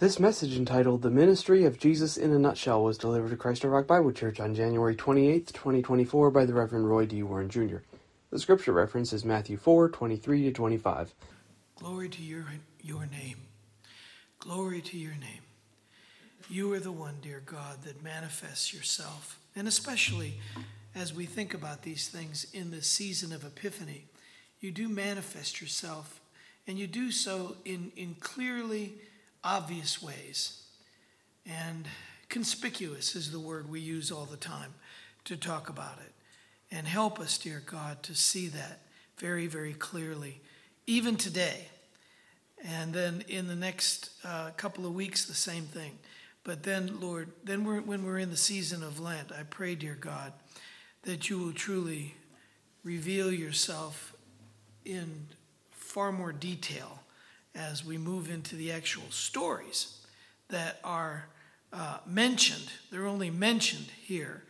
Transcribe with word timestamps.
This 0.00 0.18
message, 0.18 0.56
entitled 0.56 1.02
The 1.02 1.10
Ministry 1.10 1.66
of 1.66 1.78
Jesus 1.78 2.16
in 2.16 2.32
a 2.32 2.38
Nutshell, 2.38 2.82
was 2.82 2.96
delivered 2.96 3.32
to 3.32 3.36
Christ 3.36 3.64
Rock 3.64 3.86
Bible 3.86 4.12
Church 4.12 4.40
on 4.40 4.54
January 4.54 4.96
28, 4.96 5.48
2024, 5.48 6.30
by 6.30 6.46
the 6.46 6.54
Reverend 6.54 6.88
Roy 6.88 7.04
D. 7.04 7.22
Warren 7.22 7.50
Jr. 7.50 7.80
The 8.30 8.38
scripture 8.38 8.72
reference 8.72 9.12
is 9.12 9.26
Matthew 9.26 9.58
4 9.58 9.90
23 9.90 10.44
to 10.44 10.52
25. 10.52 11.14
Glory 11.76 12.08
to 12.08 12.22
your, 12.22 12.46
your 12.80 13.04
name. 13.12 13.36
Glory 14.38 14.80
to 14.80 14.96
your 14.96 15.16
name. 15.16 15.42
You 16.48 16.72
are 16.72 16.80
the 16.80 16.90
one, 16.90 17.16
dear 17.20 17.42
God, 17.44 17.82
that 17.84 18.02
manifests 18.02 18.72
yourself. 18.72 19.38
And 19.54 19.68
especially 19.68 20.40
as 20.94 21.12
we 21.12 21.26
think 21.26 21.52
about 21.52 21.82
these 21.82 22.08
things 22.08 22.46
in 22.54 22.70
the 22.70 22.80
season 22.80 23.34
of 23.34 23.44
Epiphany, 23.44 24.06
you 24.60 24.72
do 24.72 24.88
manifest 24.88 25.60
yourself, 25.60 26.22
and 26.66 26.78
you 26.78 26.86
do 26.86 27.10
so 27.10 27.56
in, 27.66 27.92
in 27.96 28.14
clearly 28.18 28.94
obvious 29.42 30.02
ways. 30.02 30.62
And 31.46 31.86
conspicuous 32.28 33.14
is 33.16 33.30
the 33.30 33.40
word 33.40 33.70
we 33.70 33.80
use 33.80 34.10
all 34.10 34.24
the 34.24 34.36
time 34.36 34.74
to 35.24 35.36
talk 35.36 35.68
about 35.68 35.98
it. 36.04 36.12
And 36.70 36.86
help 36.86 37.18
us, 37.18 37.38
dear 37.38 37.62
God, 37.64 38.02
to 38.04 38.14
see 38.14 38.48
that 38.48 38.80
very, 39.18 39.46
very 39.46 39.74
clearly, 39.74 40.40
even 40.86 41.16
today. 41.16 41.68
And 42.64 42.92
then 42.92 43.24
in 43.28 43.48
the 43.48 43.56
next 43.56 44.10
uh, 44.24 44.50
couple 44.56 44.86
of 44.86 44.94
weeks, 44.94 45.24
the 45.24 45.34
same 45.34 45.64
thing. 45.64 45.98
But 46.44 46.62
then, 46.62 47.00
Lord, 47.00 47.30
then 47.44 47.64
we're, 47.64 47.80
when 47.80 48.04
we're 48.04 48.18
in 48.18 48.30
the 48.30 48.36
season 48.36 48.82
of 48.82 49.00
Lent, 49.00 49.32
I 49.32 49.42
pray, 49.42 49.74
dear 49.74 49.96
God, 49.98 50.32
that 51.02 51.28
you 51.28 51.38
will 51.38 51.52
truly 51.52 52.14
reveal 52.84 53.32
yourself 53.32 54.14
in 54.84 55.26
far 55.70 56.12
more 56.12 56.32
detail 56.32 57.00
as 57.54 57.84
we 57.84 57.98
move 57.98 58.30
into 58.30 58.56
the 58.56 58.72
actual 58.72 59.10
stories 59.10 59.98
that 60.48 60.78
are 60.84 61.26
uh, 61.72 61.98
mentioned. 62.06 62.70
They're 62.90 63.06
only 63.06 63.30
mentioned 63.30 63.86
here, 64.02 64.42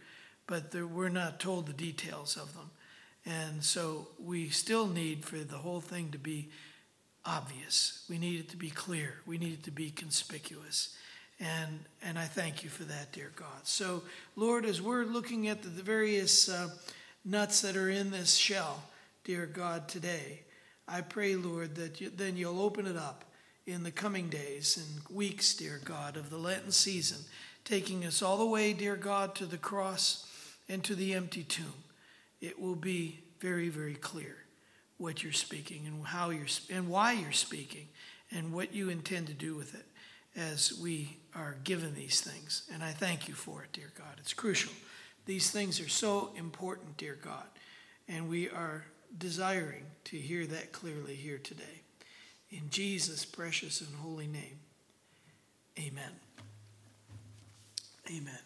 but 0.46 0.74
we're 0.74 1.08
not 1.08 1.40
told 1.40 1.66
the 1.66 1.72
details 1.72 2.36
of 2.36 2.54
them. 2.54 2.70
And 3.26 3.62
so 3.62 4.08
we 4.18 4.48
still 4.48 4.86
need 4.86 5.24
for 5.24 5.38
the 5.38 5.58
whole 5.58 5.80
thing 5.80 6.10
to 6.10 6.18
be 6.18 6.48
obvious. 7.24 8.04
We 8.08 8.18
need 8.18 8.40
it 8.40 8.48
to 8.50 8.56
be 8.56 8.70
clear. 8.70 9.16
We 9.26 9.38
need 9.38 9.52
it 9.52 9.62
to 9.64 9.70
be 9.70 9.90
conspicuous. 9.90 10.96
And, 11.38 11.80
and 12.02 12.18
I 12.18 12.24
thank 12.24 12.64
you 12.64 12.70
for 12.70 12.84
that, 12.84 13.12
dear 13.12 13.32
God. 13.34 13.64
So, 13.64 14.02
Lord, 14.36 14.64
as 14.64 14.82
we're 14.82 15.04
looking 15.04 15.48
at 15.48 15.62
the, 15.62 15.68
the 15.68 15.82
various 15.82 16.48
uh, 16.48 16.68
nuts 17.24 17.62
that 17.62 17.76
are 17.76 17.90
in 17.90 18.10
this 18.10 18.34
shell, 18.34 18.82
dear 19.24 19.46
God, 19.46 19.88
today, 19.88 20.40
I 20.90 21.02
pray, 21.02 21.36
Lord, 21.36 21.76
that 21.76 22.00
you, 22.00 22.10
then 22.10 22.36
you'll 22.36 22.60
open 22.60 22.86
it 22.86 22.96
up 22.96 23.24
in 23.66 23.84
the 23.84 23.92
coming 23.92 24.28
days 24.28 24.76
and 24.76 25.16
weeks, 25.16 25.54
dear 25.54 25.80
God, 25.84 26.16
of 26.16 26.30
the 26.30 26.38
Lenten 26.38 26.72
season, 26.72 27.18
taking 27.64 28.04
us 28.04 28.22
all 28.22 28.36
the 28.36 28.46
way, 28.46 28.72
dear 28.72 28.96
God, 28.96 29.34
to 29.36 29.46
the 29.46 29.58
cross 29.58 30.26
and 30.68 30.82
to 30.84 30.94
the 30.96 31.14
empty 31.14 31.44
tomb. 31.44 31.84
It 32.40 32.60
will 32.60 32.74
be 32.74 33.20
very, 33.38 33.68
very 33.68 33.94
clear 33.94 34.36
what 34.98 35.22
you're 35.22 35.32
speaking 35.32 35.86
and 35.86 36.04
how 36.04 36.30
you're 36.30 36.46
and 36.68 36.88
why 36.88 37.12
you're 37.12 37.32
speaking 37.32 37.88
and 38.30 38.52
what 38.52 38.74
you 38.74 38.90
intend 38.90 39.28
to 39.28 39.32
do 39.32 39.54
with 39.54 39.74
it 39.74 39.86
as 40.36 40.78
we 40.80 41.16
are 41.34 41.56
given 41.64 41.94
these 41.94 42.20
things. 42.20 42.68
And 42.72 42.82
I 42.82 42.90
thank 42.90 43.28
you 43.28 43.34
for 43.34 43.62
it, 43.62 43.72
dear 43.72 43.92
God. 43.96 44.18
It's 44.18 44.34
crucial. 44.34 44.72
These 45.26 45.50
things 45.50 45.80
are 45.80 45.88
so 45.88 46.32
important, 46.36 46.96
dear 46.96 47.16
God, 47.22 47.46
and 48.08 48.28
we 48.28 48.48
are 48.48 48.84
desiring 49.16 49.84
to 50.04 50.16
hear 50.16 50.46
that 50.46 50.72
clearly 50.72 51.14
here 51.14 51.38
today. 51.38 51.82
In 52.50 52.70
Jesus' 52.70 53.24
precious 53.24 53.80
and 53.80 53.94
holy 53.96 54.26
name, 54.26 54.58
amen. 55.78 56.12
Amen. 58.08 58.38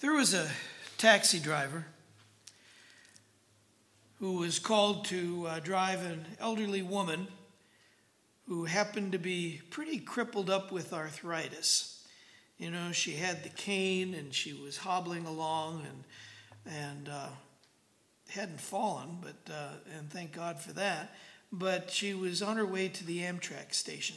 There 0.00 0.14
was 0.14 0.32
a 0.32 0.48
taxi 0.96 1.40
driver 1.40 1.86
who 4.20 4.34
was 4.34 4.58
called 4.58 5.04
to 5.06 5.46
uh, 5.48 5.60
drive 5.60 6.04
an 6.04 6.24
elderly 6.40 6.82
woman 6.82 7.28
who 8.46 8.64
happened 8.64 9.12
to 9.12 9.18
be 9.18 9.60
pretty 9.70 9.98
crippled 9.98 10.48
up 10.48 10.72
with 10.72 10.92
arthritis. 10.92 11.97
You 12.58 12.72
know, 12.72 12.90
she 12.90 13.12
had 13.12 13.44
the 13.44 13.50
cane 13.50 14.14
and 14.14 14.34
she 14.34 14.52
was 14.52 14.76
hobbling 14.76 15.26
along 15.26 15.86
and 15.86 16.04
and 16.66 17.08
uh, 17.08 17.28
hadn't 18.28 18.60
fallen, 18.60 19.18
but 19.22 19.52
uh, 19.52 19.74
and 19.96 20.10
thank 20.10 20.32
God 20.32 20.58
for 20.58 20.72
that. 20.72 21.14
But 21.52 21.90
she 21.90 22.12
was 22.14 22.42
on 22.42 22.56
her 22.56 22.66
way 22.66 22.88
to 22.88 23.04
the 23.06 23.20
Amtrak 23.20 23.72
station, 23.72 24.16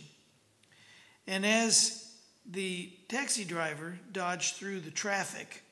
and 1.28 1.46
as 1.46 2.13
the 2.50 2.91
taxi 3.07 3.46
driver 3.46 4.00
dodged 4.12 4.56
through 4.56 4.81
the 4.81 4.91
traffic, 4.91 5.63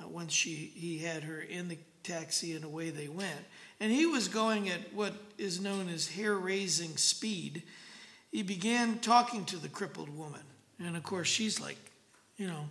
uh, 0.00 0.08
once 0.08 0.32
she 0.32 0.72
he 0.74 0.98
had 0.98 1.24
her 1.24 1.40
in 1.40 1.68
the 1.68 1.78
taxi 2.04 2.54
and 2.54 2.64
away 2.64 2.90
they 2.90 3.08
went, 3.08 3.44
and 3.80 3.92
he 3.92 4.06
was 4.06 4.28
going 4.28 4.68
at 4.68 4.94
what 4.94 5.14
is 5.36 5.60
known 5.60 5.88
as 5.88 6.08
hair-raising 6.08 6.96
speed. 6.96 7.64
He 8.30 8.42
began 8.42 8.98
talking 9.00 9.44
to 9.46 9.56
the 9.56 9.68
crippled 9.68 10.16
woman, 10.16 10.42
and 10.78 10.96
of 10.96 11.02
course 11.02 11.28
she's 11.28 11.60
like 11.60 11.76
you 12.36 12.46
know, 12.46 12.68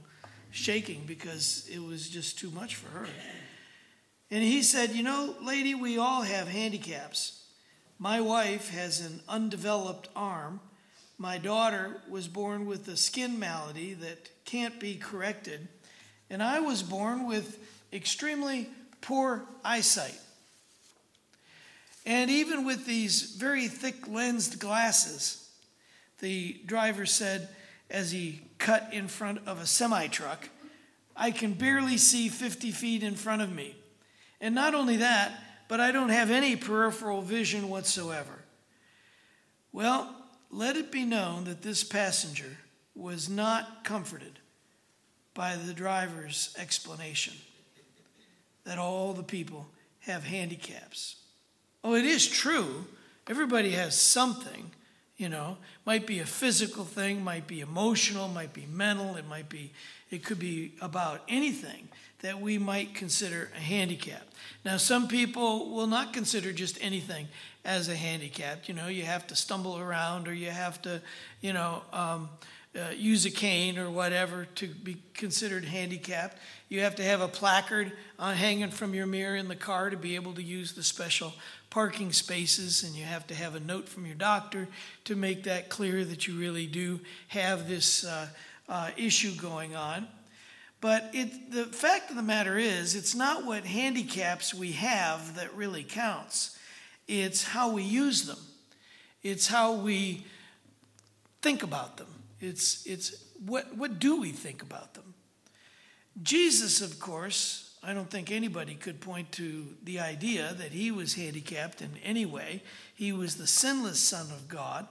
shaking 0.51 1.03
because 1.05 1.67
it 1.71 1.79
was 1.81 2.09
just 2.09 2.37
too 2.37 2.51
much 2.51 2.75
for 2.75 2.89
her. 2.89 3.07
And 4.29 4.43
he 4.43 4.63
said, 4.63 4.91
You 4.91 5.03
know, 5.03 5.35
lady, 5.41 5.75
we 5.75 5.97
all 5.97 6.21
have 6.21 6.47
handicaps. 6.47 7.43
My 7.99 8.19
wife 8.21 8.69
has 8.69 9.01
an 9.01 9.21
undeveloped 9.29 10.09
arm. 10.15 10.59
My 11.17 11.37
daughter 11.37 12.01
was 12.09 12.27
born 12.27 12.65
with 12.65 12.87
a 12.87 12.97
skin 12.97 13.39
malady 13.39 13.93
that 13.93 14.29
can't 14.45 14.79
be 14.79 14.95
corrected. 14.95 15.67
And 16.29 16.41
I 16.41 16.59
was 16.59 16.81
born 16.83 17.27
with 17.27 17.59
extremely 17.93 18.69
poor 19.01 19.45
eyesight. 19.63 20.19
And 22.05 22.29
even 22.29 22.65
with 22.65 22.85
these 22.85 23.35
very 23.35 23.67
thick 23.67 24.07
lensed 24.07 24.59
glasses, 24.59 25.49
the 26.19 26.59
driver 26.65 27.05
said, 27.05 27.47
as 27.89 28.11
he 28.11 28.41
cut 28.57 28.89
in 28.91 29.07
front 29.07 29.39
of 29.45 29.59
a 29.59 29.65
semi 29.65 30.07
truck. 30.07 30.49
I 31.15 31.31
can 31.31 31.53
barely 31.53 31.97
see 31.97 32.29
50 32.29 32.71
feet 32.71 33.03
in 33.03 33.15
front 33.15 33.41
of 33.41 33.53
me. 33.53 33.75
And 34.41 34.55
not 34.55 34.73
only 34.73 34.97
that, 34.97 35.31
but 35.67 35.79
I 35.79 35.91
don't 35.91 36.09
have 36.09 36.31
any 36.31 36.55
peripheral 36.55 37.21
vision 37.21 37.69
whatsoever. 37.69 38.43
Well, 39.71 40.13
let 40.49 40.75
it 40.75 40.91
be 40.91 41.05
known 41.05 41.45
that 41.45 41.61
this 41.61 41.83
passenger 41.83 42.57
was 42.95 43.29
not 43.29 43.83
comforted 43.83 44.39
by 45.33 45.55
the 45.55 45.73
driver's 45.73 46.53
explanation 46.59 47.33
that 48.65 48.77
all 48.77 49.13
the 49.13 49.23
people 49.23 49.67
have 50.01 50.23
handicaps. 50.23 51.15
Oh, 51.83 51.95
it 51.95 52.05
is 52.05 52.27
true. 52.27 52.85
Everybody 53.27 53.71
has 53.71 53.99
something 53.99 54.71
you 55.17 55.29
know 55.29 55.57
might 55.85 56.07
be 56.07 56.19
a 56.19 56.25
physical 56.25 56.83
thing 56.83 57.23
might 57.23 57.47
be 57.47 57.61
emotional 57.61 58.27
might 58.27 58.53
be 58.53 58.67
mental 58.71 59.15
it 59.15 59.27
might 59.27 59.49
be 59.49 59.71
it 60.09 60.23
could 60.23 60.39
be 60.39 60.73
about 60.81 61.21
anything 61.27 61.87
that 62.21 62.39
we 62.39 62.57
might 62.57 62.93
consider 62.93 63.49
a 63.55 63.59
handicap 63.59 64.27
now 64.65 64.77
some 64.77 65.07
people 65.07 65.69
will 65.71 65.87
not 65.87 66.13
consider 66.13 66.51
just 66.51 66.77
anything 66.81 67.27
as 67.65 67.87
a 67.89 67.95
handicap 67.95 68.67
you 68.67 68.73
know 68.73 68.87
you 68.87 69.03
have 69.03 69.27
to 69.27 69.35
stumble 69.35 69.77
around 69.77 70.27
or 70.27 70.33
you 70.33 70.49
have 70.49 70.81
to 70.81 71.01
you 71.41 71.53
know 71.53 71.81
um, 71.91 72.29
uh, 72.75 72.89
use 72.95 73.25
a 73.25 73.31
cane 73.31 73.77
or 73.77 73.89
whatever 73.89 74.47
to 74.55 74.67
be 74.67 74.97
considered 75.13 75.63
handicapped. 75.63 76.37
You 76.73 76.81
have 76.81 76.95
to 76.95 77.03
have 77.03 77.21
a 77.21 77.27
placard 77.27 77.91
uh, 78.17 78.33
hanging 78.33 78.71
from 78.71 78.95
your 78.95 79.05
mirror 79.05 79.35
in 79.35 79.47
the 79.47 79.55
car 79.55 79.91
to 79.91 79.95
be 79.95 80.15
able 80.15 80.33
to 80.33 80.41
use 80.41 80.73
the 80.73 80.81
special 80.81 81.31
parking 81.69 82.11
spaces, 82.11 82.81
and 82.81 82.95
you 82.95 83.03
have 83.03 83.27
to 83.27 83.35
have 83.35 83.53
a 83.53 83.59
note 83.59 83.87
from 83.87 84.07
your 84.07 84.15
doctor 84.15 84.67
to 85.03 85.15
make 85.15 85.43
that 85.43 85.69
clear 85.69 86.03
that 86.03 86.27
you 86.27 86.33
really 86.33 86.65
do 86.65 86.99
have 87.27 87.69
this 87.69 88.03
uh, 88.03 88.27
uh, 88.67 88.89
issue 88.97 89.35
going 89.35 89.75
on. 89.75 90.07
But 90.81 91.11
it, 91.13 91.51
the 91.51 91.65
fact 91.65 92.09
of 92.09 92.15
the 92.15 92.23
matter 92.23 92.57
is, 92.57 92.95
it's 92.95 93.13
not 93.13 93.45
what 93.45 93.65
handicaps 93.65 94.51
we 94.51 94.71
have 94.71 95.35
that 95.35 95.53
really 95.53 95.83
counts. 95.83 96.57
It's 97.07 97.43
how 97.43 97.71
we 97.71 97.83
use 97.83 98.25
them. 98.25 98.39
It's 99.21 99.45
how 99.45 99.73
we 99.73 100.25
think 101.43 101.61
about 101.61 101.97
them. 101.97 102.07
It's, 102.41 102.83
it's 102.87 103.23
what, 103.45 103.77
what 103.77 103.99
do 103.99 104.19
we 104.19 104.31
think 104.31 104.63
about 104.63 104.95
them? 104.95 105.02
Jesus, 106.21 106.81
of 106.81 106.99
course, 106.99 107.75
I 107.83 107.93
don't 107.93 108.09
think 108.09 108.31
anybody 108.31 108.75
could 108.75 109.01
point 109.01 109.31
to 109.33 109.65
the 109.83 109.99
idea 109.99 110.53
that 110.57 110.71
he 110.71 110.91
was 110.91 111.15
handicapped 111.15 111.81
in 111.81 111.91
any 112.03 112.25
way. 112.25 112.61
He 112.95 113.11
was 113.11 113.35
the 113.35 113.47
sinless 113.47 113.99
Son 113.99 114.27
of 114.31 114.47
God, 114.47 114.87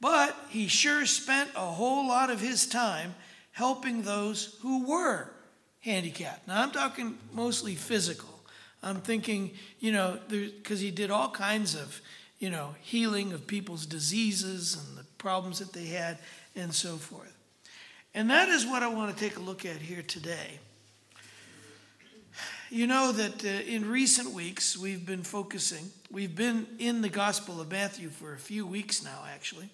but 0.00 0.36
he 0.48 0.66
sure 0.66 1.06
spent 1.06 1.50
a 1.54 1.60
whole 1.60 2.08
lot 2.08 2.30
of 2.30 2.40
his 2.40 2.66
time 2.66 3.14
helping 3.52 4.02
those 4.02 4.58
who 4.62 4.86
were 4.86 5.30
handicapped. 5.80 6.48
Now, 6.48 6.62
I'm 6.62 6.72
talking 6.72 7.18
mostly 7.32 7.74
physical. 7.74 8.30
I'm 8.82 9.00
thinking, 9.00 9.52
you 9.78 9.92
know, 9.92 10.18
because 10.28 10.80
he 10.80 10.90
did 10.90 11.10
all 11.10 11.30
kinds 11.30 11.74
of 11.74 12.00
you 12.44 12.50
know, 12.50 12.74
healing 12.82 13.32
of 13.32 13.46
people's 13.46 13.86
diseases 13.86 14.76
and 14.76 14.98
the 14.98 15.04
problems 15.16 15.58
that 15.60 15.72
they 15.72 15.86
had 15.86 16.18
and 16.54 16.74
so 16.74 16.96
forth. 16.96 17.33
And 18.14 18.30
that 18.30 18.48
is 18.48 18.64
what 18.64 18.84
I 18.84 18.88
want 18.88 19.16
to 19.16 19.24
take 19.24 19.36
a 19.36 19.40
look 19.40 19.66
at 19.66 19.76
here 19.76 20.02
today. 20.02 20.60
You 22.70 22.86
know 22.86 23.10
that 23.10 23.44
uh, 23.44 23.48
in 23.48 23.90
recent 23.90 24.32
weeks 24.32 24.78
we've 24.78 25.04
been 25.04 25.24
focusing, 25.24 25.90
we've 26.12 26.34
been 26.34 26.66
in 26.78 27.02
the 27.02 27.08
Gospel 27.08 27.60
of 27.60 27.72
Matthew 27.72 28.10
for 28.10 28.32
a 28.32 28.38
few 28.38 28.66
weeks 28.66 29.02
now, 29.02 29.24
actually, 29.32 29.68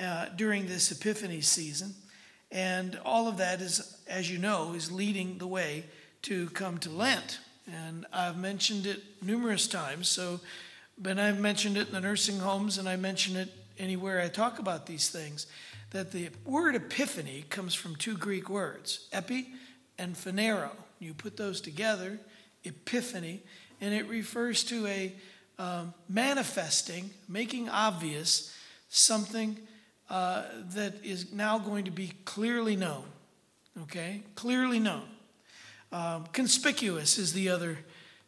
uh, 0.00 0.26
during 0.36 0.66
this 0.66 0.90
Epiphany 0.90 1.42
season. 1.42 1.94
And 2.50 2.98
all 3.04 3.28
of 3.28 3.36
that 3.36 3.60
is, 3.60 3.98
as 4.06 4.30
you 4.30 4.38
know, 4.38 4.72
is 4.72 4.90
leading 4.90 5.36
the 5.36 5.46
way 5.46 5.84
to 6.22 6.48
come 6.50 6.78
to 6.78 6.90
Lent. 6.90 7.38
And 7.70 8.06
I've 8.14 8.38
mentioned 8.38 8.86
it 8.86 9.02
numerous 9.22 9.66
times. 9.66 10.08
So, 10.08 10.40
but 10.96 11.18
I've 11.18 11.38
mentioned 11.38 11.76
it 11.76 11.88
in 11.88 11.92
the 11.92 12.00
nursing 12.00 12.38
homes 12.38 12.78
and 12.78 12.88
I 12.88 12.96
mention 12.96 13.36
it 13.36 13.50
anywhere 13.78 14.20
I 14.20 14.28
talk 14.28 14.58
about 14.58 14.86
these 14.86 15.10
things 15.10 15.46
that 15.90 16.12
the 16.12 16.30
word 16.44 16.74
epiphany 16.74 17.44
comes 17.48 17.74
from 17.74 17.96
two 17.96 18.16
Greek 18.16 18.48
words, 18.48 19.08
epi 19.12 19.48
and 19.98 20.14
phanero. 20.14 20.70
You 20.98 21.14
put 21.14 21.36
those 21.36 21.60
together, 21.60 22.18
epiphany, 22.64 23.42
and 23.80 23.94
it 23.94 24.08
refers 24.08 24.64
to 24.64 24.86
a 24.86 25.14
um, 25.58 25.94
manifesting, 26.08 27.10
making 27.28 27.68
obvious 27.68 28.54
something 28.88 29.56
uh, 30.10 30.44
that 30.74 31.04
is 31.04 31.32
now 31.32 31.58
going 31.58 31.84
to 31.84 31.90
be 31.90 32.12
clearly 32.24 32.76
known. 32.76 33.04
Okay? 33.82 34.22
Clearly 34.34 34.78
known. 34.78 35.04
Um, 35.92 36.26
conspicuous 36.32 37.18
is 37.18 37.32
the 37.32 37.48
other 37.48 37.78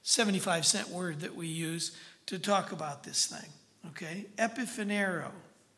75 0.02 0.66
cent 0.66 0.88
word 0.88 1.20
that 1.20 1.34
we 1.34 1.46
use 1.46 1.96
to 2.26 2.38
talk 2.38 2.72
about 2.72 3.02
this 3.02 3.26
thing. 3.26 3.50
Okay? 3.90 4.26
Epiphanero, 4.36 5.30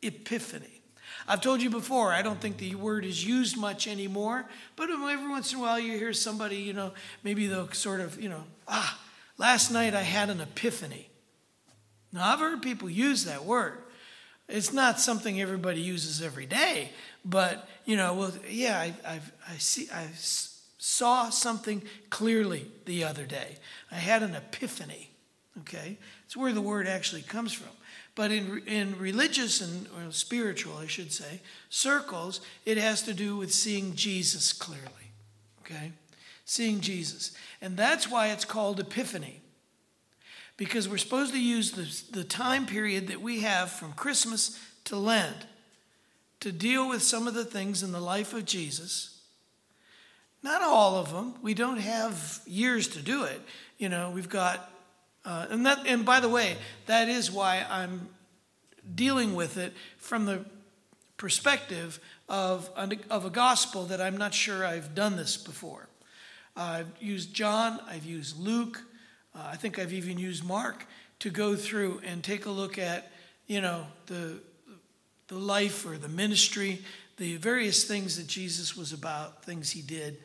epiphany. 0.03 0.72
I've 1.29 1.41
told 1.41 1.63
you 1.63 1.71
before, 1.71 2.13
I 2.13 2.23
don't 2.23 2.41
think 2.41 2.59
the 2.59 2.75
word 2.75 3.05
is 3.05 3.25
used 3.25 3.57
much 3.57 3.87
anymore, 3.87 4.47
but 4.77 4.91
every 4.91 5.29
once 5.29 5.53
in 5.53 5.59
a 5.59 5.63
while 5.63 5.79
you 5.79 5.97
hear 5.99 6.13
somebody, 6.13 6.57
you 6.57 6.73
know, 6.73 6.93
maybe 7.23 7.47
they'll 7.47 7.71
sort 7.73 8.01
of, 8.01 8.21
you 8.21 8.29
know, 8.29 8.45
ah, 8.67 8.99
last 9.39 9.71
night 9.71 9.95
I 9.95 10.03
had 10.03 10.31
an 10.31 10.41
epiphany. 10.41 11.09
Now, 12.13 12.33
I've 12.33 12.41
heard 12.41 12.61
people 12.61 12.91
use 12.91 13.25
that 13.25 13.45
word. 13.45 13.79
It's 14.49 14.73
not 14.73 15.01
something 15.01 15.41
everybody 15.41 15.81
uses 15.81 16.21
every 16.21 16.47
day, 16.47 16.91
but, 17.25 17.69
you 17.85 17.97
know, 17.97 18.15
well, 18.15 18.33
yeah, 18.49 18.79
I, 18.79 18.95
I've, 19.07 19.33
I 19.49 19.57
see, 19.57 19.89
I 19.91 20.09
saw 20.15 21.31
something 21.31 21.83
clearly 22.11 22.67
the 22.85 23.05
other 23.05 23.25
day. 23.25 23.57
I 23.91 23.95
had 23.95 24.23
an 24.23 24.35
epiphany, 24.35 25.12
okay? 25.61 25.99
It's 26.25 26.37
where 26.37 26.53
the 26.53 26.61
word 26.61 26.87
actually 26.87 27.23
comes 27.23 27.53
from. 27.53 27.73
But 28.15 28.31
in, 28.31 28.63
in 28.67 28.99
religious 28.99 29.61
and 29.61 29.87
spiritual, 30.13 30.77
I 30.77 30.87
should 30.87 31.13
say, 31.13 31.41
circles, 31.71 32.41
it 32.67 32.77
has 32.77 33.03
to 33.03 33.15
do 33.15 33.37
with 33.37 33.53
seeing 33.53 33.95
Jesus 33.95 34.53
clearly. 34.53 35.13
Okay? 35.61 35.93
Seeing 36.45 36.81
Jesus. 36.81 37.33
And 37.63 37.77
that's 37.77 38.11
why 38.11 38.29
it's 38.29 38.45
called 38.45 38.81
Epiphany. 38.81 39.41
Because 40.59 40.89
we're 40.89 40.99
supposed 40.99 41.33
to 41.33 41.41
use 41.41 41.73
the, 41.73 42.19
the 42.19 42.25
time 42.25 42.67
period 42.67 43.09
that 43.09 43.23
we 43.23 43.41
have 43.41 43.71
from 43.71 43.93
Christmas 43.93 44.59
to 44.85 44.97
Lent 44.97 45.47
to 46.41 46.53
deal 46.53 46.89
with 46.89 47.03
some 47.03 47.27
of 47.27 47.35
the 47.35 47.45
things 47.45 47.83
in 47.83 47.93
the 47.93 48.01
life 48.01 48.35
of 48.35 48.45
Jesus. 48.45 49.21
Not 50.43 50.61
all 50.61 50.97
of 50.97 51.13
them. 51.13 51.35
We 51.41 51.55
don't 51.55 51.79
have 51.79 52.41
years 52.47 52.89
to 52.89 53.01
do 53.01 53.25
it. 53.25 53.41
You 53.79 53.89
know, 53.89 54.11
we've 54.11 54.29
got 54.29 54.72
uh, 55.25 55.47
and 55.51 55.67
that, 55.67 55.87
and 55.87 56.05
by 56.05 56.21
the 56.21 56.29
way, 56.29 56.57
that 56.87 57.09
is 57.09 57.31
why 57.31 57.65
I'm 57.69 58.09
dealing 58.95 59.35
with 59.35 59.57
it 59.57 59.73
from 59.99 60.27
the 60.27 60.45
perspective 61.17 62.01
of, 62.29 62.69
of 63.11 63.25
a 63.25 63.31
gospel 63.31 63.85
that 63.85 64.01
I'm 64.01 64.17
not 64.17 64.35
sure 64.35 64.67
I've 64.67 64.95
done 64.95 65.17
this 65.17 65.37
before. 65.37 65.89
I've 66.57 66.89
used 67.01 67.33
John, 67.33 67.79
I've 67.89 68.05
used 68.05 68.39
Luke, 68.39 68.83
uh, 69.35 69.49
I 69.51 69.57
think 69.57 69.79
I've 69.79 69.93
even 69.93 70.19
used 70.19 70.45
Mark 70.45 70.87
to 71.21 71.31
go 71.31 71.55
through 71.55 72.01
and 72.05 72.23
take 72.23 72.47
a 72.47 72.51
look 72.51 72.79
at, 72.79 73.13
you 73.47 73.61
know, 73.61 73.87
the, 74.07 74.41
the 75.29 75.37
life 75.37 75.87
or 75.87 75.97
the 75.97 76.09
ministry, 76.09 76.81
the 77.17 77.37
various 77.37 77.85
things 77.85 78.17
that 78.17 78.27
Jesus 78.27 78.77
was 78.77 78.93
about, 78.93 79.45
things 79.45 79.71
he 79.71 79.81
did, 79.81 80.19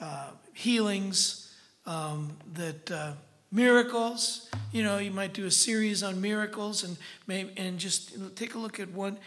uh, 0.00 0.30
healings 0.52 1.54
um, 1.86 2.36
that 2.54 2.90
uh, 2.90 3.12
miracles. 3.50 4.48
You 4.72 4.82
know, 4.82 4.98
you 4.98 5.10
might 5.10 5.32
do 5.32 5.46
a 5.46 5.50
series 5.50 6.02
on 6.02 6.20
miracles 6.20 6.84
and 6.84 6.96
maybe, 7.26 7.52
and 7.56 7.78
just 7.78 8.36
take 8.36 8.54
a 8.54 8.58
look 8.58 8.80
at 8.80 8.90
one 8.90 9.18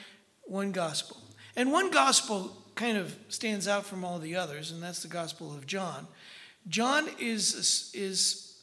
one 0.44 0.72
gospel. 0.72 1.18
And 1.56 1.72
one 1.72 1.92
gospel 1.92 2.56
kind 2.76 2.98
of 2.98 3.16
stands 3.30 3.68
out 3.68 3.86
from 3.86 4.04
all 4.04 4.20
the 4.20 4.36
others, 4.36 4.72
and 4.72 4.82
that's 4.82 5.04
the 5.04 5.08
Gospel 5.08 5.54
of 5.54 5.66
John. 5.66 6.08
John 6.68 7.08
is 7.20 7.92
is 7.94 8.58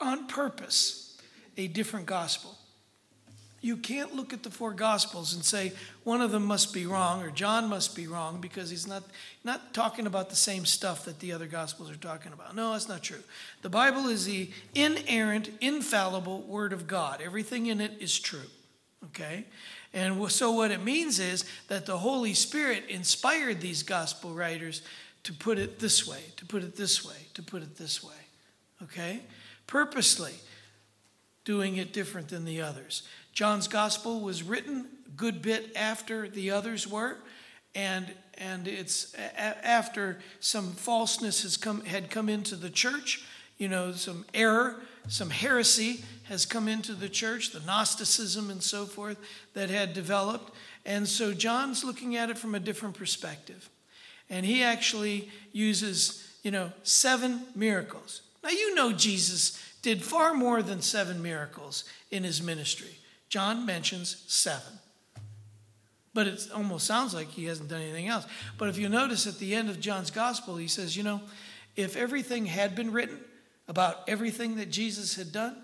on 0.00 0.26
purpose 0.26 1.18
a 1.56 1.68
different 1.68 2.06
gospel. 2.06 2.56
You 3.62 3.76
can't 3.76 4.14
look 4.14 4.32
at 4.32 4.42
the 4.42 4.50
four 4.50 4.72
gospels 4.72 5.34
and 5.34 5.44
say 5.44 5.72
one 6.02 6.20
of 6.20 6.32
them 6.32 6.44
must 6.44 6.74
be 6.74 6.84
wrong 6.84 7.22
or 7.22 7.30
John 7.30 7.68
must 7.68 7.94
be 7.94 8.08
wrong 8.08 8.40
because 8.40 8.70
he's 8.70 8.88
not 8.88 9.04
not 9.44 9.72
talking 9.72 10.06
about 10.06 10.30
the 10.30 10.36
same 10.36 10.66
stuff 10.66 11.04
that 11.04 11.20
the 11.20 11.32
other 11.32 11.46
gospels 11.46 11.88
are 11.88 11.96
talking 11.96 12.32
about. 12.32 12.56
No, 12.56 12.72
that's 12.72 12.88
not 12.88 13.02
true. 13.02 13.22
The 13.62 13.70
Bible 13.70 14.08
is 14.08 14.24
the 14.24 14.50
inerrant, 14.74 15.48
infallible 15.60 16.42
word 16.42 16.72
of 16.72 16.88
God. 16.88 17.22
Everything 17.24 17.66
in 17.66 17.80
it 17.80 17.92
is 18.00 18.18
true. 18.18 18.50
Okay? 19.06 19.44
And 19.94 20.30
so 20.30 20.50
what 20.50 20.72
it 20.72 20.82
means 20.82 21.20
is 21.20 21.44
that 21.68 21.86
the 21.86 21.98
Holy 21.98 22.34
Spirit 22.34 22.84
inspired 22.88 23.60
these 23.60 23.84
gospel 23.84 24.32
writers 24.32 24.82
to 25.22 25.32
put 25.32 25.58
it 25.58 25.78
this 25.78 26.06
way, 26.06 26.20
to 26.36 26.44
put 26.44 26.64
it 26.64 26.76
this 26.76 27.04
way, 27.04 27.28
to 27.34 27.42
put 27.42 27.62
it 27.62 27.76
this 27.76 28.02
way. 28.02 28.14
Okay? 28.82 29.20
Purposely 29.68 30.34
doing 31.44 31.76
it 31.76 31.92
different 31.92 32.28
than 32.28 32.44
the 32.44 32.60
others. 32.60 33.02
John's 33.32 33.68
gospel 33.68 34.20
was 34.20 34.42
written 34.42 34.86
a 35.06 35.10
good 35.10 35.42
bit 35.42 35.72
after 35.76 36.28
the 36.28 36.50
others 36.50 36.86
were, 36.86 37.16
and 37.74 38.12
and 38.38 38.66
it's 38.66 39.14
a- 39.14 39.66
after 39.66 40.18
some 40.40 40.72
falseness 40.72 41.42
has 41.42 41.56
come 41.56 41.84
had 41.84 42.10
come 42.10 42.28
into 42.28 42.56
the 42.56 42.70
church. 42.70 43.24
You 43.58 43.68
know, 43.68 43.92
some 43.92 44.24
error, 44.34 44.80
some 45.08 45.30
heresy 45.30 46.04
has 46.24 46.46
come 46.46 46.68
into 46.68 46.94
the 46.94 47.08
church, 47.08 47.52
the 47.52 47.60
Gnosticism 47.60 48.50
and 48.50 48.62
so 48.62 48.86
forth 48.86 49.18
that 49.54 49.70
had 49.70 49.92
developed. 49.92 50.54
And 50.84 51.08
so 51.08 51.32
John's 51.32 51.84
looking 51.84 52.16
at 52.16 52.30
it 52.30 52.38
from 52.38 52.54
a 52.54 52.60
different 52.60 52.96
perspective. 52.96 53.68
And 54.28 54.44
he 54.44 54.62
actually 54.62 55.30
uses, 55.52 56.26
you 56.42 56.50
know, 56.50 56.72
seven 56.82 57.42
miracles. 57.54 58.22
Now, 58.42 58.50
you 58.50 58.74
know, 58.74 58.92
Jesus 58.92 59.62
did 59.82 60.02
far 60.02 60.34
more 60.34 60.62
than 60.62 60.80
seven 60.80 61.22
miracles 61.22 61.84
in 62.10 62.24
his 62.24 62.42
ministry. 62.42 62.96
John 63.32 63.64
mentions 63.64 64.24
seven. 64.26 64.78
But 66.12 66.26
it 66.26 66.48
almost 66.54 66.86
sounds 66.86 67.14
like 67.14 67.28
he 67.28 67.46
hasn't 67.46 67.70
done 67.70 67.80
anything 67.80 68.08
else. 68.08 68.26
But 68.58 68.68
if 68.68 68.76
you 68.76 68.90
notice 68.90 69.26
at 69.26 69.38
the 69.38 69.54
end 69.54 69.70
of 69.70 69.80
John's 69.80 70.10
gospel, 70.10 70.58
he 70.58 70.68
says, 70.68 70.98
you 70.98 71.02
know, 71.02 71.22
if 71.74 71.96
everything 71.96 72.44
had 72.44 72.74
been 72.74 72.92
written 72.92 73.18
about 73.68 74.06
everything 74.06 74.56
that 74.56 74.70
Jesus 74.70 75.16
had 75.16 75.32
done, 75.32 75.56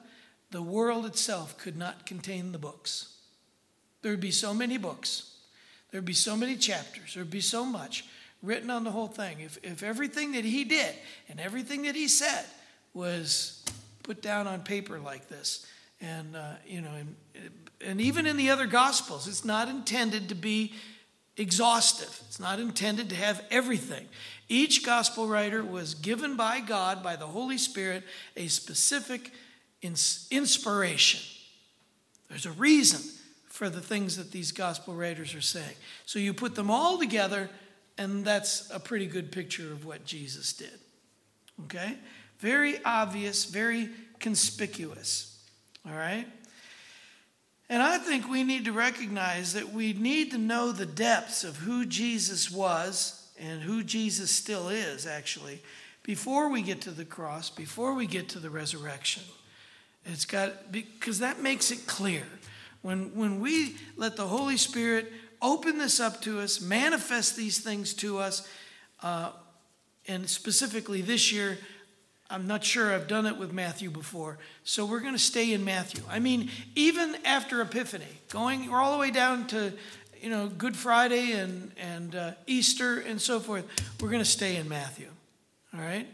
the 0.51 0.63
world 0.63 1.05
itself 1.05 1.59
could 1.59 1.77
not 1.77 2.07
contain 2.07 2.53
the 2.53 2.59
books. 2.59 3.19
There 4.01 4.13
would 4.13 4.19
be 4.19 4.31
so 4.31 4.55
many 4.55 4.79
books, 4.79 5.31
there 5.91 6.01
would 6.01 6.07
be 6.07 6.15
so 6.15 6.39
many 6.39 6.57
chapters, 6.57 7.13
there 7.13 7.23
would 7.23 7.31
be 7.31 7.43
so 7.43 7.67
much 7.67 8.07
written 8.43 8.71
on 8.71 8.85
the 8.85 8.93
whole 8.93 9.09
thing. 9.09 9.41
If, 9.41 9.59
if 9.63 9.83
everything 9.83 10.33
that 10.33 10.47
he 10.47 10.65
did 10.65 10.95
and 11.29 11.39
everything 11.39 11.83
that 11.83 11.95
he 11.95 12.09
said 12.09 12.47
was 12.95 13.63
put 14.05 14.23
down 14.23 14.47
on 14.47 14.63
paper 14.63 14.99
like 14.99 15.29
this, 15.29 15.67
and, 16.01 16.37
uh, 16.37 16.53
you 16.67 16.81
know, 16.81 16.93
and, 16.93 17.17
and 17.85 18.01
even 18.01 18.27
in 18.27 18.37
the 18.37 18.51
other 18.51 18.67
Gospels, 18.67 19.27
it's 19.27 19.45
not 19.45 19.69
intended 19.69 20.29
to 20.29 20.35
be 20.35 20.73
exhaustive, 21.37 22.21
it's 22.27 22.41
not 22.41 22.59
intended 22.59 23.09
to 23.11 23.17
have 23.17 23.45
everything. 23.51 24.07
Each 24.49 24.85
Gospel 24.85 25.29
writer 25.29 25.63
was 25.63 25.95
given 25.95 26.37
by 26.37 26.61
God, 26.61 27.03
by 27.03 27.17
the 27.17 27.27
Holy 27.27 27.59
Spirit, 27.59 28.03
a 28.37 28.49
specific 28.49 29.33
inspiration. 29.83 31.21
There's 32.29 32.47
a 32.47 32.53
reason 32.53 33.01
for 33.49 33.69
the 33.69 33.81
things 33.81 34.17
that 34.17 34.31
these 34.31 34.53
Gospel 34.53 34.95
writers 34.95 35.35
are 35.35 35.41
saying. 35.41 35.75
So 36.07 36.19
you 36.19 36.33
put 36.33 36.55
them 36.55 36.71
all 36.71 36.99
together, 36.99 37.51
and 37.97 38.25
that's 38.25 38.71
a 38.71 38.81
pretty 38.81 39.07
good 39.07 39.33
picture 39.33 39.71
of 39.73 39.85
what 39.85 40.05
Jesus 40.05 40.53
did. 40.53 40.79
Okay? 41.65 41.97
Very 42.39 42.83
obvious, 42.85 43.45
very 43.45 43.91
conspicuous. 44.21 45.38
All 45.89 45.97
right? 45.97 46.27
And 47.71 47.83
I 47.83 47.99
think 47.99 48.29
we 48.29 48.45
need 48.45 48.65
to 48.65 48.73
recognize 48.73 49.53
that 49.53 49.73
we 49.73 49.93
need 49.93 50.31
to 50.31 50.39
know 50.39 50.73
the 50.73 50.87
depths 50.87 51.45
of 51.45 51.57
who 51.57 51.85
Jesus 51.85 52.51
was 52.51 53.29
and 53.39 53.61
who 53.61 53.83
Jesus 53.83 54.31
still 54.31 54.69
is, 54.69 55.07
actually, 55.07 55.61
before 56.03 56.49
we 56.49 56.63
get 56.63 56.81
to 56.83 56.91
the 56.91 57.05
cross, 57.05 57.51
before 57.51 57.95
we 57.95 58.07
get 58.07 58.31
to 58.31 58.39
the 58.39 58.51
resurrection. 58.51 59.23
It's 60.07 60.25
got, 60.25 60.73
because 60.73 61.19
that 61.19 61.43
makes 61.43 61.71
it 61.71 61.87
clear. 61.87 62.25
When, 62.81 63.15
when 63.15 63.41
we 63.41 63.77
let 63.97 64.17
the 64.17 64.27
Holy 64.27 64.57
Spirit 64.57 65.13
open 65.43 65.79
this 65.79 66.01
up 66.01 66.23
to 66.23 66.41
us, 66.41 66.61
manifest 66.61 67.37
these 67.37 67.59
things 67.59 67.93
to 67.95 68.19
us, 68.19 68.49
uh, 69.03 69.33
and 70.07 70.29
specifically 70.29 71.03
this 71.03 71.31
year, 71.31 71.59
I'm 72.31 72.47
not 72.47 72.63
sure 72.63 72.95
I've 72.95 73.09
done 73.09 73.25
it 73.25 73.39
with 73.39 73.53
Matthew 73.53 73.91
before, 73.91 74.37
so 74.63 74.85
we're 74.85 75.01
going 75.01 75.15
to 75.15 75.19
stay 75.19 75.53
in 75.53 75.65
Matthew. 75.65 76.03
I 76.11 76.19
mean, 76.19 76.51
even 76.75 77.17
after 77.25 77.63
Epiphany, 77.63 78.05
going, 78.29 78.73
all 78.73 78.93
the 78.93 78.99
way 78.99 79.11
down 79.11 79.47
to, 79.49 79.73
you 80.21 80.29
know, 80.29 80.49
Good 80.49 80.77
Friday 80.77 81.33
and, 81.33 81.73
and 81.79 82.15
uh, 82.15 82.33
Easter 82.47 82.99
and 82.99 83.21
so 83.21 83.41
forth, 83.41 83.65
we're 84.01 84.11
going 84.11 84.23
to 84.23 84.29
stay 84.29 84.57
in 84.57 84.69
Matthew, 84.69 85.09
all 85.73 85.81
right? 85.81 86.07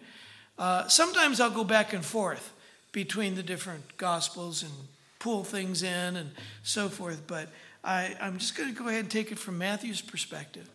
Uh, 0.57 0.87
sometimes 0.87 1.41
I'll 1.41 1.51
go 1.51 1.65
back 1.65 1.93
and 1.93 2.05
forth 2.05 2.53
between 2.93 3.35
the 3.35 3.43
different 3.43 3.97
Gospels 3.97 4.63
and 4.63 4.71
pull 5.19 5.43
things 5.43 5.83
in 5.83 6.17
and 6.17 6.31
so 6.63 6.89
forth, 6.89 7.27
but 7.27 7.49
I, 7.83 8.15
I'm 8.21 8.39
just 8.39 8.57
going 8.57 8.73
to 8.73 8.81
go 8.81 8.89
ahead 8.89 9.01
and 9.01 9.11
take 9.11 9.33
it 9.33 9.39
from 9.39 9.59
Matthew's 9.59 10.01
perspective, 10.01 10.71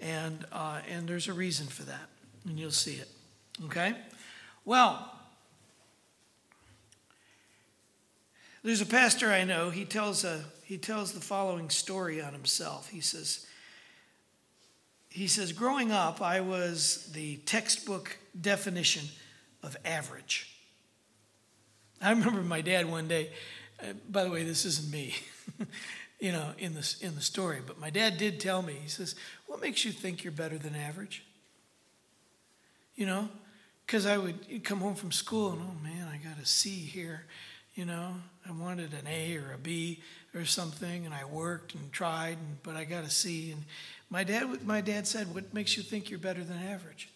and, 0.00 0.44
uh, 0.52 0.80
and 0.90 1.08
there's 1.08 1.28
a 1.28 1.32
reason 1.32 1.66
for 1.66 1.84
that, 1.84 2.08
and 2.46 2.58
you'll 2.58 2.72
see 2.72 2.96
it, 2.96 3.08
okay? 3.64 3.94
Well, 4.64 5.12
there's 8.62 8.80
a 8.80 8.86
pastor 8.86 9.30
I 9.30 9.44
know, 9.44 9.70
he 9.70 9.84
tells, 9.84 10.24
a, 10.24 10.40
he 10.64 10.78
tells 10.78 11.12
the 11.12 11.20
following 11.20 11.68
story 11.68 12.22
on 12.22 12.32
himself. 12.32 12.88
He 12.88 13.00
says, 13.00 13.46
he 15.08 15.26
says, 15.26 15.52
growing 15.52 15.90
up, 15.90 16.22
I 16.22 16.40
was 16.40 17.10
the 17.12 17.36
textbook 17.38 18.16
definition 18.40 19.08
of 19.62 19.76
average. 19.84 20.48
I 22.00 22.10
remember 22.10 22.40
my 22.42 22.60
dad 22.60 22.90
one 22.90 23.08
day, 23.08 23.30
uh, 23.80 23.92
by 24.08 24.24
the 24.24 24.30
way, 24.30 24.44
this 24.44 24.64
isn't 24.64 24.90
me, 24.90 25.14
you 26.20 26.32
know, 26.32 26.50
in 26.58 26.74
the, 26.74 26.96
in 27.00 27.14
the 27.14 27.20
story, 27.20 27.58
but 27.66 27.80
my 27.80 27.90
dad 27.90 28.16
did 28.16 28.38
tell 28.38 28.62
me, 28.62 28.74
he 28.80 28.88
says, 28.88 29.14
What 29.46 29.60
makes 29.60 29.84
you 29.84 29.92
think 29.92 30.24
you're 30.24 30.32
better 30.32 30.56
than 30.56 30.74
average? 30.74 31.24
You 32.94 33.06
know, 33.06 33.28
because 33.92 34.06
I 34.06 34.16
would 34.16 34.64
come 34.64 34.78
home 34.78 34.94
from 34.94 35.12
school 35.12 35.52
and, 35.52 35.60
oh 35.60 35.84
man, 35.84 36.08
I 36.08 36.16
got 36.16 36.42
a 36.42 36.46
C 36.46 36.70
here, 36.70 37.26
you 37.74 37.84
know, 37.84 38.14
I 38.48 38.50
wanted 38.50 38.94
an 38.94 39.06
A 39.06 39.36
or 39.36 39.52
a 39.52 39.58
B 39.58 40.00
or 40.34 40.46
something, 40.46 41.04
and 41.04 41.12
I 41.12 41.26
worked 41.26 41.74
and 41.74 41.92
tried, 41.92 42.38
and, 42.38 42.62
but 42.62 42.74
I 42.74 42.84
got 42.84 43.04
a 43.04 43.10
C. 43.10 43.52
And 43.52 43.64
my 44.08 44.24
dad, 44.24 44.66
my 44.66 44.80
dad 44.80 45.06
said, 45.06 45.34
What 45.34 45.52
makes 45.52 45.76
you 45.76 45.82
think 45.82 46.08
you're 46.08 46.18
better 46.18 46.42
than 46.42 46.56
average? 46.56 47.10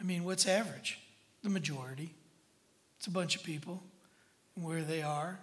I 0.00 0.02
mean, 0.02 0.24
what's 0.24 0.44
average? 0.48 0.98
The 1.44 1.50
majority. 1.50 2.12
It's 2.98 3.06
a 3.06 3.12
bunch 3.12 3.36
of 3.36 3.44
people 3.44 3.80
where 4.60 4.82
they 4.82 5.02
are. 5.02 5.38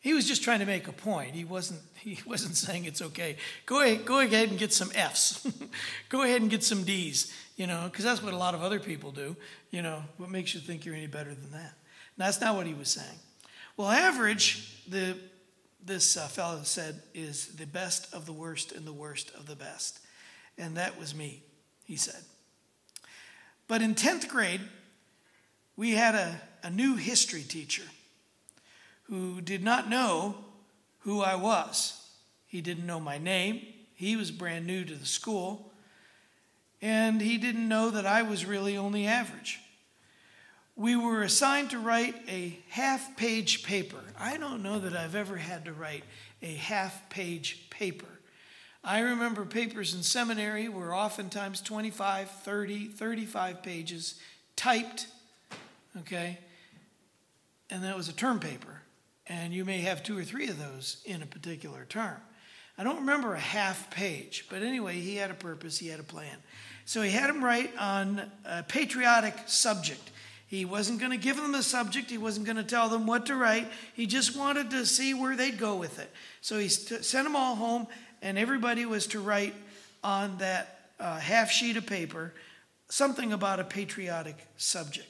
He 0.00 0.14
was 0.14 0.28
just 0.28 0.44
trying 0.44 0.60
to 0.60 0.66
make 0.66 0.86
a 0.86 0.92
point. 0.92 1.32
He 1.32 1.44
wasn't, 1.44 1.80
he 1.96 2.18
wasn't 2.26 2.56
saying 2.56 2.84
it's 2.84 3.02
okay. 3.02 3.36
Go 3.66 3.82
ahead, 3.82 4.04
go 4.04 4.20
ahead 4.20 4.50
and 4.50 4.58
get 4.58 4.72
some 4.72 4.90
F's. 4.94 5.46
go 6.08 6.22
ahead 6.22 6.40
and 6.40 6.50
get 6.50 6.62
some 6.62 6.84
D's, 6.84 7.32
you 7.56 7.66
know, 7.66 7.84
because 7.84 8.04
that's 8.04 8.22
what 8.22 8.32
a 8.32 8.36
lot 8.36 8.54
of 8.54 8.62
other 8.62 8.80
people 8.80 9.10
do. 9.10 9.36
You 9.70 9.82
know, 9.82 10.02
what 10.16 10.30
makes 10.30 10.54
you 10.54 10.60
think 10.60 10.84
you're 10.84 10.94
any 10.94 11.06
better 11.06 11.34
than 11.34 11.50
that? 11.52 11.74
That's 12.16 12.40
not 12.40 12.56
what 12.56 12.66
he 12.66 12.74
was 12.74 12.88
saying. 12.88 13.18
Well, 13.76 13.88
average, 13.88 14.84
the, 14.88 15.16
this 15.84 16.16
uh, 16.16 16.26
fellow 16.26 16.62
said, 16.64 17.00
is 17.14 17.48
the 17.56 17.66
best 17.66 18.12
of 18.12 18.26
the 18.26 18.32
worst 18.32 18.72
and 18.72 18.84
the 18.84 18.92
worst 18.92 19.32
of 19.36 19.46
the 19.46 19.54
best. 19.54 20.00
And 20.56 20.76
that 20.76 20.98
was 20.98 21.14
me, 21.14 21.42
he 21.84 21.96
said. 21.96 22.20
But 23.68 23.82
in 23.82 23.94
10th 23.94 24.28
grade, 24.28 24.62
we 25.76 25.92
had 25.92 26.16
a, 26.16 26.40
a 26.64 26.70
new 26.70 26.96
history 26.96 27.42
teacher 27.42 27.84
who 29.08 29.40
did 29.40 29.62
not 29.62 29.88
know 29.88 30.36
who 31.00 31.20
I 31.20 31.34
was. 31.34 31.94
He 32.46 32.60
didn't 32.60 32.86
know 32.86 33.00
my 33.00 33.18
name, 33.18 33.62
he 33.94 34.16
was 34.16 34.30
brand 34.30 34.66
new 34.66 34.84
to 34.84 34.94
the 34.94 35.06
school, 35.06 35.72
and 36.80 37.20
he 37.20 37.36
didn't 37.36 37.68
know 37.68 37.90
that 37.90 38.06
I 38.06 38.22
was 38.22 38.44
really 38.46 38.76
only 38.76 39.06
average. 39.06 39.60
We 40.76 40.94
were 40.94 41.22
assigned 41.22 41.70
to 41.70 41.78
write 41.78 42.14
a 42.28 42.56
half 42.68 43.16
page 43.16 43.64
paper. 43.64 43.98
I 44.18 44.36
don't 44.36 44.62
know 44.62 44.78
that 44.78 44.94
I've 44.94 45.16
ever 45.16 45.36
had 45.36 45.64
to 45.64 45.72
write 45.72 46.04
a 46.40 46.54
half 46.54 47.10
page 47.10 47.68
paper. 47.70 48.06
I 48.84 49.00
remember 49.00 49.44
papers 49.44 49.94
in 49.94 50.04
seminary 50.04 50.68
were 50.68 50.94
oftentimes 50.94 51.60
25, 51.62 52.30
30, 52.30 52.86
35 52.86 53.62
pages, 53.62 54.14
typed, 54.54 55.08
okay? 55.98 56.38
And 57.70 57.82
that 57.82 57.96
was 57.96 58.08
a 58.08 58.12
term 58.12 58.38
paper 58.38 58.82
and 59.28 59.52
you 59.52 59.64
may 59.64 59.78
have 59.78 60.02
two 60.02 60.18
or 60.18 60.24
three 60.24 60.48
of 60.48 60.58
those 60.58 61.02
in 61.04 61.22
a 61.22 61.26
particular 61.26 61.84
term. 61.88 62.16
I 62.78 62.84
don't 62.84 63.00
remember 63.00 63.34
a 63.34 63.40
half 63.40 63.90
page, 63.90 64.46
but 64.48 64.62
anyway, 64.62 64.94
he 64.94 65.16
had 65.16 65.30
a 65.30 65.34
purpose, 65.34 65.78
he 65.78 65.88
had 65.88 66.00
a 66.00 66.04
plan. 66.04 66.36
So 66.84 67.02
he 67.02 67.10
had 67.10 67.28
him 67.28 67.44
write 67.44 67.76
on 67.76 68.22
a 68.44 68.62
patriotic 68.62 69.34
subject. 69.46 70.10
He 70.46 70.64
wasn't 70.64 71.00
going 71.00 71.10
to 71.10 71.18
give 71.18 71.36
them 71.36 71.52
the 71.52 71.62
subject, 71.62 72.08
he 72.08 72.18
wasn't 72.18 72.46
going 72.46 72.56
to 72.56 72.62
tell 72.62 72.88
them 72.88 73.06
what 73.06 73.26
to 73.26 73.34
write. 73.34 73.68
He 73.94 74.06
just 74.06 74.36
wanted 74.36 74.70
to 74.70 74.86
see 74.86 75.12
where 75.12 75.36
they'd 75.36 75.58
go 75.58 75.76
with 75.76 75.98
it. 75.98 76.10
So 76.40 76.58
he 76.58 76.68
st- 76.68 77.04
sent 77.04 77.26
them 77.26 77.36
all 77.36 77.56
home, 77.56 77.88
and 78.22 78.38
everybody 78.38 78.86
was 78.86 79.06
to 79.08 79.20
write 79.20 79.54
on 80.02 80.38
that 80.38 80.90
uh, 81.00 81.18
half 81.18 81.50
sheet 81.50 81.76
of 81.76 81.84
paper 81.84 82.32
something 82.88 83.32
about 83.32 83.60
a 83.60 83.64
patriotic 83.64 84.36
subject. 84.56 85.08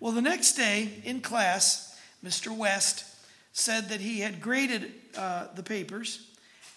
Well, 0.00 0.12
the 0.12 0.22
next 0.22 0.54
day 0.54 0.88
in 1.04 1.20
class, 1.20 1.96
Mr. 2.24 2.56
West 2.56 3.04
said 3.52 3.90
that 3.90 4.00
he 4.00 4.20
had 4.20 4.40
graded 4.40 4.90
uh, 5.16 5.46
the 5.54 5.62
papers 5.62 6.28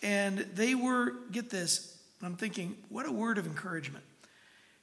and 0.04 0.40
they 0.54 0.76
were, 0.76 1.14
get 1.32 1.50
this, 1.50 1.98
I'm 2.22 2.36
thinking, 2.36 2.78
what 2.90 3.06
a 3.06 3.12
word 3.12 3.38
of 3.38 3.48
encouragement. 3.48 4.04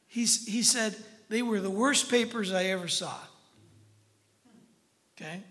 He's, 0.09 0.47
he 0.47 0.63
said, 0.63 0.97
they 1.29 1.43
were 1.43 1.61
the 1.61 1.71
worst 1.71 2.11
papers 2.11 2.53
I 2.53 2.65
ever 2.65 2.89
saw. 2.89 3.15
Okay? 5.17 5.43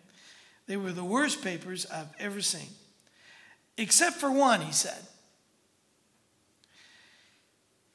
They 0.67 0.77
were 0.77 0.91
the 0.91 1.03
worst 1.03 1.43
papers 1.43 1.85
I've 1.85 2.13
ever 2.19 2.41
seen. 2.41 2.69
Except 3.77 4.17
for 4.17 4.31
one, 4.31 4.61
he 4.61 4.71
said. 4.71 4.99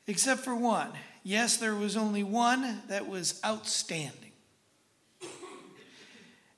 Except 0.07 0.41
for 0.43 0.55
one. 0.55 0.91
Yes, 1.23 1.57
there 1.57 1.75
was 1.75 1.97
only 1.97 2.23
one 2.23 2.83
that 2.89 3.09
was 3.09 3.41
outstanding. 3.45 4.26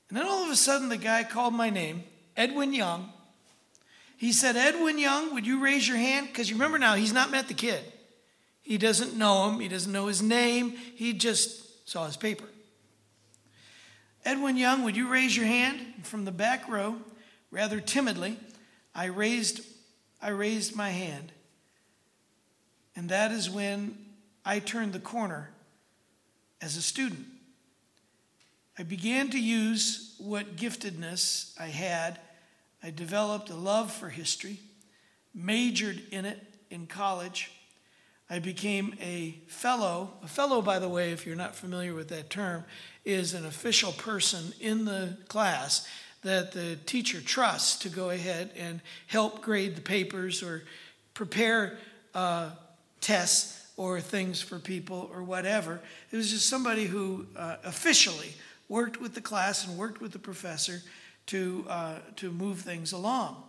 And 0.08 0.18
then 0.18 0.26
all 0.26 0.44
of 0.44 0.50
a 0.50 0.56
sudden, 0.56 0.88
the 0.88 0.96
guy 0.96 1.24
called 1.24 1.54
my 1.54 1.70
name, 1.70 2.04
Edwin 2.36 2.72
Young. 2.72 3.12
He 4.16 4.32
said, 4.32 4.56
Edwin 4.56 4.98
Young, 4.98 5.34
would 5.34 5.46
you 5.46 5.62
raise 5.62 5.86
your 5.86 5.96
hand? 5.96 6.28
Because 6.28 6.48
you 6.48 6.56
remember 6.56 6.78
now, 6.78 6.94
he's 6.94 7.12
not 7.12 7.30
met 7.30 7.48
the 7.48 7.54
kid. 7.54 7.80
He 8.62 8.78
doesn't 8.78 9.16
know 9.16 9.48
him, 9.48 9.60
he 9.60 9.68
doesn't 9.68 9.92
know 9.92 10.06
his 10.06 10.22
name, 10.22 10.70
he 10.70 11.12
just 11.12 11.88
saw 11.88 12.06
his 12.06 12.16
paper. 12.16 12.44
Edwin 14.24 14.56
Young, 14.56 14.82
would 14.82 14.96
you 14.96 15.08
raise 15.08 15.36
your 15.36 15.46
hand? 15.46 15.88
from 16.02 16.24
the 16.24 16.32
back 16.32 16.68
row, 16.68 16.96
rather 17.50 17.80
timidly, 17.80 18.38
I 18.94 19.06
raised, 19.06 19.60
I 20.20 20.30
raised 20.30 20.74
my 20.74 20.90
hand. 20.90 21.32
And 22.96 23.08
that 23.10 23.30
is 23.30 23.48
when 23.48 23.96
I 24.44 24.58
turned 24.58 24.92
the 24.92 25.00
corner 25.00 25.50
as 26.60 26.76
a 26.76 26.82
student. 26.82 27.26
I 28.78 28.84
began 28.84 29.28
to 29.30 29.40
use 29.40 30.14
what 30.18 30.54
giftedness 30.54 31.52
I 31.58 31.66
had. 31.66 32.20
I 32.80 32.90
developed 32.90 33.50
a 33.50 33.56
love 33.56 33.90
for 33.90 34.08
history, 34.08 34.60
majored 35.34 36.00
in 36.12 36.24
it 36.24 36.40
in 36.70 36.86
college. 36.86 37.50
I 38.30 38.38
became 38.38 38.94
a 39.00 39.40
fellow. 39.48 40.12
A 40.22 40.28
fellow, 40.28 40.62
by 40.62 40.78
the 40.78 40.88
way, 40.88 41.10
if 41.10 41.26
you're 41.26 41.34
not 41.34 41.56
familiar 41.56 41.92
with 41.92 42.08
that 42.10 42.30
term, 42.30 42.64
is 43.04 43.34
an 43.34 43.46
official 43.46 43.90
person 43.92 44.52
in 44.60 44.84
the 44.84 45.16
class 45.26 45.88
that 46.22 46.52
the 46.52 46.76
teacher 46.86 47.20
trusts 47.20 47.80
to 47.80 47.88
go 47.88 48.10
ahead 48.10 48.50
and 48.56 48.80
help 49.08 49.42
grade 49.42 49.74
the 49.74 49.80
papers 49.80 50.40
or 50.40 50.62
prepare 51.14 51.78
uh, 52.14 52.50
tests 53.00 53.66
or 53.76 54.00
things 54.00 54.40
for 54.40 54.60
people 54.60 55.10
or 55.12 55.24
whatever. 55.24 55.80
It 56.12 56.16
was 56.16 56.30
just 56.30 56.48
somebody 56.48 56.84
who 56.84 57.26
uh, 57.36 57.56
officially 57.64 58.34
worked 58.68 59.00
with 59.00 59.14
the 59.14 59.20
class 59.20 59.66
and 59.66 59.78
worked 59.78 60.00
with 60.00 60.12
the 60.12 60.18
professor 60.18 60.82
to, 61.26 61.64
uh, 61.68 61.98
to 62.16 62.30
move 62.30 62.60
things 62.60 62.92
along. 62.92 63.42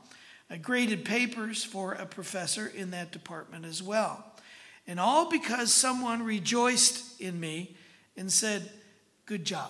I 0.49 0.57
graded 0.57 1.05
papers 1.05 1.63
for 1.63 1.93
a 1.93 2.05
professor 2.05 2.67
in 2.67 2.91
that 2.91 3.11
department 3.11 3.65
as 3.65 3.83
well. 3.83 4.25
And 4.87 4.99
all 4.99 5.29
because 5.29 5.71
someone 5.73 6.23
rejoiced 6.23 7.21
in 7.21 7.39
me 7.39 7.75
and 8.17 8.31
said, 8.31 8.69
Good 9.25 9.45
job. 9.45 9.69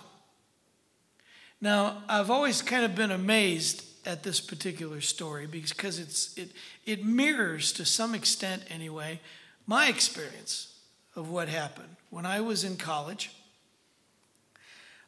Now, 1.60 2.02
I've 2.08 2.30
always 2.30 2.62
kind 2.62 2.82
of 2.86 2.94
been 2.94 3.10
amazed 3.10 3.84
at 4.06 4.22
this 4.22 4.40
particular 4.40 5.02
story 5.02 5.46
because 5.46 5.98
it's, 5.98 6.36
it, 6.38 6.52
it 6.86 7.04
mirrors, 7.04 7.72
to 7.72 7.84
some 7.84 8.14
extent 8.14 8.62
anyway, 8.70 9.20
my 9.66 9.88
experience 9.88 10.78
of 11.14 11.28
what 11.28 11.48
happened 11.48 11.96
when 12.08 12.24
I 12.24 12.40
was 12.40 12.64
in 12.64 12.76
college 12.76 13.30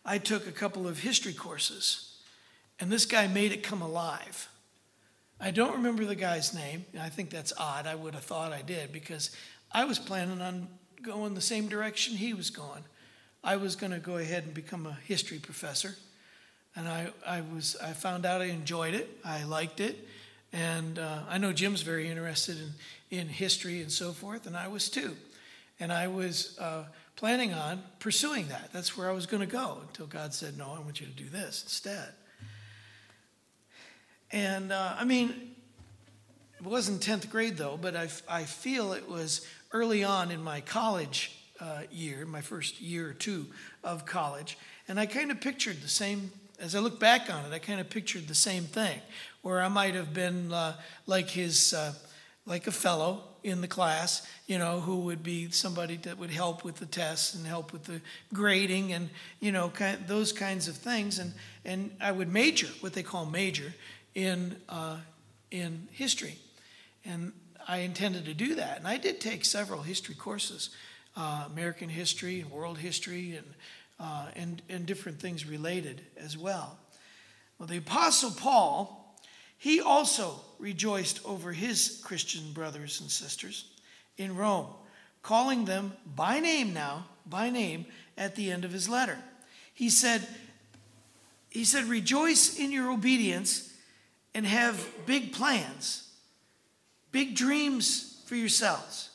I 0.04 0.18
took 0.18 0.46
a 0.46 0.52
couple 0.52 0.88
of 0.88 1.00
history 1.00 1.32
courses, 1.32 2.16
and 2.80 2.90
this 2.90 3.04
guy 3.04 3.26
made 3.26 3.52
it 3.52 3.62
come 3.62 3.82
alive. 3.82 4.48
I 5.40 5.50
don't 5.50 5.72
remember 5.72 6.04
the 6.04 6.14
guy's 6.14 6.54
name. 6.54 6.84
I 7.00 7.08
think 7.08 7.30
that's 7.30 7.52
odd. 7.58 7.86
I 7.86 7.94
would 7.94 8.14
have 8.14 8.22
thought 8.22 8.52
I 8.52 8.62
did 8.62 8.92
because 8.92 9.30
I 9.72 9.84
was 9.84 9.98
planning 9.98 10.40
on 10.40 10.68
going 11.02 11.34
the 11.34 11.40
same 11.40 11.68
direction 11.68 12.16
he 12.16 12.32
was 12.32 12.50
going. 12.50 12.84
I 13.42 13.56
was 13.56 13.74
going 13.74 13.92
to 13.92 13.98
go 13.98 14.18
ahead 14.18 14.44
and 14.44 14.54
become 14.54 14.86
a 14.86 14.96
history 15.04 15.38
professor. 15.38 15.96
And 16.76 16.88
I, 16.88 17.08
I, 17.26 17.40
was, 17.40 17.76
I 17.82 17.92
found 17.92 18.24
out 18.24 18.40
I 18.40 18.46
enjoyed 18.46 18.94
it, 18.94 19.18
I 19.24 19.42
liked 19.44 19.80
it. 19.80 20.06
And 20.52 20.98
uh, 20.98 21.20
I 21.28 21.38
know 21.38 21.52
Jim's 21.52 21.82
very 21.82 22.08
interested 22.08 22.58
in, 23.10 23.18
in 23.18 23.28
history 23.28 23.80
and 23.80 23.90
so 23.90 24.12
forth, 24.12 24.46
and 24.46 24.56
I 24.56 24.68
was 24.68 24.88
too. 24.88 25.16
And 25.80 25.92
I 25.92 26.08
was 26.08 26.58
uh, 26.58 26.84
planning 27.22 27.54
on 27.54 27.80
pursuing 28.00 28.48
that. 28.48 28.68
That's 28.72 28.96
where 28.96 29.08
I 29.08 29.12
was 29.12 29.26
going 29.26 29.42
to 29.42 29.46
go 29.46 29.78
until 29.86 30.06
God 30.06 30.34
said, 30.34 30.58
No, 30.58 30.72
I 30.76 30.80
want 30.80 31.00
you 31.00 31.06
to 31.06 31.12
do 31.12 31.28
this 31.28 31.62
instead. 31.62 32.08
And 34.32 34.72
uh, 34.72 34.96
I 34.98 35.04
mean, 35.04 35.54
it 36.58 36.66
wasn't 36.66 37.00
10th 37.00 37.30
grade 37.30 37.56
though, 37.56 37.78
but 37.80 37.94
I, 37.94 38.08
I 38.28 38.42
feel 38.42 38.92
it 38.92 39.08
was 39.08 39.46
early 39.70 40.02
on 40.02 40.32
in 40.32 40.42
my 40.42 40.62
college 40.62 41.38
uh, 41.60 41.82
year, 41.92 42.26
my 42.26 42.40
first 42.40 42.80
year 42.80 43.10
or 43.10 43.14
two 43.14 43.46
of 43.84 44.04
college. 44.04 44.58
And 44.88 44.98
I 44.98 45.06
kind 45.06 45.30
of 45.30 45.40
pictured 45.40 45.80
the 45.80 45.88
same, 45.88 46.32
as 46.58 46.74
I 46.74 46.80
look 46.80 46.98
back 46.98 47.32
on 47.32 47.44
it, 47.44 47.54
I 47.54 47.60
kind 47.60 47.78
of 47.78 47.88
pictured 47.88 48.26
the 48.26 48.34
same 48.34 48.64
thing, 48.64 48.98
where 49.42 49.62
I 49.62 49.68
might 49.68 49.94
have 49.94 50.12
been 50.12 50.52
uh, 50.52 50.74
like 51.06 51.30
his, 51.30 51.72
uh, 51.72 51.94
like 52.46 52.66
a 52.66 52.72
fellow 52.72 53.22
in 53.42 53.60
the 53.60 53.68
class, 53.68 54.26
you 54.46 54.58
know, 54.58 54.80
who 54.80 55.00
would 55.00 55.22
be 55.22 55.50
somebody 55.50 55.96
that 55.96 56.18
would 56.18 56.30
help 56.30 56.64
with 56.64 56.76
the 56.76 56.86
tests 56.86 57.34
and 57.34 57.46
help 57.46 57.72
with 57.72 57.84
the 57.84 58.00
grading 58.32 58.92
and, 58.92 59.10
you 59.40 59.50
know, 59.50 59.68
kind 59.68 59.96
of 59.96 60.06
those 60.06 60.32
kinds 60.32 60.68
of 60.68 60.76
things. 60.76 61.18
And, 61.18 61.32
and 61.64 61.90
I 62.00 62.12
would 62.12 62.32
major, 62.32 62.68
what 62.80 62.92
they 62.92 63.02
call 63.02 63.26
major, 63.26 63.74
in, 64.14 64.56
uh, 64.68 64.98
in 65.50 65.88
history. 65.90 66.38
And 67.04 67.32
I 67.66 67.78
intended 67.78 68.26
to 68.26 68.34
do 68.34 68.54
that. 68.56 68.78
And 68.78 68.86
I 68.86 68.96
did 68.96 69.20
take 69.20 69.44
several 69.44 69.82
history 69.82 70.14
courses 70.14 70.70
uh, 71.16 71.44
American 71.50 71.88
history 71.88 72.40
and 72.40 72.50
world 72.50 72.78
history 72.78 73.36
and, 73.36 73.46
uh, 74.00 74.26
and, 74.34 74.62
and 74.68 74.86
different 74.86 75.20
things 75.20 75.46
related 75.46 76.02
as 76.16 76.36
well. 76.36 76.78
Well, 77.58 77.68
the 77.68 77.78
Apostle 77.78 78.30
Paul, 78.30 79.01
he 79.62 79.80
also 79.80 80.40
rejoiced 80.58 81.24
over 81.24 81.52
his 81.52 82.00
Christian 82.02 82.50
brothers 82.52 83.00
and 83.00 83.08
sisters 83.08 83.66
in 84.18 84.34
Rome, 84.34 84.66
calling 85.22 85.66
them 85.66 85.92
by 86.16 86.40
name 86.40 86.74
now, 86.74 87.06
by 87.26 87.48
name, 87.48 87.86
at 88.18 88.34
the 88.34 88.50
end 88.50 88.64
of 88.64 88.72
his 88.72 88.88
letter. 88.88 89.16
He 89.72 89.88
said, 89.88 90.26
he 91.48 91.62
said, 91.62 91.84
rejoice 91.84 92.58
in 92.58 92.72
your 92.72 92.90
obedience 92.90 93.72
and 94.34 94.44
have 94.46 94.84
big 95.06 95.32
plans, 95.32 96.10
big 97.12 97.36
dreams 97.36 98.20
for 98.26 98.34
yourselves. 98.34 99.10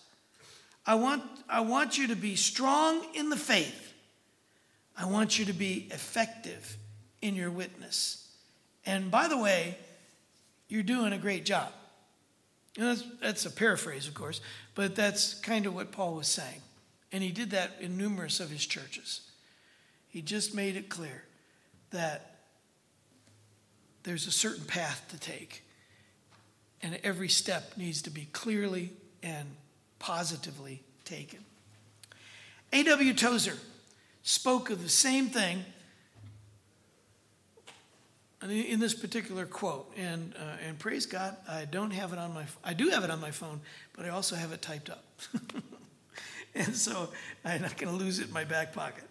I 0.86 0.96
want, 0.96 1.24
I 1.50 1.60
want 1.60 1.98
you 1.98 2.08
to 2.08 2.16
be 2.16 2.38
strong 2.38 3.06
in 3.14 3.28
the 3.30 3.36
faith. 3.36 3.94
I 4.98 5.08
want 5.08 5.38
you 5.38 5.44
to 5.44 5.54
be 5.54 5.90
effective 5.92 6.78
in 7.22 7.36
your 7.36 7.52
witness. 7.52 8.30
And 8.86 9.12
by 9.12 9.28
the 9.28 9.38
way, 9.38 9.78
you're 10.68 10.84
doing 10.84 11.14
a 11.14 11.18
great 11.18 11.46
job. 11.46 11.72
That's, 12.78 13.04
that's 13.22 13.46
a 13.46 13.52
paraphrase, 13.52 14.08
of 14.08 14.14
course, 14.14 14.42
but 14.76 14.96
that's 14.96 15.34
kind 15.36 15.66
of 15.66 15.74
what 15.74 15.92
Paul 15.92 16.16
was 16.16 16.28
saying. 16.28 16.62
And 17.12 17.24
he 17.24 17.32
did 17.32 17.52
that 17.52 17.72
in 17.80 17.98
numerous 17.98 18.40
of 18.40 18.50
his 18.50 18.66
churches. 18.66 19.22
He 20.10 20.22
just 20.22 20.54
made 20.54 20.76
it 20.76 20.90
clear 20.90 21.24
that 21.92 22.36
there's 24.04 24.28
a 24.28 24.32
certain 24.32 24.66
path 24.66 25.06
to 25.10 25.20
take. 25.20 25.64
And 26.82 27.00
every 27.04 27.30
step 27.30 27.74
needs 27.78 28.02
to 28.04 28.10
be 28.10 28.28
clearly 28.32 28.92
and 29.24 29.48
positively 30.00 30.84
taken. 31.04 31.40
A.W. 32.72 33.14
Tozer 33.14 33.58
spoke 34.24 34.70
of 34.70 34.84
the 34.84 34.90
same 34.90 35.28
thing 35.28 35.66
in 38.44 38.80
this 38.80 38.94
particular 38.94 39.46
quote, 39.46 39.92
and 39.98 40.34
uh, 40.38 40.58
and 40.68 40.78
praise 40.78 41.06
God, 41.06 41.36
I 41.50 41.66
don't 41.66 41.92
have 41.92 42.14
it 42.14 42.20
on 42.20 42.34
my 42.34 42.46
I 42.64 42.74
do 42.74 42.90
have 42.90 43.04
it 43.04 43.10
on 43.10 43.20
my 43.20 43.32
phone, 43.32 43.62
but 43.94 44.06
I 44.06 44.10
also 44.10 44.36
have 44.36 44.52
it 44.52 44.62
typed 44.62 44.90
up, 44.90 45.04
and 46.56 46.76
so 46.76 47.10
I'm 47.44 47.62
not 47.62 47.78
going 47.78 47.98
to 47.98 48.04
lose 48.04 48.20
it 48.20 48.28
in 48.28 48.34
my 48.34 48.44
back 48.44 48.74
pocket. 48.74 49.06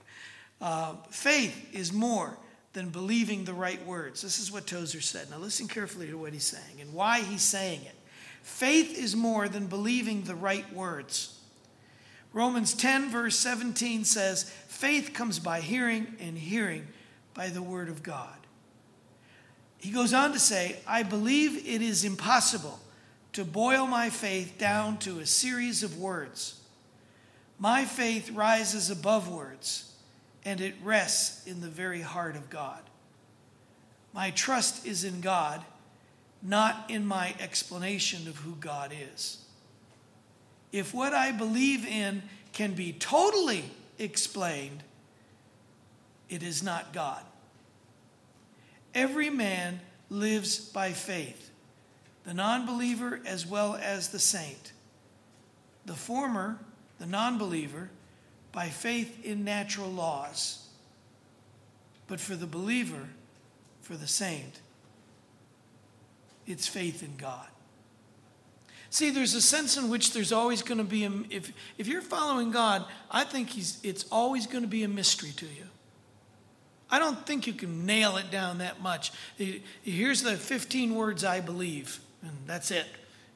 Uh, 0.60 0.94
faith 1.10 1.74
is 1.74 1.92
more 1.92 2.38
than 2.72 2.90
believing 2.90 3.44
the 3.44 3.54
right 3.54 3.84
words. 3.86 4.22
This 4.22 4.38
is 4.38 4.52
what 4.52 4.66
Tozer 4.66 5.00
said. 5.00 5.30
Now, 5.30 5.38
listen 5.38 5.66
carefully 5.66 6.08
to 6.08 6.18
what 6.18 6.32
he's 6.32 6.44
saying 6.44 6.80
and 6.80 6.92
why 6.92 7.20
he's 7.20 7.42
saying 7.42 7.80
it. 7.82 7.94
Faith 8.42 8.96
is 8.96 9.16
more 9.16 9.48
than 9.48 9.66
believing 9.66 10.22
the 10.22 10.34
right 10.34 10.70
words. 10.72 11.40
Romans 12.32 12.74
10, 12.74 13.10
verse 13.10 13.38
17 13.38 14.04
says, 14.04 14.44
Faith 14.68 15.12
comes 15.14 15.38
by 15.38 15.60
hearing, 15.60 16.16
and 16.20 16.36
hearing 16.36 16.86
by 17.32 17.48
the 17.48 17.62
word 17.62 17.88
of 17.88 18.02
God. 18.02 18.45
He 19.86 19.92
goes 19.92 20.12
on 20.12 20.32
to 20.32 20.40
say, 20.40 20.78
I 20.84 21.04
believe 21.04 21.64
it 21.64 21.80
is 21.80 22.02
impossible 22.02 22.80
to 23.34 23.44
boil 23.44 23.86
my 23.86 24.10
faith 24.10 24.58
down 24.58 24.98
to 24.98 25.20
a 25.20 25.26
series 25.26 25.84
of 25.84 25.96
words. 25.96 26.58
My 27.60 27.84
faith 27.84 28.32
rises 28.32 28.90
above 28.90 29.30
words 29.30 29.94
and 30.44 30.60
it 30.60 30.74
rests 30.82 31.46
in 31.46 31.60
the 31.60 31.68
very 31.68 32.00
heart 32.00 32.34
of 32.34 32.50
God. 32.50 32.80
My 34.12 34.32
trust 34.32 34.84
is 34.84 35.04
in 35.04 35.20
God, 35.20 35.62
not 36.42 36.90
in 36.90 37.06
my 37.06 37.36
explanation 37.38 38.26
of 38.26 38.38
who 38.38 38.56
God 38.56 38.92
is. 39.14 39.38
If 40.72 40.92
what 40.94 41.14
I 41.14 41.30
believe 41.30 41.86
in 41.86 42.24
can 42.52 42.72
be 42.72 42.92
totally 42.92 43.62
explained, 44.00 44.82
it 46.28 46.42
is 46.42 46.60
not 46.60 46.92
God. 46.92 47.22
Every 48.96 49.28
man 49.28 49.80
lives 50.08 50.58
by 50.58 50.92
faith, 50.92 51.50
the 52.24 52.32
non 52.32 52.64
believer 52.64 53.20
as 53.26 53.46
well 53.46 53.76
as 53.76 54.08
the 54.08 54.18
saint. 54.18 54.72
The 55.84 55.92
former, 55.92 56.58
the 56.98 57.04
non 57.04 57.36
believer, 57.36 57.90
by 58.52 58.68
faith 58.68 59.22
in 59.22 59.44
natural 59.44 59.90
laws, 59.90 60.66
but 62.08 62.20
for 62.20 62.34
the 62.36 62.46
believer, 62.46 63.10
for 63.82 63.96
the 63.96 64.06
saint, 64.06 64.62
it's 66.46 66.66
faith 66.66 67.02
in 67.02 67.16
God. 67.18 67.48
See, 68.88 69.10
there's 69.10 69.34
a 69.34 69.42
sense 69.42 69.76
in 69.76 69.90
which 69.90 70.14
there's 70.14 70.32
always 70.32 70.62
going 70.62 70.78
to 70.78 70.84
be 70.84 71.04
a, 71.04 71.12
if 71.28 71.52
if 71.76 71.86
you're 71.86 72.00
following 72.00 72.50
God, 72.50 72.86
I 73.10 73.24
think 73.24 73.50
he's 73.50 73.78
it's 73.82 74.06
always 74.10 74.46
going 74.46 74.62
to 74.62 74.68
be 74.68 74.84
a 74.84 74.88
mystery 74.88 75.32
to 75.32 75.44
you. 75.44 75.66
I 76.90 76.98
don't 76.98 77.26
think 77.26 77.46
you 77.46 77.52
can 77.52 77.84
nail 77.84 78.16
it 78.16 78.30
down 78.30 78.58
that 78.58 78.80
much. 78.80 79.12
Here's 79.82 80.22
the 80.22 80.36
15 80.36 80.94
words 80.94 81.24
I 81.24 81.40
believe, 81.40 82.00
and 82.22 82.32
that's 82.46 82.70
it. 82.70 82.86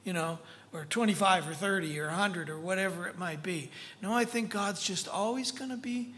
You 0.04 0.12
know, 0.12 0.38
or 0.72 0.84
25 0.84 1.48
or 1.48 1.54
30 1.54 1.98
or 2.00 2.06
100 2.06 2.48
or 2.48 2.58
whatever 2.58 3.06
it 3.08 3.18
might 3.18 3.42
be. 3.42 3.70
No, 4.02 4.12
I 4.12 4.24
think 4.24 4.50
God's 4.50 4.82
just 4.82 5.08
always 5.08 5.50
going 5.50 5.70
to 5.70 5.76
be, 5.76 6.14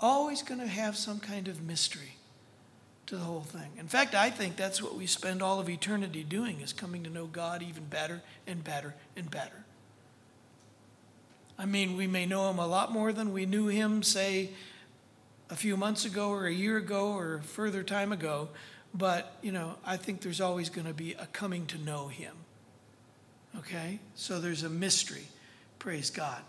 always 0.00 0.42
going 0.42 0.60
to 0.60 0.66
have 0.66 0.96
some 0.96 1.20
kind 1.20 1.48
of 1.48 1.62
mystery 1.62 2.16
to 3.06 3.16
the 3.16 3.22
whole 3.22 3.42
thing. 3.42 3.70
In 3.78 3.86
fact, 3.86 4.14
I 4.14 4.30
think 4.30 4.56
that's 4.56 4.82
what 4.82 4.96
we 4.96 5.06
spend 5.06 5.40
all 5.40 5.60
of 5.60 5.70
eternity 5.70 6.24
doing 6.24 6.60
is 6.60 6.72
coming 6.72 7.04
to 7.04 7.10
know 7.10 7.26
God 7.26 7.62
even 7.62 7.84
better 7.84 8.22
and 8.46 8.64
better 8.64 8.94
and 9.16 9.30
better. 9.30 9.64
I 11.58 11.64
mean, 11.64 11.96
we 11.96 12.06
may 12.06 12.26
know 12.26 12.50
him 12.50 12.58
a 12.58 12.66
lot 12.66 12.92
more 12.92 13.12
than 13.12 13.32
we 13.32 13.46
knew 13.46 13.68
him, 13.68 14.02
say, 14.02 14.50
a 15.50 15.56
few 15.56 15.76
months 15.76 16.04
ago 16.04 16.30
or 16.30 16.46
a 16.46 16.52
year 16.52 16.76
ago 16.76 17.12
or 17.12 17.40
further 17.42 17.82
time 17.82 18.12
ago, 18.12 18.48
but, 18.94 19.36
you 19.42 19.52
know, 19.52 19.76
I 19.84 19.96
think 19.96 20.20
there's 20.22 20.40
always 20.40 20.70
going 20.70 20.86
to 20.86 20.94
be 20.94 21.12
a 21.12 21.26
coming 21.26 21.66
to 21.66 21.78
know 21.78 22.08
him. 22.08 22.34
Okay? 23.58 24.00
So 24.14 24.40
there's 24.40 24.62
a 24.62 24.70
mystery. 24.70 25.28
Praise 25.78 26.10
God. 26.10 26.40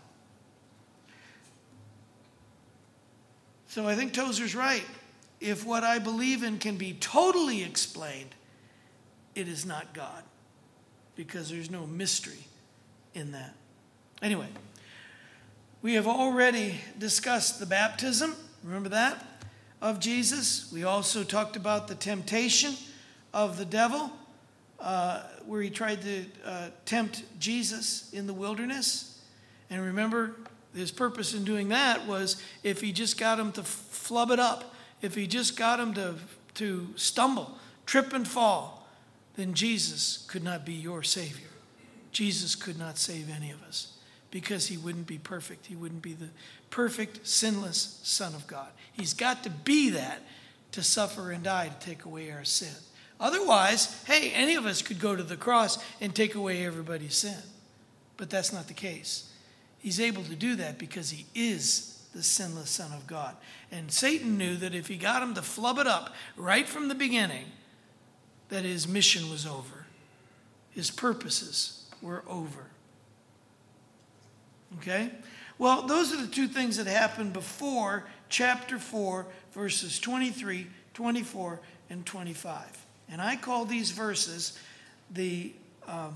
So 3.68 3.86
I 3.86 3.94
think 3.94 4.14
Tozer's 4.14 4.54
right. 4.54 4.84
If 5.40 5.64
what 5.64 5.84
I 5.84 5.98
believe 5.98 6.42
in 6.42 6.58
can 6.58 6.76
be 6.76 6.94
totally 6.94 7.62
explained, 7.62 8.34
it 9.34 9.46
is 9.46 9.64
not 9.64 9.92
God 9.94 10.24
because 11.14 11.50
there's 11.50 11.70
no 11.70 11.86
mystery 11.86 12.46
in 13.14 13.32
that. 13.32 13.54
Anyway, 14.22 14.48
we 15.82 15.94
have 15.94 16.08
already 16.08 16.80
discussed 16.98 17.60
the 17.60 17.66
baptism, 17.66 18.34
remember 18.62 18.88
that, 18.90 19.24
of 19.80 20.00
Jesus. 20.00 20.70
We 20.72 20.84
also 20.84 21.24
talked 21.24 21.56
about 21.56 21.88
the 21.88 21.94
temptation 21.94 22.74
of 23.32 23.58
the 23.58 23.64
devil 23.64 24.10
uh, 24.80 25.22
where 25.46 25.62
he 25.62 25.70
tried 25.70 26.02
to 26.02 26.24
uh, 26.44 26.68
tempt 26.84 27.22
Jesus 27.38 28.12
in 28.12 28.26
the 28.26 28.34
wilderness. 28.34 29.20
And 29.70 29.82
remember, 29.82 30.36
his 30.74 30.90
purpose 30.90 31.34
in 31.34 31.44
doing 31.44 31.68
that 31.68 32.06
was 32.06 32.42
if 32.62 32.80
he 32.80 32.92
just 32.92 33.18
got 33.18 33.38
him 33.38 33.52
to 33.52 33.62
flub 33.62 34.30
it 34.30 34.40
up, 34.40 34.74
if 35.02 35.14
he 35.14 35.26
just 35.26 35.56
got 35.56 35.80
him 35.80 35.94
to, 35.94 36.14
to 36.54 36.88
stumble, 36.96 37.58
trip 37.86 38.12
and 38.12 38.26
fall, 38.26 38.88
then 39.36 39.54
Jesus 39.54 40.24
could 40.28 40.42
not 40.42 40.64
be 40.64 40.72
your 40.72 41.02
Savior. 41.02 41.46
Jesus 42.10 42.54
could 42.54 42.78
not 42.78 42.98
save 42.98 43.30
any 43.30 43.50
of 43.50 43.62
us 43.62 43.97
because 44.30 44.66
he 44.66 44.76
wouldn't 44.76 45.06
be 45.06 45.18
perfect. 45.18 45.66
He 45.66 45.76
wouldn't 45.76 46.02
be 46.02 46.12
the 46.12 46.28
perfect, 46.70 47.26
sinless 47.26 48.00
Son 48.02 48.34
of 48.34 48.46
God. 48.46 48.68
He's 48.92 49.14
got 49.14 49.42
to 49.44 49.50
be 49.50 49.90
that 49.90 50.22
to 50.72 50.82
suffer 50.82 51.30
and 51.30 51.42
die 51.42 51.68
to 51.68 51.86
take 51.86 52.04
away 52.04 52.30
our 52.30 52.44
sin. 52.44 52.74
Otherwise, 53.20 54.02
hey, 54.06 54.30
any 54.32 54.54
of 54.54 54.66
us 54.66 54.82
could 54.82 55.00
go 55.00 55.16
to 55.16 55.22
the 55.22 55.36
cross 55.36 55.78
and 56.00 56.14
take 56.14 56.34
away 56.34 56.64
everybody's 56.64 57.16
sin. 57.16 57.38
But 58.16 58.30
that's 58.30 58.52
not 58.52 58.68
the 58.68 58.74
case. 58.74 59.32
He's 59.78 60.00
able 60.00 60.24
to 60.24 60.34
do 60.34 60.56
that 60.56 60.78
because 60.78 61.10
he 61.10 61.26
is 61.34 62.06
the 62.14 62.22
sinless 62.22 62.70
Son 62.70 62.92
of 62.92 63.06
God. 63.06 63.36
And 63.70 63.90
Satan 63.90 64.38
knew 64.38 64.56
that 64.56 64.74
if 64.74 64.88
he 64.88 64.96
got 64.96 65.22
him 65.22 65.34
to 65.34 65.42
flub 65.42 65.78
it 65.78 65.86
up 65.86 66.14
right 66.36 66.66
from 66.66 66.88
the 66.88 66.94
beginning, 66.94 67.46
that 68.48 68.64
his 68.64 68.88
mission 68.88 69.30
was 69.30 69.46
over, 69.46 69.86
his 70.70 70.90
purposes 70.90 71.88
were 72.00 72.24
over. 72.28 72.70
Okay? 74.76 75.10
Well, 75.58 75.82
those 75.82 76.12
are 76.12 76.20
the 76.20 76.28
two 76.28 76.46
things 76.46 76.76
that 76.76 76.86
happened 76.86 77.32
before 77.32 78.04
chapter 78.28 78.78
4, 78.78 79.26
verses 79.52 79.98
23, 79.98 80.66
24, 80.94 81.60
and 81.90 82.04
25. 82.04 82.86
And 83.10 83.20
I 83.20 83.36
call 83.36 83.64
these 83.64 83.90
verses 83.90 84.58
the, 85.10 85.52
um, 85.86 86.14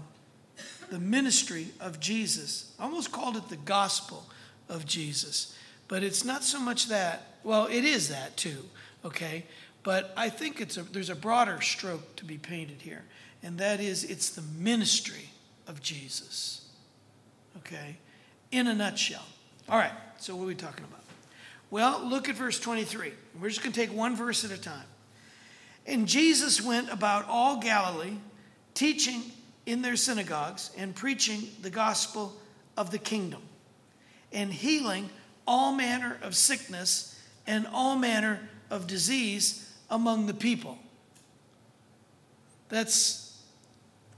the 0.91 1.01
ministry 1.01 1.69
of 1.81 1.99
Jesus. 1.99 2.73
I 2.79 2.85
almost 2.85 3.11
called 3.11 3.37
it 3.37 3.49
the 3.49 3.57
gospel 3.57 4.27
of 4.69 4.87
Jesus. 4.87 5.57
But 5.89 6.03
it's 6.03 6.25
not 6.25 6.45
so 6.45 6.61
much 6.61 6.89
that, 6.89 7.37
well, 7.43 7.67
it 7.67 7.85
is 7.85 8.09
that 8.09 8.37
too, 8.37 8.65
okay? 9.05 9.45
But 9.83 10.13
I 10.17 10.29
think 10.29 10.61
it's 10.61 10.77
a, 10.77 10.83
there's 10.83 11.11
a 11.11 11.15
broader 11.15 11.61
stroke 11.61 12.17
to 12.17 12.25
be 12.25 12.39
painted 12.39 12.83
here, 12.83 13.03
and 13.43 13.59
that 13.59 13.81
is 13.81 14.05
it's 14.05 14.31
the 14.31 14.43
ministry 14.43 15.31
of 15.67 15.83
Jesus, 15.83 16.69
okay? 17.59 17.97
In 18.53 18.69
a 18.69 18.75
nutshell. 18.75 19.25
All 19.69 19.79
right, 19.79 19.93
so 20.19 20.37
what 20.37 20.45
are 20.45 20.47
we 20.47 20.55
talking 20.55 20.85
about? 20.85 21.01
Well, 21.71 22.05
look 22.05 22.29
at 22.29 22.37
verse 22.37 22.61
23. 22.61 23.13
We're 23.41 23.49
just 23.49 23.63
going 23.63 23.73
to 23.73 23.81
take 23.81 23.93
one 23.97 24.15
verse 24.15 24.45
at 24.45 24.51
a 24.51 24.61
time. 24.61 24.85
And 25.87 26.07
Jesus 26.07 26.61
went 26.61 26.93
about 26.93 27.27
all 27.29 27.61
Galilee, 27.61 28.19
teaching 28.75 29.23
in 29.65 29.83
their 29.83 29.97
synagogues 29.97 30.71
and 30.77 30.95
preaching 30.95 31.49
the 31.63 31.71
gospel 31.71 32.37
of 32.77 32.91
the 32.91 32.99
kingdom, 32.99 33.41
and 34.33 34.53
healing 34.53 35.09
all 35.47 35.73
manner 35.73 36.19
of 36.23 36.37
sickness 36.37 37.19
and 37.47 37.67
all 37.73 37.97
manner 37.97 38.39
of 38.71 38.87
disease 38.87 39.75
among 39.91 40.27
the 40.27 40.35
people. 40.35 40.79
That's 42.69 43.43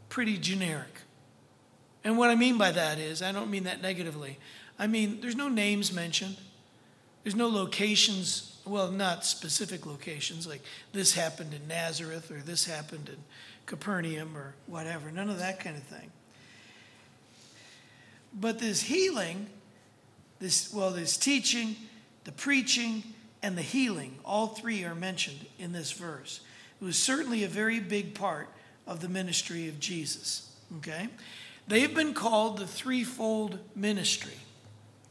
pretty 0.09 0.38
generic. 0.38 0.93
And 2.05 2.19
what 2.19 2.31
I 2.31 2.35
mean 2.35 2.59
by 2.59 2.71
that 2.71 2.99
is, 2.99 3.23
I 3.23 3.33
don't 3.33 3.51
mean 3.51 3.64
that 3.64 3.81
negatively. 3.81 4.38
I 4.79 4.87
mean, 4.87 5.21
there's 5.21 5.37
no 5.37 5.49
names 5.49 5.93
mentioned, 5.93 6.37
there's 7.23 7.35
no 7.35 7.49
locations, 7.49 8.59
well, 8.67 8.90
not 8.90 9.25
specific 9.25 9.87
locations, 9.87 10.47
like 10.47 10.61
this 10.93 11.14
happened 11.14 11.55
in 11.55 11.67
Nazareth 11.67 12.31
or 12.31 12.38
this 12.38 12.67
happened 12.67 13.09
in 13.09 13.17
Capernaum 13.67 14.37
or 14.37 14.55
whatever, 14.67 15.11
none 15.11 15.31
of 15.31 15.38
that 15.38 15.61
kind 15.61 15.77
of 15.77 15.83
thing. 15.85 16.11
But 18.38 18.59
this 18.59 18.83
healing, 18.83 19.47
this, 20.40 20.73
well, 20.73 20.90
this 20.90 21.17
teaching, 21.17 21.77
the 22.25 22.33
preaching, 22.33 23.03
and 23.43 23.57
the 23.57 23.62
healing, 23.62 24.19
all 24.25 24.49
three 24.49 24.85
are 24.85 24.95
mentioned 24.95 25.47
in 25.59 25.73
this 25.73 25.93
verse. 25.93 26.40
It 26.81 26.85
was 26.85 26.99
certainly 26.99 27.45
a 27.45 27.49
very 27.49 27.79
big 27.79 28.14
part 28.14 28.49
of 28.87 29.01
the 29.01 29.09
ministry 29.09 29.69
of 29.69 29.79
Jesus. 29.79 30.51
Okay? 30.79 31.09
They've 31.66 31.94
been 31.94 32.14
called 32.14 32.59
the 32.59 32.66
threefold 32.66 33.59
ministry. 33.74 34.37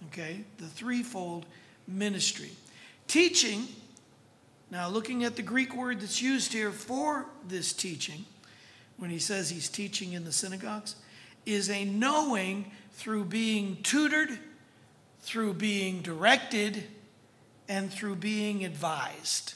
Okay? 0.07 0.43
The 0.57 0.67
threefold 0.67 1.45
ministry. 1.87 2.51
Teaching, 3.07 3.67
now 4.69 4.87
looking 4.87 5.23
at 5.23 5.35
the 5.35 5.41
Greek 5.41 5.75
word 5.75 5.99
that's 5.99 6.21
used 6.21 6.53
here 6.53 6.71
for 6.71 7.25
this 7.47 7.73
teaching, 7.73 8.25
when 8.97 9.09
he 9.09 9.19
says 9.19 9.49
he's 9.49 9.69
teaching 9.69 10.13
in 10.13 10.23
the 10.23 10.31
synagogues, 10.31 10.95
is 11.45 11.69
a 11.69 11.83
knowing 11.83 12.71
through 12.93 13.25
being 13.25 13.77
tutored, 13.83 14.37
through 15.21 15.53
being 15.53 16.01
directed, 16.01 16.83
and 17.67 17.91
through 17.91 18.15
being 18.15 18.63
advised. 18.63 19.55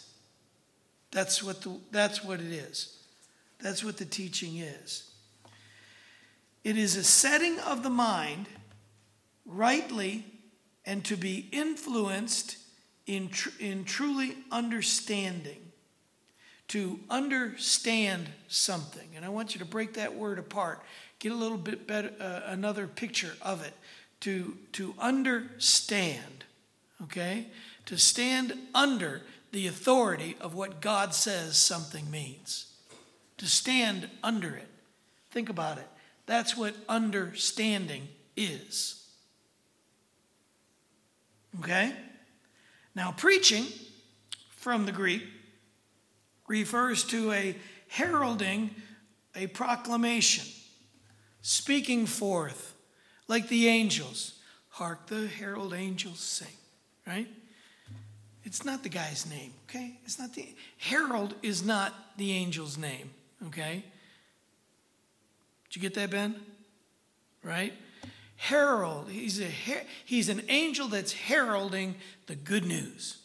That's 1.11 1.43
what, 1.43 1.61
the, 1.61 1.77
that's 1.91 2.23
what 2.23 2.39
it 2.39 2.51
is. 2.51 2.97
That's 3.59 3.83
what 3.83 3.97
the 3.97 4.05
teaching 4.05 4.57
is. 4.57 5.06
It 6.67 6.75
is 6.75 6.97
a 6.97 7.03
setting 7.05 7.61
of 7.61 7.81
the 7.81 7.89
mind 7.89 8.47
rightly 9.45 10.25
and 10.85 11.01
to 11.05 11.15
be 11.15 11.47
influenced 11.53 12.57
in, 13.05 13.29
tr- 13.29 13.57
in 13.57 13.85
truly 13.85 14.35
understanding. 14.51 15.71
To 16.67 16.99
understand 17.09 18.27
something. 18.49 19.07
And 19.15 19.23
I 19.23 19.29
want 19.29 19.55
you 19.55 19.59
to 19.59 19.65
break 19.65 19.93
that 19.93 20.15
word 20.15 20.39
apart, 20.39 20.83
get 21.19 21.31
a 21.31 21.35
little 21.35 21.57
bit 21.57 21.87
better, 21.87 22.11
uh, 22.19 22.41
another 22.47 22.85
picture 22.85 23.31
of 23.41 23.65
it. 23.65 23.73
To, 24.21 24.57
to 24.73 24.93
understand, 24.99 26.43
okay? 27.03 27.45
to 27.85 27.97
stand 27.97 28.53
under 28.75 29.21
the 29.53 29.67
authority 29.67 30.35
of 30.41 30.53
what 30.53 30.81
God 30.81 31.13
says 31.13 31.55
something 31.55 32.11
means. 32.11 32.73
To 33.37 33.45
stand 33.45 34.09
under 34.21 34.53
it. 34.53 34.67
Think 35.31 35.47
about 35.47 35.77
it. 35.77 35.87
That's 36.27 36.55
what 36.55 36.75
understanding 36.87 38.07
is. 38.35 39.03
Okay? 41.59 41.93
Now, 42.93 43.11
preaching 43.15 43.65
from 44.49 44.85
the 44.85 44.91
Greek 44.91 45.23
refers 46.47 47.03
to 47.05 47.31
a 47.31 47.55
heralding, 47.87 48.71
a 49.35 49.47
proclamation, 49.47 50.45
speaking 51.41 52.05
forth, 52.05 52.75
like 53.27 53.47
the 53.47 53.67
angels. 53.67 54.33
Hark 54.69 55.07
the 55.07 55.27
herald 55.27 55.73
angels 55.73 56.19
sing, 56.19 56.53
right? 57.07 57.27
It's 58.43 58.63
not 58.63 58.83
the 58.83 58.89
guy's 58.89 59.27
name, 59.27 59.53
okay? 59.67 59.99
It's 60.05 60.19
not 60.19 60.35
the 60.35 60.53
herald 60.77 61.33
is 61.41 61.65
not 61.65 61.93
the 62.17 62.33
angel's 62.33 62.77
name, 62.77 63.09
okay? 63.47 63.83
Did 65.69 65.75
you 65.75 65.81
get 65.81 65.93
that, 65.95 66.09
Ben? 66.09 66.35
Right? 67.43 67.73
Herald, 68.35 69.09
he's, 69.09 69.41
a, 69.41 69.51
he's 70.05 70.29
an 70.29 70.43
angel 70.47 70.87
that's 70.87 71.11
heralding 71.11 71.95
the 72.27 72.35
good 72.35 72.65
news, 72.65 73.17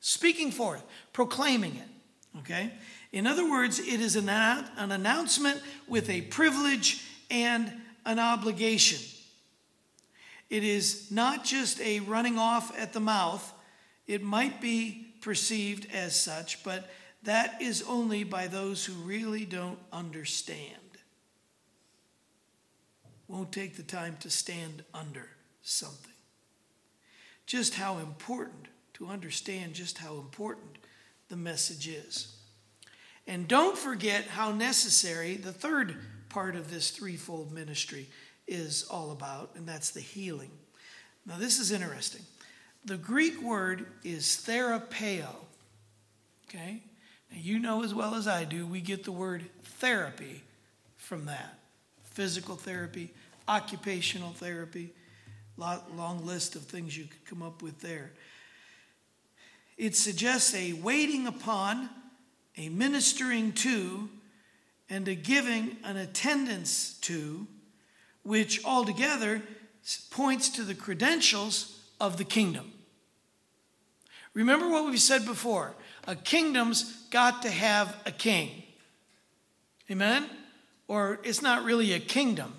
speaking 0.00 0.50
forth, 0.50 0.82
proclaiming 1.12 1.76
it, 1.76 2.38
okay? 2.40 2.72
In 3.12 3.26
other 3.26 3.48
words, 3.48 3.78
it 3.78 4.00
is 4.00 4.14
an, 4.14 4.28
an 4.28 4.92
announcement 4.92 5.60
with 5.88 6.10
a 6.10 6.20
privilege 6.22 7.02
and 7.30 7.72
an 8.04 8.18
obligation. 8.18 9.00
It 10.50 10.64
is 10.64 11.10
not 11.10 11.44
just 11.44 11.80
a 11.80 12.00
running 12.00 12.38
off 12.38 12.76
at 12.78 12.92
the 12.92 13.00
mouth 13.00 13.52
it 14.06 14.22
might 14.22 14.60
be 14.60 15.14
perceived 15.20 15.88
as 15.92 16.18
such, 16.18 16.62
but 16.62 16.88
that 17.24 17.60
is 17.60 17.82
only 17.88 18.22
by 18.22 18.46
those 18.46 18.84
who 18.84 18.92
really 18.94 19.44
don't 19.44 19.78
understand. 19.92 20.78
Won't 23.28 23.52
take 23.52 23.76
the 23.76 23.82
time 23.82 24.16
to 24.20 24.30
stand 24.30 24.84
under 24.94 25.28
something. 25.62 26.12
Just 27.46 27.74
how 27.74 27.98
important 27.98 28.68
to 28.94 29.06
understand 29.06 29.74
just 29.74 29.98
how 29.98 30.14
important 30.14 30.78
the 31.28 31.36
message 31.36 31.86
is. 31.86 32.34
And 33.26 33.46
don't 33.46 33.76
forget 33.76 34.24
how 34.24 34.52
necessary 34.52 35.36
the 35.36 35.52
third 35.52 35.96
part 36.28 36.56
of 36.56 36.70
this 36.70 36.90
threefold 36.90 37.52
ministry 37.52 38.08
is 38.46 38.86
all 38.88 39.10
about, 39.10 39.50
and 39.54 39.68
that's 39.68 39.90
the 39.90 40.00
healing. 40.00 40.50
Now, 41.26 41.36
this 41.36 41.58
is 41.58 41.72
interesting. 41.72 42.22
The 42.84 42.96
Greek 42.96 43.42
word 43.42 43.86
is 44.04 44.42
therapeo. 44.46 45.28
Okay? 46.48 46.80
Now, 47.30 47.38
you 47.38 47.58
know 47.58 47.82
as 47.82 47.92
well 47.92 48.14
as 48.14 48.28
I 48.28 48.44
do, 48.44 48.66
we 48.66 48.80
get 48.80 49.04
the 49.04 49.12
word 49.12 49.44
therapy 49.62 50.42
from 50.96 51.26
that 51.26 51.58
physical 52.16 52.56
therapy, 52.56 53.12
occupational 53.46 54.30
therapy, 54.30 54.90
long 55.58 56.24
list 56.24 56.56
of 56.56 56.62
things 56.62 56.96
you 56.96 57.04
could 57.04 57.26
come 57.26 57.42
up 57.42 57.60
with 57.60 57.78
there. 57.82 58.10
It 59.76 59.94
suggests 59.94 60.54
a 60.54 60.72
waiting 60.72 61.26
upon, 61.26 61.90
a 62.56 62.70
ministering 62.70 63.52
to, 63.52 64.08
and 64.88 65.06
a 65.08 65.14
giving 65.14 65.76
an 65.84 65.98
attendance 65.98 66.94
to, 67.02 67.46
which 68.22 68.64
altogether 68.64 69.42
points 70.10 70.48
to 70.48 70.62
the 70.62 70.74
credentials 70.74 71.78
of 72.00 72.16
the 72.16 72.24
kingdom. 72.24 72.72
Remember 74.32 74.70
what 74.70 74.86
we've 74.86 74.98
said 74.98 75.26
before 75.26 75.74
a 76.06 76.16
kingdom's 76.16 76.84
got 77.10 77.42
to 77.42 77.50
have 77.50 77.94
a 78.06 78.10
king. 78.10 78.62
Amen? 79.90 80.24
Or 80.88 81.18
it's 81.24 81.42
not 81.42 81.64
really 81.64 81.92
a 81.92 81.98
kingdom. 81.98 82.52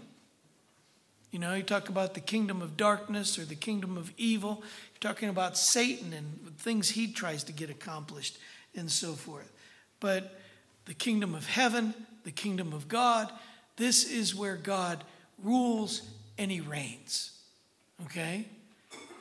You 1.32 1.40
know, 1.40 1.54
you 1.54 1.64
talk 1.64 1.90
about 1.90 2.14
the 2.14 2.20
kingdom 2.20 2.62
of 2.62 2.78
darkness 2.78 3.38
or 3.38 3.46
the 3.46 3.56
kingdom 3.56 3.98
of 3.98 4.12
evil. 4.18 4.64
You're 4.94 5.12
talking 5.12 5.30
about 5.30 5.58
Satan 5.58 6.14
and 6.14 6.58
things 6.58 6.90
he 6.90 7.12
tries 7.12 7.44
to 7.46 7.52
get 7.52 7.70
accomplished 7.70 8.38
and 8.76 8.90
so 8.90 9.14
forth. 9.14 9.52
But 10.00 10.40
the 10.86 10.94
kingdom 10.94 11.36
of 11.36 11.48
heaven, 11.48 11.94
the 12.24 12.32
kingdom 12.32 12.74
of 12.74 12.88
God, 12.88 13.32
this 13.76 14.10
is 14.10 14.34
where 14.34 14.56
God 14.56 15.04
rules 15.44 16.02
and 16.38 16.52
he 16.52 16.62
reigns. 16.62 17.32
Okay? 18.06 18.46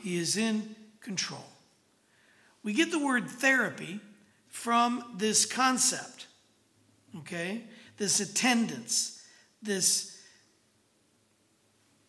He 0.02 0.16
is 0.16 0.36
in 0.36 0.74
control. 1.00 1.44
We 2.62 2.72
get 2.72 2.90
the 2.90 3.04
word 3.04 3.28
therapy 3.28 4.00
from 4.48 5.04
this 5.16 5.44
concept. 5.44 6.26
Okay? 7.18 7.62
This 7.96 8.20
attendance, 8.20 9.22
this 9.62 10.20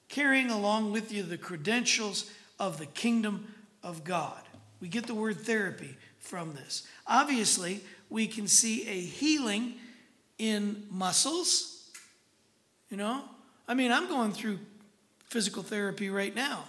carrying 0.09 0.49
along 0.49 0.91
with 0.91 1.11
you 1.11 1.23
the 1.23 1.37
credentials 1.37 2.29
of 2.59 2.77
the 2.77 2.85
kingdom 2.85 3.53
of 3.83 4.03
God. 4.03 4.41
We 4.79 4.87
get 4.87 5.07
the 5.07 5.15
word 5.15 5.41
therapy 5.41 5.97
from 6.19 6.53
this. 6.53 6.85
Obviously, 7.05 7.81
we 8.09 8.27
can 8.27 8.47
see 8.47 8.87
a 8.87 8.99
healing 8.99 9.75
in 10.37 10.85
muscles. 10.89 11.89
You 12.89 12.97
know, 12.97 13.23
I 13.67 13.73
mean, 13.73 13.91
I'm 13.91 14.07
going 14.07 14.31
through 14.31 14.59
physical 15.25 15.63
therapy 15.63 16.09
right 16.09 16.35
now. 16.35 16.65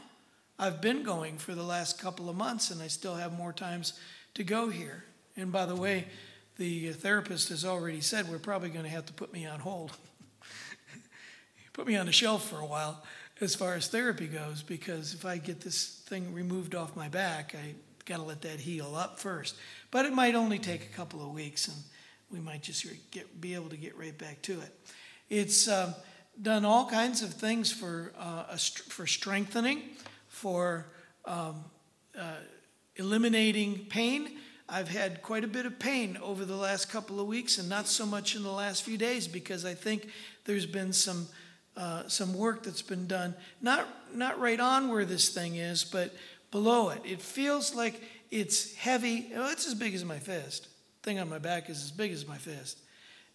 I've 0.59 0.81
been 0.81 1.04
going 1.04 1.38
for 1.38 1.54
the 1.54 1.62
last 1.62 2.00
couple 2.00 2.28
of 2.28 2.37
months, 2.37 2.70
and 2.70 2.83
I 2.83 2.88
still 2.88 3.14
have 3.14 3.33
more 3.33 3.52
times 3.52 3.92
to 4.35 4.42
go 4.42 4.68
here. 4.68 5.04
And 5.37 5.52
by 5.52 5.66
the 5.66 5.76
way, 5.76 6.07
the 6.59 6.90
therapist 6.90 7.49
has 7.49 7.64
already 7.64 8.01
said 8.01 8.29
we're 8.29 8.38
probably 8.38 8.68
going 8.68 8.85
to 8.85 8.90
have 8.90 9.07
to 9.07 9.12
put 9.12 9.33
me 9.33 9.47
on 9.47 9.61
hold, 9.61 9.92
put 11.73 11.87
me 11.87 11.97
on 11.97 12.07
the 12.07 12.12
shelf 12.12 12.49
for 12.49 12.59
a 12.59 12.66
while 12.66 13.03
as 13.40 13.55
far 13.55 13.75
as 13.75 13.87
therapy 13.87 14.27
goes, 14.27 14.62
because 14.62 15.14
if 15.14 15.25
I 15.25 15.38
get 15.38 15.61
this 15.61 16.03
thing 16.07 16.35
removed 16.35 16.75
off 16.75 16.97
my 16.97 17.09
back, 17.09 17.55
I 17.55 17.75
got 18.05 18.16
to 18.16 18.23
let 18.23 18.42
that 18.42 18.59
heal 18.59 18.97
up 18.97 19.21
first. 19.21 19.55
But 19.90 20.05
it 20.05 20.12
might 20.12 20.35
only 20.35 20.59
take 20.59 20.83
a 20.83 20.92
couple 20.97 21.23
of 21.23 21.33
weeks, 21.33 21.68
and 21.68 21.77
we 22.31 22.40
might 22.40 22.62
just 22.62 22.85
get, 23.12 23.40
be 23.40 23.55
able 23.55 23.68
to 23.68 23.77
get 23.77 23.97
right 23.97 24.16
back 24.16 24.42
to 24.42 24.61
it. 24.61 24.75
It's 25.31 25.68
um, 25.68 25.94
done 26.40 26.64
all 26.64 26.87
kinds 26.87 27.23
of 27.23 27.33
things 27.33 27.71
for, 27.71 28.12
uh, 28.18 28.57
for 28.57 29.07
strengthening, 29.07 29.83
for 30.27 30.87
um, 31.25 31.64
uh, 32.18 32.38
eliminating 32.97 33.87
pain. 33.88 34.33
I've 34.68 34.88
had 34.88 35.22
quite 35.22 35.44
a 35.44 35.48
bit 35.48 35.64
of 35.64 35.78
pain 35.78 36.18
over 36.22 36.44
the 36.44 36.57
last 36.57 36.90
couple 36.90 37.20
of 37.20 37.26
weeks, 37.26 37.59
and 37.59 37.68
not 37.68 37.88
so 37.88 38.04
much 38.04 38.37
in 38.37 38.42
the 38.42 38.52
last 38.52 38.83
few 38.83 38.98
days 38.98 39.26
because 39.26 39.64
I 39.64 39.74
think 39.74 40.09
there's 40.44 40.66
been 40.66 40.92
some 40.92 41.26
uh, 41.78 42.09
some 42.09 42.35
work 42.35 42.64
that's 42.64 42.83
been 42.83 43.07
done, 43.07 43.33
not, 43.62 43.87
not 44.12 44.40
right 44.40 44.59
on 44.59 44.88
where 44.88 45.04
this 45.04 45.28
thing 45.28 45.54
is, 45.54 45.85
but 45.85 46.12
below 46.50 46.88
it. 46.88 47.00
It 47.04 47.22
feels 47.22 47.72
like 47.72 48.02
it's 48.33 48.74
heavy. 48.74 49.31
Well, 49.33 49.48
it's 49.50 49.64
as 49.64 49.74
big 49.74 49.94
as 49.94 50.04
my 50.04 50.18
fist. 50.18 50.66
Thing 51.04 51.20
on 51.20 51.28
my 51.28 51.38
back 51.38 51.70
is 51.70 51.81
as 51.81 51.92
big 51.92 52.11
as 52.11 52.26
my 52.26 52.37
fist. 52.37 52.81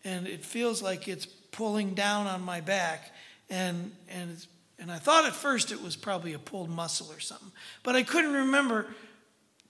And 0.03 0.27
it 0.27 0.43
feels 0.43 0.81
like 0.81 1.07
it's 1.07 1.25
pulling 1.25 1.93
down 1.93 2.27
on 2.27 2.41
my 2.41 2.59
back. 2.59 3.13
And, 3.49 3.93
and, 4.09 4.45
and 4.77 4.91
I 4.91 4.97
thought 4.97 5.23
at 5.23 5.33
first 5.33 5.71
it 5.71 5.81
was 5.81 5.95
probably 5.95 6.33
a 6.33 6.39
pulled 6.39 6.69
muscle 6.69 7.07
or 7.13 7.21
something. 7.21 7.51
But 7.81 7.95
I 7.95 8.03
couldn't 8.03 8.33
remember 8.33 8.87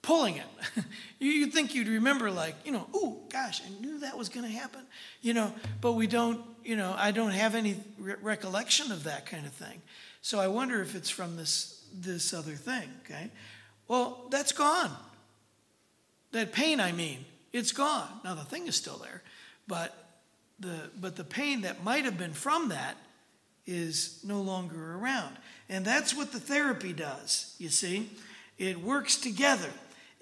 pulling 0.03 0.35
it. 0.35 0.45
you, 1.19 1.41
would 1.41 1.53
think 1.53 1.73
you'd 1.73 1.87
remember, 1.87 2.29
like, 2.29 2.55
you 2.63 2.71
know, 2.71 2.85
oh, 2.93 3.17
gosh, 3.31 3.61
I 3.65 3.81
knew 3.81 3.99
that 4.01 4.15
was 4.15 4.29
going 4.29 4.45
to 4.45 4.51
happen, 4.51 4.81
you 5.21 5.33
know, 5.33 5.51
but 5.81 5.93
we 5.93 6.05
don't, 6.05 6.39
you 6.63 6.75
know, 6.75 6.93
I 6.95 7.09
don't 7.09 7.31
have 7.31 7.55
any 7.55 7.77
re- 7.97 8.15
recollection 8.21 8.91
of 8.91 9.05
that 9.05 9.25
kind 9.25 9.47
of 9.47 9.53
thing. 9.53 9.81
So 10.21 10.39
I 10.39 10.47
wonder 10.47 10.81
if 10.81 10.93
it's 10.93 11.09
from 11.09 11.37
this, 11.37 11.83
this 11.91 12.33
other 12.33 12.53
thing, 12.53 12.89
okay? 13.03 13.31
Well, 13.87 14.27
that's 14.29 14.51
gone. 14.51 14.91
That 16.31 16.51
pain, 16.51 16.79
I 16.79 16.91
mean, 16.91 17.25
it's 17.51 17.71
gone. 17.71 18.09
Now, 18.23 18.35
the 18.35 18.43
thing 18.43 18.67
is 18.67 18.75
still 18.75 18.97
there, 18.97 19.21
but 19.67 19.95
the, 20.59 20.89
but 20.99 21.15
the 21.15 21.23
pain 21.23 21.61
that 21.61 21.83
might 21.83 22.05
have 22.05 22.17
been 22.17 22.33
from 22.33 22.69
that 22.69 22.97
is 23.65 24.19
no 24.25 24.41
longer 24.41 24.95
around. 24.95 25.37
And 25.69 25.85
that's 25.85 26.13
what 26.13 26.33
the 26.33 26.39
therapy 26.39 26.91
does, 26.91 27.55
you 27.57 27.69
see. 27.69 28.09
It 28.57 28.81
works 28.81 29.17
together. 29.17 29.71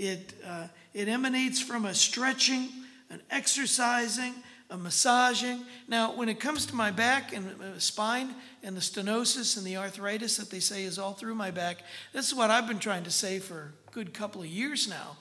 It, 0.01 0.33
uh, 0.43 0.67
it 0.95 1.07
emanates 1.07 1.61
from 1.61 1.85
a 1.85 1.93
stretching, 1.93 2.69
an 3.11 3.21
exercising, 3.29 4.33
a 4.71 4.75
massaging. 4.75 5.63
Now, 5.87 6.15
when 6.15 6.27
it 6.27 6.39
comes 6.39 6.65
to 6.65 6.75
my 6.75 6.89
back 6.89 7.33
and 7.33 7.45
uh, 7.61 7.77
spine 7.77 8.33
and 8.63 8.75
the 8.75 8.81
stenosis 8.81 9.57
and 9.57 9.65
the 9.65 9.77
arthritis 9.77 10.37
that 10.37 10.49
they 10.49 10.59
say 10.59 10.85
is 10.85 10.97
all 10.97 11.13
through 11.13 11.35
my 11.35 11.51
back, 11.51 11.83
this 12.13 12.25
is 12.25 12.33
what 12.33 12.49
I've 12.49 12.67
been 12.67 12.79
trying 12.79 13.03
to 13.03 13.11
say 13.11 13.37
for 13.37 13.73
a 13.87 13.91
good 13.91 14.11
couple 14.11 14.41
of 14.41 14.47
years 14.47 14.89
now. 14.89 15.17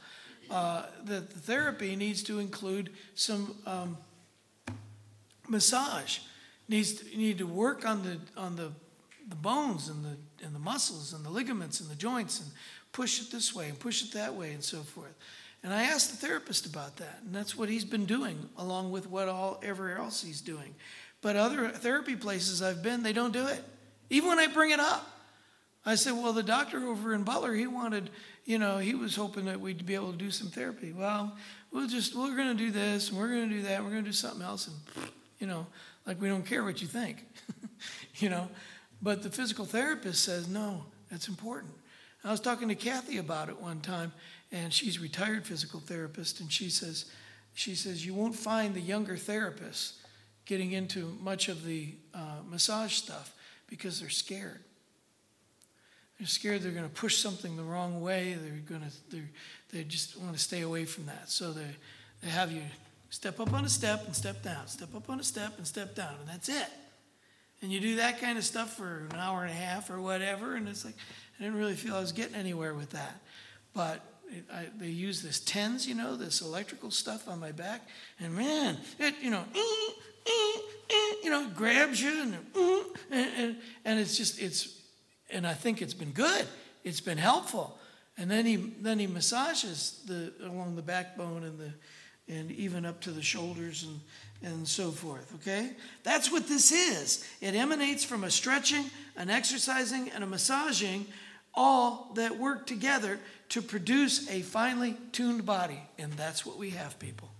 Uh, 0.50 0.86
that 1.04 1.28
the 1.28 1.38
therapy 1.40 1.94
needs 1.94 2.22
to 2.22 2.38
include 2.38 2.88
some 3.14 3.56
um, 3.66 3.98
massage. 5.46 6.20
Needs 6.70 6.94
to, 6.94 7.18
need 7.18 7.36
to 7.36 7.46
work 7.46 7.86
on 7.86 8.02
the 8.02 8.18
on 8.34 8.56
the 8.56 8.72
the 9.28 9.36
bones 9.36 9.88
and 9.88 10.04
the 10.04 10.16
and 10.44 10.54
the 10.54 10.58
muscles 10.58 11.12
and 11.12 11.24
the 11.24 11.30
ligaments 11.30 11.80
and 11.80 11.90
the 11.90 11.94
joints 11.94 12.40
and 12.40 12.50
push 12.92 13.20
it 13.20 13.30
this 13.30 13.54
way 13.54 13.68
and 13.68 13.78
push 13.78 14.02
it 14.02 14.12
that 14.12 14.34
way 14.34 14.52
and 14.52 14.62
so 14.62 14.78
forth. 14.78 15.14
And 15.62 15.74
I 15.74 15.84
asked 15.84 16.10
the 16.10 16.26
therapist 16.26 16.66
about 16.66 16.96
that, 16.96 17.18
and 17.24 17.34
that's 17.34 17.56
what 17.56 17.68
he's 17.68 17.84
been 17.84 18.06
doing, 18.06 18.48
along 18.56 18.90
with 18.90 19.08
what 19.08 19.28
all 19.28 19.60
ever 19.62 19.94
else 19.94 20.22
he's 20.22 20.40
doing. 20.40 20.74
But 21.20 21.36
other 21.36 21.68
therapy 21.68 22.16
places 22.16 22.62
I've 22.62 22.82
been, 22.82 23.02
they 23.02 23.12
don't 23.12 23.32
do 23.32 23.46
it. 23.46 23.62
Even 24.08 24.30
when 24.30 24.38
I 24.38 24.46
bring 24.46 24.70
it 24.70 24.80
up, 24.80 25.06
I 25.84 25.94
said, 25.94 26.12
"Well, 26.12 26.32
the 26.32 26.42
doctor 26.42 26.86
over 26.86 27.14
in 27.14 27.24
Butler, 27.24 27.54
he 27.54 27.66
wanted, 27.66 28.10
you 28.44 28.58
know, 28.58 28.78
he 28.78 28.94
was 28.94 29.16
hoping 29.16 29.44
that 29.46 29.60
we'd 29.60 29.84
be 29.84 29.94
able 29.94 30.12
to 30.12 30.18
do 30.18 30.30
some 30.30 30.48
therapy. 30.48 30.92
Well, 30.92 31.36
we'll 31.70 31.88
just 31.88 32.14
we're 32.14 32.36
going 32.36 32.56
to 32.56 32.64
do 32.64 32.70
this, 32.70 33.10
and 33.10 33.18
we're 33.18 33.28
going 33.28 33.48
to 33.50 33.56
do 33.56 33.62
that, 33.62 33.76
and 33.76 33.84
we're 33.84 33.92
going 33.92 34.04
to 34.04 34.10
do 34.10 34.16
something 34.16 34.42
else, 34.42 34.66
and 34.66 34.76
you 35.38 35.46
know, 35.46 35.66
like 36.06 36.20
we 36.20 36.28
don't 36.28 36.44
care 36.44 36.64
what 36.64 36.80
you 36.80 36.88
think, 36.88 37.24
you 38.16 38.30
know." 38.30 38.48
But 39.02 39.22
the 39.22 39.30
physical 39.30 39.66
therapist 39.66 40.24
says, 40.24 40.48
"No, 40.48 40.84
that's 41.10 41.28
important." 41.28 41.72
I 42.24 42.30
was 42.30 42.40
talking 42.40 42.68
to 42.68 42.74
Kathy 42.74 43.18
about 43.18 43.48
it 43.48 43.60
one 43.60 43.80
time, 43.80 44.12
and 44.52 44.72
she's 44.72 44.98
a 44.98 45.00
retired 45.00 45.46
physical 45.46 45.80
therapist, 45.80 46.40
and 46.40 46.52
she 46.52 46.68
says, 46.68 47.06
she 47.54 47.74
says 47.74 48.04
you 48.04 48.14
won't 48.14 48.36
find 48.36 48.74
the 48.74 48.80
younger 48.80 49.14
therapists 49.14 49.94
getting 50.44 50.72
into 50.72 51.16
much 51.20 51.48
of 51.48 51.64
the 51.64 51.94
uh, 52.14 52.38
massage 52.48 52.94
stuff 52.94 53.34
because 53.68 54.00
they're 54.00 54.10
scared. 54.10 54.60
They're 56.18 56.26
scared 56.26 56.62
they're 56.62 56.72
going 56.72 56.88
to 56.88 56.94
push 56.94 57.16
something 57.16 57.56
the 57.56 57.62
wrong 57.62 58.02
way. 58.02 58.36
They're 58.38 58.78
going 58.78 58.82
to 58.82 59.16
they 59.16 59.22
they 59.72 59.84
just 59.84 60.18
want 60.18 60.34
to 60.34 60.38
stay 60.38 60.60
away 60.60 60.84
from 60.84 61.06
that. 61.06 61.30
So 61.30 61.52
they 61.52 61.66
they 62.22 62.28
have 62.28 62.52
you 62.52 62.62
step 63.08 63.40
up 63.40 63.54
on 63.54 63.64
a 63.64 63.68
step 63.70 64.04
and 64.04 64.14
step 64.14 64.42
down, 64.42 64.66
step 64.66 64.94
up 64.94 65.08
on 65.08 65.18
a 65.18 65.24
step 65.24 65.56
and 65.56 65.66
step 65.66 65.94
down, 65.94 66.14
and 66.20 66.28
that's 66.28 66.50
it. 66.50 66.68
And 67.62 67.72
you 67.72 67.80
do 67.80 67.96
that 67.96 68.20
kind 68.20 68.36
of 68.36 68.44
stuff 68.44 68.76
for 68.76 69.06
an 69.10 69.16
hour 69.16 69.42
and 69.42 69.50
a 69.50 69.54
half 69.54 69.88
or 69.88 70.00
whatever, 70.00 70.56
and 70.56 70.68
it's 70.68 70.84
like 70.84 70.96
I 71.40 71.44
didn't 71.44 71.58
really 71.58 71.74
feel 71.74 71.94
I 71.94 72.00
was 72.00 72.12
getting 72.12 72.34
anywhere 72.34 72.74
with 72.74 72.90
that. 72.90 73.18
But 73.72 74.04
it, 74.28 74.44
I, 74.52 74.66
they 74.76 74.88
use 74.88 75.22
this 75.22 75.40
TENS, 75.40 75.86
you 75.88 75.94
know, 75.94 76.14
this 76.14 76.42
electrical 76.42 76.90
stuff 76.90 77.26
on 77.28 77.40
my 77.40 77.50
back, 77.50 77.88
and 78.20 78.34
man, 78.34 78.76
it, 78.98 79.14
you 79.22 79.30
know, 79.30 79.42
eh, 79.54 79.92
eh, 80.26 80.58
eh, 80.90 81.14
you 81.24 81.30
know, 81.30 81.48
grabs 81.56 82.00
you, 82.00 82.22
and, 82.22 82.36
and, 83.10 83.28
and, 83.36 83.56
and 83.86 83.98
it's 83.98 84.18
just, 84.18 84.40
it's, 84.40 84.80
and 85.30 85.46
I 85.46 85.54
think 85.54 85.80
it's 85.80 85.94
been 85.94 86.12
good. 86.12 86.46
It's 86.84 87.00
been 87.00 87.18
helpful. 87.18 87.78
And 88.18 88.30
then 88.30 88.44
he, 88.44 88.56
then 88.56 88.98
he 88.98 89.06
massages 89.06 90.02
the, 90.06 90.32
along 90.44 90.76
the 90.76 90.82
backbone 90.82 91.44
and 91.44 91.58
the, 91.58 91.72
and 92.28 92.50
even 92.52 92.84
up 92.84 93.00
to 93.02 93.10
the 93.10 93.22
shoulders 93.22 93.84
and, 93.84 94.52
and 94.52 94.68
so 94.68 94.90
forth. 94.90 95.32
Okay? 95.36 95.72
That's 96.02 96.30
what 96.30 96.46
this 96.46 96.70
is. 96.70 97.26
It 97.40 97.54
emanates 97.54 98.04
from 98.04 98.24
a 98.24 98.30
stretching, 98.30 98.84
an 99.16 99.30
exercising, 99.30 100.10
and 100.10 100.22
a 100.22 100.26
massaging 100.26 101.06
all 101.54 102.12
that 102.14 102.38
work 102.38 102.66
together 102.66 103.18
to 103.50 103.62
produce 103.62 104.30
a 104.30 104.42
finely 104.42 104.96
tuned 105.12 105.44
body. 105.44 105.80
And 105.98 106.12
that's 106.12 106.46
what 106.46 106.56
we 106.56 106.70
have, 106.70 106.98
people. 106.98 107.30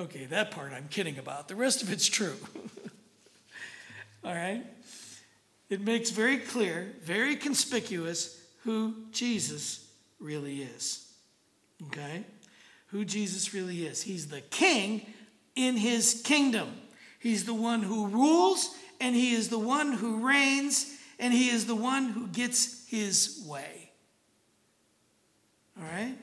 okay, 0.00 0.26
that 0.26 0.50
part 0.50 0.72
I'm 0.72 0.88
kidding 0.88 1.18
about. 1.18 1.48
The 1.48 1.54
rest 1.54 1.82
of 1.82 1.92
it's 1.92 2.06
true. 2.06 2.36
all 4.24 4.34
right? 4.34 4.64
It 5.68 5.80
makes 5.80 6.10
very 6.10 6.38
clear, 6.38 6.92
very 7.02 7.36
conspicuous 7.36 8.40
who 8.64 8.94
Jesus 9.12 9.86
really 10.20 10.62
is. 10.62 11.12
Okay? 11.88 12.24
Who 12.88 13.04
Jesus 13.04 13.52
really 13.54 13.86
is. 13.86 14.02
He's 14.02 14.28
the 14.28 14.40
king 14.40 15.06
in 15.54 15.76
his 15.76 16.22
kingdom. 16.24 16.68
He's 17.18 17.44
the 17.44 17.54
one 17.54 17.82
who 17.82 18.06
rules 18.06 18.76
and 19.00 19.14
he 19.14 19.34
is 19.34 19.48
the 19.48 19.58
one 19.58 19.92
who 19.92 20.26
reigns, 20.26 20.92
and 21.18 21.32
he 21.32 21.48
is 21.48 21.66
the 21.66 21.74
one 21.74 22.10
who 22.10 22.26
gets 22.28 22.86
his 22.88 23.44
way. 23.46 23.90
All 25.78 25.84
right? 25.84 26.16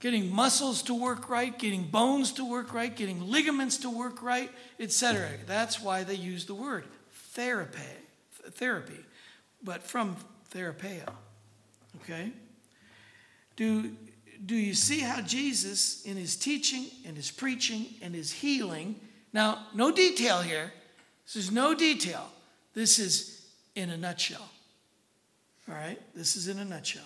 getting 0.00 0.34
muscles 0.34 0.82
to 0.82 0.94
work 0.94 1.28
right, 1.28 1.56
getting 1.58 1.84
bones 1.84 2.32
to 2.32 2.44
work 2.44 2.72
right, 2.74 2.96
getting 2.96 3.30
ligaments 3.30 3.76
to 3.78 3.90
work 3.90 4.22
right, 4.22 4.50
etc. 4.80 5.28
That's 5.46 5.80
why 5.80 6.02
they 6.04 6.14
use 6.14 6.46
the 6.46 6.54
word 6.54 6.84
therapy, 7.12 7.78
therapy, 8.52 8.98
but 9.62 9.82
from 9.82 10.16
therapia. 10.48 11.06
Okay? 12.02 12.32
Do, 13.56 13.94
do 14.44 14.56
you 14.56 14.72
see 14.72 15.00
how 15.00 15.20
Jesus, 15.20 16.02
in 16.04 16.16
his 16.16 16.34
teaching 16.34 16.86
and 17.04 17.14
his 17.14 17.30
preaching 17.30 17.86
and 18.02 18.14
his 18.14 18.32
healing, 18.32 18.96
now, 19.32 19.66
no 19.74 19.92
detail 19.92 20.40
here. 20.40 20.72
This 21.32 21.44
is 21.44 21.52
no 21.52 21.76
detail. 21.76 22.28
This 22.74 22.98
is 22.98 23.46
in 23.76 23.90
a 23.90 23.96
nutshell. 23.96 24.50
All 25.68 25.76
right? 25.76 26.00
This 26.12 26.34
is 26.34 26.48
in 26.48 26.58
a 26.58 26.64
nutshell. 26.64 27.04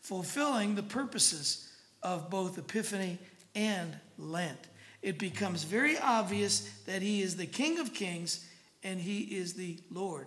Fulfilling 0.00 0.74
the 0.74 0.82
purposes 0.82 1.72
of 2.02 2.28
both 2.28 2.58
Epiphany 2.58 3.18
and 3.54 3.96
Lent. 4.18 4.58
It 5.00 5.18
becomes 5.18 5.64
very 5.64 5.96
obvious 5.96 6.68
that 6.84 7.00
he 7.00 7.22
is 7.22 7.36
the 7.36 7.46
King 7.46 7.78
of 7.78 7.94
Kings 7.94 8.44
and 8.82 9.00
he 9.00 9.20
is 9.20 9.54
the 9.54 9.78
Lord 9.90 10.26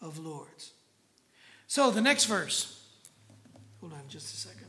of 0.00 0.18
Lords. 0.18 0.70
So, 1.66 1.90
the 1.90 2.00
next 2.00 2.26
verse. 2.26 2.80
Hold 3.80 3.92
on 3.92 4.02
just 4.08 4.32
a 4.34 4.36
second. 4.36 4.68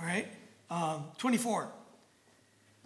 All 0.00 0.04
right, 0.04 0.28
um, 0.70 1.04
24. 1.18 1.68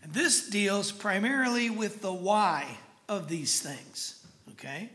And 0.02 0.12
this 0.12 0.48
deals 0.48 0.90
primarily 0.90 1.70
with 1.70 2.02
the 2.02 2.12
why 2.12 2.66
of 3.08 3.28
these 3.28 3.60
things. 3.60 4.24
Okay? 4.52 4.90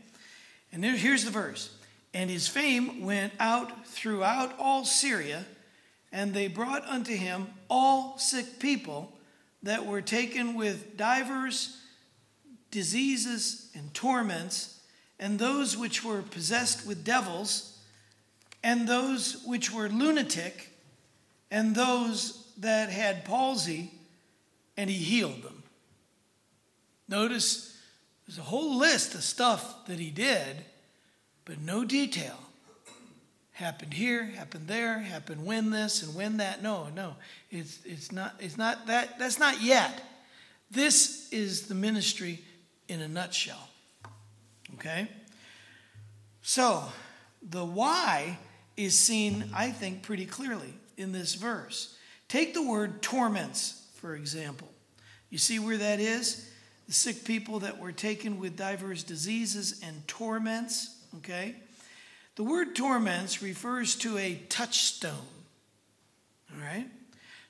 And 0.72 0.84
here's 0.84 1.24
the 1.24 1.30
verse. 1.30 1.74
And 2.12 2.28
his 2.28 2.48
fame 2.48 3.04
went 3.04 3.32
out 3.40 3.86
throughout 3.86 4.54
all 4.58 4.84
Syria, 4.84 5.46
and 6.12 6.34
they 6.34 6.48
brought 6.48 6.86
unto 6.86 7.14
him 7.14 7.48
all 7.68 8.18
sick 8.18 8.58
people 8.58 9.12
that 9.62 9.86
were 9.86 10.02
taken 10.02 10.54
with 10.54 10.96
divers 10.96 11.78
diseases 12.70 13.70
and 13.74 13.92
torments, 13.94 14.80
and 15.18 15.38
those 15.38 15.76
which 15.76 16.04
were 16.04 16.22
possessed 16.22 16.86
with 16.86 17.04
devils, 17.04 17.78
and 18.62 18.86
those 18.86 19.42
which 19.46 19.72
were 19.72 19.88
lunatic, 19.88 20.70
and 21.50 21.74
those 21.74 22.37
that 22.58 22.90
had 22.90 23.24
palsy, 23.24 23.92
and 24.76 24.90
he 24.90 24.96
healed 24.96 25.42
them. 25.42 25.62
Notice 27.08 27.76
there's 28.26 28.38
a 28.38 28.42
whole 28.42 28.76
list 28.76 29.14
of 29.14 29.22
stuff 29.22 29.86
that 29.86 29.98
he 29.98 30.10
did, 30.10 30.64
but 31.44 31.60
no 31.60 31.84
detail. 31.84 32.38
Happened 33.52 33.94
here, 33.94 34.24
happened 34.24 34.68
there, 34.68 35.00
happened 35.00 35.44
when 35.44 35.70
this 35.70 36.02
and 36.02 36.14
when 36.14 36.36
that. 36.36 36.62
No, 36.62 36.88
no. 36.94 37.16
It's, 37.50 37.80
it's 37.84 38.12
not 38.12 38.34
it's 38.38 38.56
not 38.56 38.86
that 38.86 39.18
that's 39.18 39.40
not 39.40 39.60
yet. 39.60 40.00
This 40.70 41.28
is 41.32 41.62
the 41.62 41.74
ministry 41.74 42.40
in 42.86 43.00
a 43.00 43.08
nutshell. 43.08 43.68
Okay? 44.74 45.08
So, 46.42 46.84
the 47.42 47.64
why 47.64 48.38
is 48.76 48.96
seen, 48.96 49.50
I 49.54 49.70
think, 49.70 50.02
pretty 50.02 50.26
clearly 50.26 50.74
in 50.96 51.12
this 51.12 51.34
verse. 51.34 51.96
Take 52.28 52.52
the 52.52 52.62
word 52.62 53.00
torments, 53.02 53.86
for 53.94 54.14
example. 54.14 54.68
You 55.30 55.38
see 55.38 55.58
where 55.58 55.78
that 55.78 55.98
is? 55.98 56.48
The 56.86 56.92
sick 56.92 57.24
people 57.24 57.60
that 57.60 57.78
were 57.78 57.92
taken 57.92 58.38
with 58.38 58.56
diverse 58.56 59.02
diseases 59.02 59.80
and 59.82 60.06
torments, 60.06 60.96
okay? 61.18 61.54
The 62.36 62.44
word 62.44 62.76
torments 62.76 63.42
refers 63.42 63.96
to 63.96 64.16
a 64.16 64.36
touchstone, 64.48 65.12
all 66.54 66.62
right? 66.62 66.86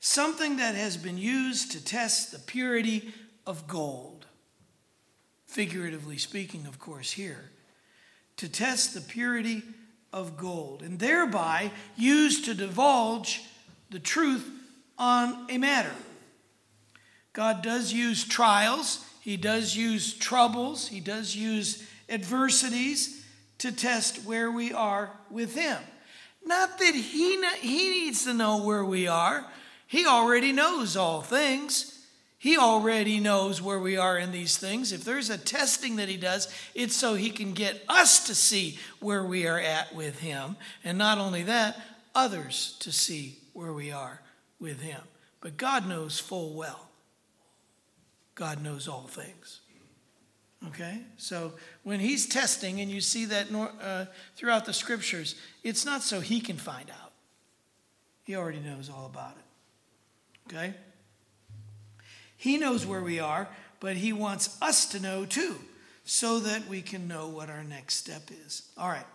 Something 0.00 0.56
that 0.56 0.74
has 0.74 0.96
been 0.96 1.18
used 1.18 1.72
to 1.72 1.84
test 1.84 2.32
the 2.32 2.38
purity 2.38 3.12
of 3.46 3.66
gold. 3.66 4.26
Figuratively 5.46 6.18
speaking, 6.18 6.66
of 6.66 6.78
course, 6.78 7.12
here. 7.12 7.50
To 8.36 8.48
test 8.48 8.94
the 8.94 9.00
purity 9.00 9.62
of 10.12 10.36
gold, 10.36 10.82
and 10.82 10.98
thereby 10.98 11.72
used 11.96 12.44
to 12.44 12.54
divulge 12.54 13.42
the 13.90 13.98
truth 13.98 14.57
on 14.98 15.46
a 15.48 15.58
matter. 15.58 15.94
God 17.32 17.62
does 17.62 17.92
use 17.92 18.24
trials, 18.24 19.04
He 19.20 19.36
does 19.36 19.76
use 19.76 20.12
troubles, 20.12 20.88
He 20.88 21.00
does 21.00 21.36
use 21.36 21.86
adversities 22.08 23.24
to 23.58 23.70
test 23.70 24.24
where 24.24 24.50
we 24.50 24.72
are 24.72 25.10
with 25.30 25.54
Him. 25.54 25.78
Not 26.44 26.78
that 26.78 26.94
He, 26.94 27.36
he 27.60 27.90
needs 27.90 28.24
to 28.24 28.34
know 28.34 28.64
where 28.64 28.84
we 28.84 29.06
are, 29.06 29.46
He 29.86 30.06
already 30.06 30.52
knows 30.52 30.96
all 30.96 31.22
things. 31.22 31.94
He 32.40 32.56
already 32.56 33.18
knows 33.18 33.60
where 33.60 33.80
we 33.80 33.96
are 33.96 34.16
in 34.16 34.30
these 34.30 34.56
things. 34.56 34.92
If 34.92 35.02
there's 35.02 35.28
a 35.28 35.36
testing 35.36 35.96
that 35.96 36.08
he 36.08 36.16
does, 36.16 36.46
it's 36.72 36.94
so 36.94 37.14
he 37.14 37.30
can 37.30 37.52
get 37.52 37.82
us 37.88 38.28
to 38.28 38.34
see 38.36 38.78
where 39.00 39.24
we 39.24 39.48
are 39.48 39.58
at 39.58 39.92
with 39.92 40.20
him. 40.20 40.54
And 40.84 40.96
not 40.98 41.18
only 41.18 41.42
that, 41.42 41.76
others 42.14 42.76
to 42.78 42.92
see 42.92 43.38
where 43.54 43.72
we 43.72 43.90
are 43.90 44.20
with 44.60 44.80
him. 44.80 45.00
But 45.40 45.56
God 45.56 45.88
knows 45.88 46.18
full 46.18 46.54
well. 46.54 46.88
God 48.34 48.62
knows 48.62 48.88
all 48.88 49.06
things. 49.06 49.60
Okay? 50.68 51.02
So 51.16 51.52
when 51.82 52.00
he's 52.00 52.26
testing, 52.26 52.80
and 52.80 52.90
you 52.90 53.00
see 53.00 53.24
that 53.26 53.46
uh, 53.52 54.06
throughout 54.36 54.64
the 54.64 54.72
scriptures, 54.72 55.36
it's 55.62 55.84
not 55.84 56.02
so 56.02 56.20
he 56.20 56.40
can 56.40 56.56
find 56.56 56.90
out. 56.90 57.12
He 58.24 58.36
already 58.36 58.60
knows 58.60 58.90
all 58.90 59.06
about 59.06 59.36
it. 59.36 60.54
Okay? 60.54 60.74
He 62.36 62.58
knows 62.58 62.84
where 62.84 63.00
we 63.00 63.20
are, 63.20 63.48
but 63.80 63.96
he 63.96 64.12
wants 64.12 64.60
us 64.60 64.86
to 64.86 65.00
know 65.00 65.24
too, 65.24 65.56
so 66.04 66.40
that 66.40 66.68
we 66.68 66.82
can 66.82 67.08
know 67.08 67.28
what 67.28 67.50
our 67.50 67.64
next 67.64 67.96
step 67.96 68.30
is. 68.46 68.62
All 68.76 68.88
right. 68.88 69.06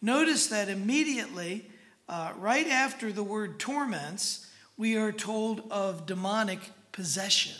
Notice 0.00 0.48
that 0.48 0.68
immediately, 0.68 1.68
uh, 2.08 2.32
right 2.38 2.66
after 2.68 3.12
the 3.12 3.22
word 3.22 3.58
torments, 3.58 4.46
we 4.78 4.96
are 4.96 5.10
told 5.10 5.64
of 5.70 6.06
demonic 6.06 6.60
possession. 6.92 7.56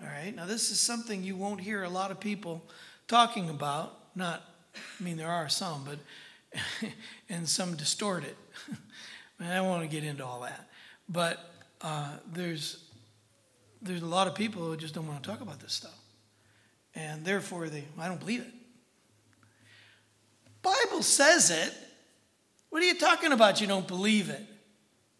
All 0.00 0.06
right, 0.06 0.36
now 0.36 0.44
this 0.44 0.70
is 0.70 0.78
something 0.78 1.24
you 1.24 1.34
won't 1.34 1.60
hear 1.60 1.82
a 1.82 1.88
lot 1.88 2.10
of 2.10 2.20
people 2.20 2.62
talking 3.08 3.48
about. 3.48 3.98
Not, 4.14 4.42
I 4.76 5.02
mean, 5.02 5.16
there 5.16 5.30
are 5.30 5.48
some, 5.48 5.84
but, 5.84 6.60
and 7.30 7.48
some 7.48 7.74
distort 7.76 8.24
it. 8.24 8.36
I 9.40 9.54
don't 9.54 9.68
want 9.68 9.82
to 9.82 9.88
get 9.88 10.04
into 10.04 10.24
all 10.24 10.40
that. 10.42 10.68
But 11.08 11.50
uh, 11.80 12.10
there's, 12.30 12.84
there's 13.80 14.02
a 14.02 14.06
lot 14.06 14.28
of 14.28 14.34
people 14.34 14.62
who 14.62 14.76
just 14.76 14.94
don't 14.94 15.08
want 15.08 15.22
to 15.22 15.28
talk 15.28 15.40
about 15.40 15.60
this 15.60 15.72
stuff. 15.72 15.98
And 16.94 17.24
therefore, 17.24 17.68
they, 17.68 17.84
I 17.98 18.08
don't 18.08 18.20
believe 18.20 18.40
it. 18.40 18.52
Bible 20.60 21.02
says 21.02 21.50
it. 21.50 21.72
What 22.68 22.82
are 22.82 22.86
you 22.86 22.98
talking 22.98 23.32
about? 23.32 23.60
You 23.60 23.66
don't 23.66 23.88
believe 23.88 24.28
it 24.28 24.46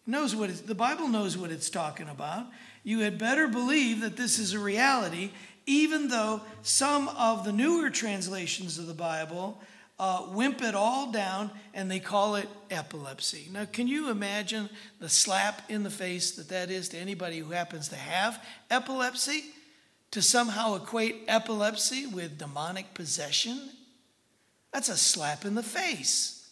knows 0.05 0.35
what 0.35 0.67
the 0.67 0.75
Bible 0.75 1.07
knows 1.07 1.37
what 1.37 1.51
it's 1.51 1.69
talking 1.69 2.09
about. 2.09 2.45
You 2.83 2.99
had 2.99 3.17
better 3.17 3.47
believe 3.47 4.01
that 4.01 4.17
this 4.17 4.39
is 4.39 4.53
a 4.53 4.59
reality, 4.59 5.31
even 5.65 6.09
though 6.09 6.41
some 6.61 7.07
of 7.09 7.45
the 7.45 7.53
newer 7.53 7.89
translations 7.89 8.77
of 8.77 8.87
the 8.87 8.93
Bible 8.93 9.61
uh, 9.99 10.25
wimp 10.31 10.61
it 10.61 10.75
all 10.75 11.11
down 11.11 11.51
and 11.73 11.89
they 11.89 11.99
call 11.99 12.35
it 12.35 12.49
epilepsy. 12.69 13.47
Now, 13.51 13.65
can 13.65 13.87
you 13.87 14.09
imagine 14.09 14.69
the 14.99 15.07
slap 15.07 15.61
in 15.69 15.83
the 15.83 15.89
face 15.89 16.31
that 16.31 16.49
that 16.49 16.69
is 16.69 16.89
to 16.89 16.97
anybody 16.97 17.39
who 17.39 17.51
happens 17.51 17.89
to 17.89 17.95
have 17.95 18.43
epilepsy? 18.69 19.43
To 20.11 20.21
somehow 20.21 20.75
equate 20.75 21.23
epilepsy 21.27 22.05
with 22.05 22.37
demonic 22.37 22.93
possession? 22.93 23.59
That's 24.71 24.89
a 24.89 24.97
slap 24.97 25.45
in 25.45 25.55
the 25.55 25.63
face. 25.63 26.42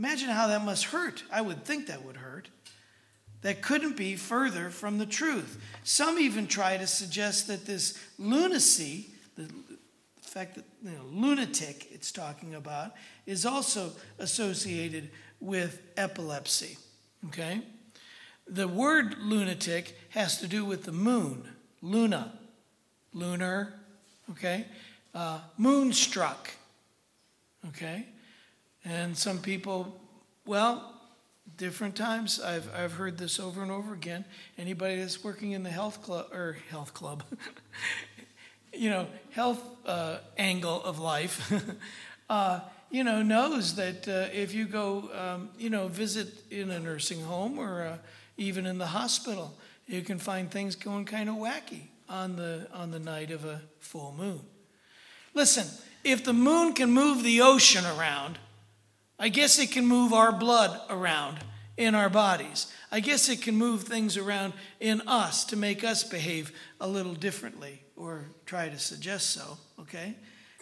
Imagine 0.00 0.30
how 0.30 0.46
that 0.46 0.64
must 0.64 0.84
hurt. 0.84 1.24
I 1.30 1.42
would 1.42 1.66
think 1.66 1.88
that 1.88 2.06
would 2.06 2.16
hurt. 2.16 2.48
That 3.42 3.60
couldn't 3.60 3.98
be 3.98 4.16
further 4.16 4.70
from 4.70 4.96
the 4.96 5.04
truth. 5.04 5.62
Some 5.84 6.18
even 6.18 6.46
try 6.46 6.78
to 6.78 6.86
suggest 6.86 7.48
that 7.48 7.66
this 7.66 7.98
lunacy, 8.18 9.10
the 9.36 9.46
fact 10.22 10.54
that 10.54 10.64
you 10.82 10.92
know, 10.92 11.04
lunatic 11.12 11.88
it's 11.92 12.12
talking 12.12 12.54
about, 12.54 12.92
is 13.26 13.44
also 13.44 13.92
associated 14.18 15.10
with 15.38 15.82
epilepsy. 15.98 16.78
Okay? 17.26 17.60
The 18.46 18.68
word 18.68 19.18
lunatic 19.18 19.98
has 20.10 20.40
to 20.40 20.46
do 20.46 20.64
with 20.64 20.84
the 20.84 20.92
moon, 20.92 21.46
luna, 21.82 22.32
lunar, 23.12 23.74
okay? 24.30 24.64
Uh, 25.14 25.40
moonstruck, 25.58 26.52
okay? 27.68 28.06
And 28.90 29.16
some 29.16 29.38
people, 29.38 30.00
well, 30.46 30.92
different 31.56 31.94
times, 31.94 32.40
I've, 32.40 32.68
I've 32.74 32.94
heard 32.94 33.18
this 33.18 33.38
over 33.38 33.62
and 33.62 33.70
over 33.70 33.94
again. 33.94 34.24
Anybody 34.58 34.96
that's 34.96 35.22
working 35.22 35.52
in 35.52 35.62
the 35.62 35.70
health 35.70 36.02
club, 36.02 36.26
or 36.32 36.56
health 36.70 36.92
club, 36.92 37.22
you 38.74 38.90
know, 38.90 39.06
health 39.30 39.62
uh, 39.86 40.18
angle 40.36 40.82
of 40.82 40.98
life, 40.98 41.52
uh, 42.30 42.60
you 42.90 43.04
know, 43.04 43.22
knows 43.22 43.76
that 43.76 44.08
uh, 44.08 44.26
if 44.32 44.52
you 44.52 44.64
go, 44.64 45.08
um, 45.14 45.50
you 45.56 45.70
know, 45.70 45.86
visit 45.86 46.26
in 46.50 46.72
a 46.72 46.80
nursing 46.80 47.22
home 47.22 47.60
or 47.60 47.82
uh, 47.82 47.98
even 48.38 48.66
in 48.66 48.78
the 48.78 48.88
hospital, 48.88 49.56
you 49.86 50.02
can 50.02 50.18
find 50.18 50.50
things 50.50 50.74
going 50.74 51.04
kind 51.04 51.28
of 51.28 51.36
wacky 51.36 51.82
on 52.08 52.34
the 52.34 52.66
on 52.74 52.90
the 52.90 52.98
night 52.98 53.30
of 53.30 53.44
a 53.44 53.62
full 53.78 54.12
moon. 54.18 54.40
Listen, 55.32 55.68
if 56.02 56.24
the 56.24 56.32
moon 56.32 56.72
can 56.72 56.90
move 56.90 57.22
the 57.22 57.40
ocean 57.40 57.84
around, 57.86 58.40
I 59.20 59.28
guess 59.28 59.58
it 59.58 59.70
can 59.70 59.86
move 59.86 60.14
our 60.14 60.32
blood 60.32 60.80
around 60.88 61.38
in 61.76 61.94
our 61.94 62.08
bodies. 62.08 62.72
I 62.90 63.00
guess 63.00 63.28
it 63.28 63.42
can 63.42 63.54
move 63.54 63.82
things 63.82 64.16
around 64.16 64.54
in 64.80 65.02
us 65.06 65.44
to 65.46 65.56
make 65.56 65.84
us 65.84 66.02
behave 66.02 66.52
a 66.80 66.88
little 66.88 67.12
differently 67.12 67.82
or 67.96 68.30
try 68.46 68.70
to 68.70 68.78
suggest 68.78 69.30
so, 69.30 69.58
okay? 69.78 70.16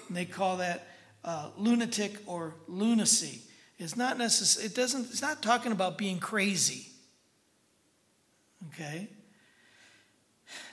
And 0.08 0.16
they 0.16 0.24
call 0.24 0.56
that 0.56 0.88
uh, 1.24 1.50
lunatic 1.56 2.16
or 2.26 2.56
lunacy. 2.66 3.42
It's 3.78 3.96
not 3.96 4.18
necessary, 4.18 4.66
it 4.66 4.74
doesn't, 4.74 5.02
it's 5.10 5.22
not 5.22 5.40
talking 5.40 5.70
about 5.70 5.96
being 5.96 6.18
crazy, 6.18 6.88
okay? 8.68 9.08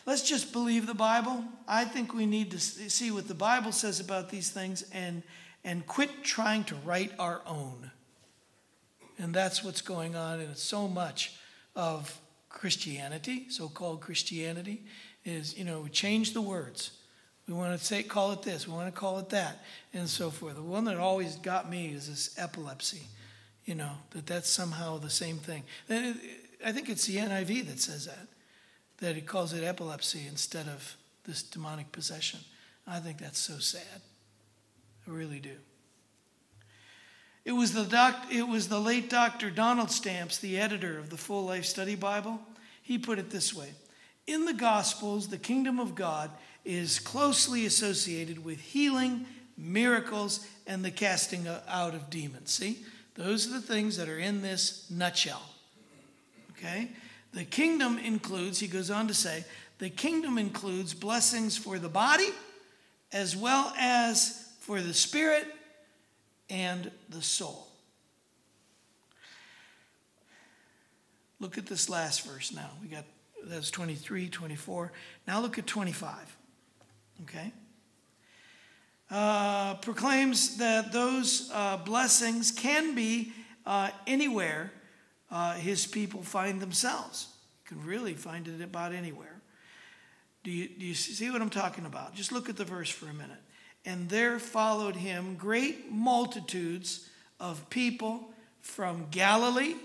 Let's 0.08 0.28
just 0.28 0.52
believe 0.52 0.88
the 0.88 0.96
Bible. 0.96 1.44
I 1.68 1.86
think 1.86 2.16
we 2.16 2.26
need 2.26 2.50
to 2.52 2.60
see 2.60 3.12
what 3.12 3.28
the 3.28 3.36
Bible 3.36 3.72
says 3.72 4.00
about 4.00 4.30
these 4.30 4.50
things 4.50 4.84
and, 4.92 5.22
and 5.66 5.86
quit 5.88 6.24
trying 6.24 6.63
to 6.66 6.76
write 6.86 7.11
our 7.20 7.41
own. 7.45 7.91
And 9.18 9.34
that's 9.34 9.63
what's 9.63 9.82
going 9.82 10.16
on 10.16 10.39
in 10.39 10.55
so 10.55 10.88
much 10.88 11.34
of 11.76 12.22
Christianity, 12.49 13.47
so 13.49 13.68
called 13.68 13.99
Christianity, 13.99 14.84
is, 15.26 15.57
you 15.57 15.66
know, 15.66 15.82
we 15.82 15.89
change 15.89 16.34
the 16.34 16.41
words. 16.41 16.91
We 17.47 17.53
want 17.53 17.78
to 17.78 17.84
say, 17.84 18.03
call 18.03 18.32
it 18.32 18.43
this, 18.43 18.68
we 18.68 18.74
want 18.74 18.93
to 18.93 18.97
call 18.97 19.20
it 19.20 19.30
that, 19.30 19.63
and 19.93 20.07
so 20.07 20.30
forth. 20.30 20.55
The 20.55 20.61
one 20.61 20.86
that 20.86 20.97
always 20.97 21.36
got 21.38 21.70
me 21.70 21.88
is 21.88 22.07
this 22.07 22.36
epilepsy, 22.38 23.03
you 23.66 23.76
know, 23.76 23.91
that 24.11 24.28
that's 24.28 24.49
somehow 24.49 24.99
the 24.99 25.09
same 25.09 25.38
thing. 25.38 25.63
I 25.89 26.72
think 26.72 26.89
it's 26.89 27.05
the 27.05 27.18
NIV 27.18 27.68
that 27.68 27.80
says 27.80 28.05
that, 28.05 28.28
that 28.99 29.18
it 29.18 29.26
calls 29.26 29.53
it 29.53 29.63
epilepsy 29.63 30.26
instead 30.28 30.68
of 30.68 30.95
this 31.26 31.41
demonic 31.41 31.91
possession. 31.91 32.39
I 32.88 32.99
think 32.99 33.18
that's 33.18 33.39
so 33.39 33.57
sad. 33.57 34.01
I 35.08 35.12
really 35.12 35.39
do. 35.39 35.56
It 37.43 37.51
was 37.51 37.74
the, 37.74 37.84
doc, 37.84 38.26
it 38.32 38.47
was 38.47 38.70
the 38.70 38.80
late 38.80 39.10
Dr. 39.10 39.51
Donald 39.51 39.91
Stamps, 39.91 40.39
the 40.39 40.58
editor 40.58 40.97
of 40.97 41.12
the 41.12 41.18
Full 41.18 41.45
Life 41.45 41.66
Study 41.66 41.95
Bible. 41.95 42.39
He 42.82 42.97
put 42.97 43.20
it 43.20 43.30
this 43.30 43.53
way 43.53 43.70
In 44.26 44.45
the 44.45 44.53
Gospels, 44.53 45.28
the 45.28 45.38
kingdom 45.38 45.80
of 45.80 45.93
God 45.93 46.32
is 46.64 46.99
closely 46.99 47.68
associated 47.68 48.43
with 48.43 48.60
healing, 48.60 49.28
miracles, 49.58 50.47
and 50.66 50.84
the 50.84 50.89
casting 50.89 51.47
out 51.68 51.93
of 51.93 52.10
demons. 52.10 52.51
See, 52.51 52.80
those 53.14 53.47
are 53.47 53.51
the 53.51 53.62
things 53.62 53.97
that 53.97 54.10
are 54.10 54.20
in 54.20 54.41
this 54.41 54.89
nutshell. 54.89 55.43
Okay? 56.58 56.89
The 57.34 57.45
kingdom 57.45 57.99
includes, 57.99 58.60
he 58.60 58.68
goes 58.68 58.89
on 58.89 59.08
to 59.08 59.14
say, 59.14 59.45
the 59.78 59.89
kingdom 59.89 60.38
includes 60.38 60.93
blessings 60.93 61.58
for 61.58 61.78
the 61.78 61.89
body 61.89 62.30
as 63.12 63.36
well 63.36 63.74
as 63.78 64.45
for 64.66 64.82
the 64.82 64.95
spirit 64.95 65.45
and 66.49 66.89
the 67.09 67.22
soul. 67.22 67.68
Look 71.39 71.59
at 71.59 71.68
this 71.68 71.88
last 71.88 72.26
verse 72.26 72.51
now. 72.51 72.72
We 72.82 72.88
got 72.88 73.05
that's 73.43 73.70
23, 73.70 74.28
24. 74.28 74.91
Now 75.28 75.39
look 75.39 75.59
at 75.59 75.68
25. 75.68 76.36
Okay? 77.22 77.51
Uh, 79.11 79.76
proclaims 79.76 80.57
that 80.57 80.91
those 80.91 81.51
uh, 81.53 81.78
blessings 81.78 82.49
can 82.51 82.95
be 82.95 83.34
uh, 83.68 83.91
anywhere 84.07 84.72
uh, 85.30 85.53
his 85.53 85.86
people 85.86 86.24
find 86.24 86.59
themselves. 86.59 87.28
You 87.63 87.78
can 87.78 87.88
really 87.88 88.16
find 88.16 88.47
it 88.47 88.63
about 88.63 88.93
anywhere. 88.93 89.41
Do 90.43 90.49
you, 90.49 90.68
do 90.68 90.84
you 90.88 90.95
see 90.95 91.30
what 91.30 91.43
I'm 91.43 91.51
talking 91.51 91.86
about? 91.86 92.16
Just 92.16 92.32
look 92.32 92.49
at 92.49 92.57
the 92.57 92.66
verse 92.66 92.89
for 92.89 93.05
a 93.05 93.13
minute 93.13 93.41
and 93.86 94.10
there 94.10 94.40
followed 94.40 94.96
him 94.96 95.36
great 95.36 95.92
multitudes 95.92 97.08
of 97.40 97.70
people 97.70 98.32
from 98.62 99.08
Galilee. 99.12 99.76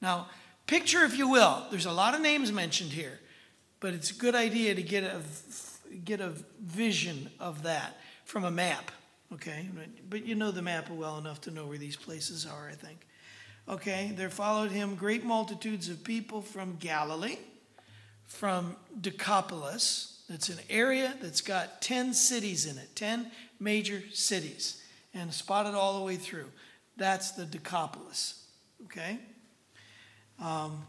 Now, 0.00 0.28
picture, 0.66 1.04
if 1.04 1.18
you 1.18 1.28
will, 1.28 1.66
there's 1.70 1.86
a 1.86 1.92
lot 1.92 2.14
of 2.14 2.20
names 2.20 2.52
mentioned 2.52 2.92
here, 2.92 3.18
but 3.80 3.94
it's 3.94 4.10
a 4.10 4.14
good 4.14 4.34
idea 4.34 4.74
to 4.74 4.82
get 4.82 5.04
a, 5.04 5.20
get 6.04 6.20
a 6.20 6.32
vision 6.60 7.30
of 7.40 7.64
that 7.64 7.98
from 8.24 8.44
a 8.44 8.50
map, 8.50 8.90
okay? 9.32 9.68
But 10.08 10.24
you 10.24 10.34
know 10.34 10.50
the 10.50 10.62
map 10.62 10.88
well 10.88 11.18
enough 11.18 11.40
to 11.42 11.50
know 11.50 11.66
where 11.66 11.78
these 11.78 11.96
places 11.96 12.46
are, 12.46 12.68
I 12.68 12.74
think. 12.74 13.06
Okay, 13.68 14.12
there 14.16 14.30
followed 14.30 14.70
him 14.70 14.96
great 14.96 15.24
multitudes 15.24 15.88
of 15.88 16.02
people 16.02 16.42
from 16.42 16.76
Galilee, 16.76 17.38
from 18.24 18.76
Decapolis, 19.00 20.11
it's 20.34 20.48
an 20.48 20.58
area 20.70 21.14
that's 21.20 21.40
got 21.40 21.82
10 21.82 22.14
cities 22.14 22.66
in 22.66 22.78
it, 22.78 22.94
10 22.94 23.30
major 23.58 24.02
cities, 24.12 24.82
and 25.14 25.32
spotted 25.32 25.74
all 25.74 25.98
the 25.98 26.04
way 26.04 26.16
through. 26.16 26.46
That's 26.96 27.32
the 27.32 27.44
Decapolis, 27.44 28.44
okay? 28.84 29.18
Um, 30.40 30.82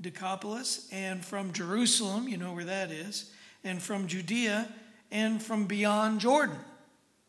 Decapolis, 0.00 0.88
and 0.92 1.24
from 1.24 1.52
Jerusalem, 1.52 2.28
you 2.28 2.36
know 2.36 2.52
where 2.52 2.64
that 2.64 2.90
is, 2.90 3.32
and 3.64 3.80
from 3.80 4.06
Judea, 4.06 4.68
and 5.10 5.42
from 5.42 5.66
beyond 5.66 6.20
Jordan, 6.20 6.58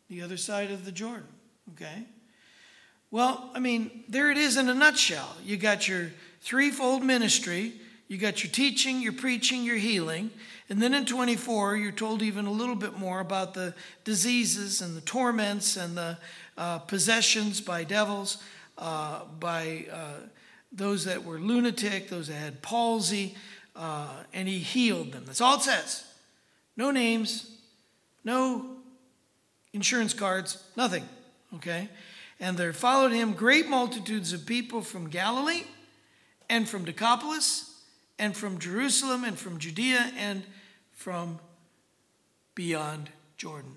the 0.10 0.22
other 0.22 0.38
side 0.38 0.72
of 0.72 0.86
the 0.86 0.92
Jordan, 0.92 1.28
okay? 1.74 2.06
Well, 3.12 3.52
I 3.54 3.60
mean, 3.60 4.04
there 4.10 4.32
it 4.32 4.38
is 4.38 4.58
in 4.58 4.70
a 4.70 4.74
nutshell. 4.74 5.38
You 5.44 5.58
got 5.58 5.88
your 5.88 6.10
threefold 6.42 7.04
ministry, 7.04 7.74
you 8.08 8.18
got 8.18 8.44
your 8.44 8.52
teaching, 8.52 9.02
your 9.02 9.14
preaching, 9.14 9.64
your 9.64 9.78
healing, 9.78 10.32
and 10.70 10.82
then 10.82 10.94
in 10.94 11.06
24, 11.06 11.76
you're 11.76 11.92
told 11.92 12.22
even 12.22 12.46
a 12.46 12.52
little 12.52 12.76
bit 12.76 12.98
more 12.98 13.20
about 13.20 13.54
the 13.54 13.74
diseases 14.04 14.82
and 14.82 14.96
the 14.96 15.02
torments 15.02 15.76
and 15.76 15.98
the 15.98 16.18
uh, 16.58 16.80
possessions 16.80 17.60
by 17.60 17.84
devils, 17.84 18.42
uh, 18.78 19.26
by 19.40 19.86
uh, 19.92 20.28
those 20.72 21.06
that 21.06 21.24
were 21.24 21.38
lunatic, 21.38 22.10
those 22.10 22.28
that 22.28 22.36
had 22.36 22.62
palsy, 22.62 23.36
uh, 23.76 24.08
and 24.34 24.48
he 24.48 24.60
healed 24.60 25.12
them. 25.12 25.24
That's 25.26 25.42
all 25.42 25.56
it 25.56 25.62
says. 25.62 26.06
No 26.78 26.92
names, 26.92 27.52
no 28.24 28.66
insurance 29.74 30.14
cards, 30.14 30.64
nothing. 30.78 31.08
Okay? 31.56 31.90
And 32.40 32.58
there 32.58 32.74
followed 32.74 33.12
him 33.12 33.34
great 33.34 33.68
multitudes 33.68 34.32
of 34.32 34.46
people 34.46 34.82
from 34.82 35.10
Galilee 35.10 35.64
and 36.50 36.68
from 36.68 36.86
Decapolis 36.86 37.73
and 38.20 38.36
from 38.36 38.60
Jerusalem 38.60 39.24
and 39.24 39.38
from 39.38 39.58
Judea 39.58 40.12
and 40.18 40.44
from 40.92 41.40
beyond 42.56 43.10
Jordan. 43.38 43.76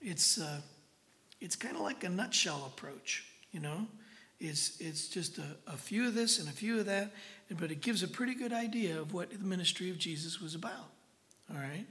It's, 0.00 0.38
uh, 0.38 0.60
it's 1.40 1.56
kind 1.56 1.76
of 1.76 1.82
like 1.82 2.04
a 2.04 2.08
nutshell 2.08 2.64
approach, 2.66 3.24
you 3.52 3.60
know? 3.60 3.86
It's, 4.38 4.80
it's 4.80 5.08
just 5.08 5.36
a, 5.36 5.56
a 5.66 5.76
few 5.76 6.06
of 6.06 6.14
this 6.14 6.38
and 6.38 6.48
a 6.48 6.52
few 6.52 6.80
of 6.80 6.86
that, 6.86 7.12
but 7.58 7.70
it 7.70 7.82
gives 7.82 8.02
a 8.02 8.08
pretty 8.08 8.34
good 8.34 8.54
idea 8.54 8.98
of 8.98 9.12
what 9.12 9.30
the 9.30 9.44
ministry 9.44 9.90
of 9.90 9.98
Jesus 9.98 10.40
was 10.40 10.54
about, 10.54 10.88
all 11.50 11.60
right? 11.60 11.86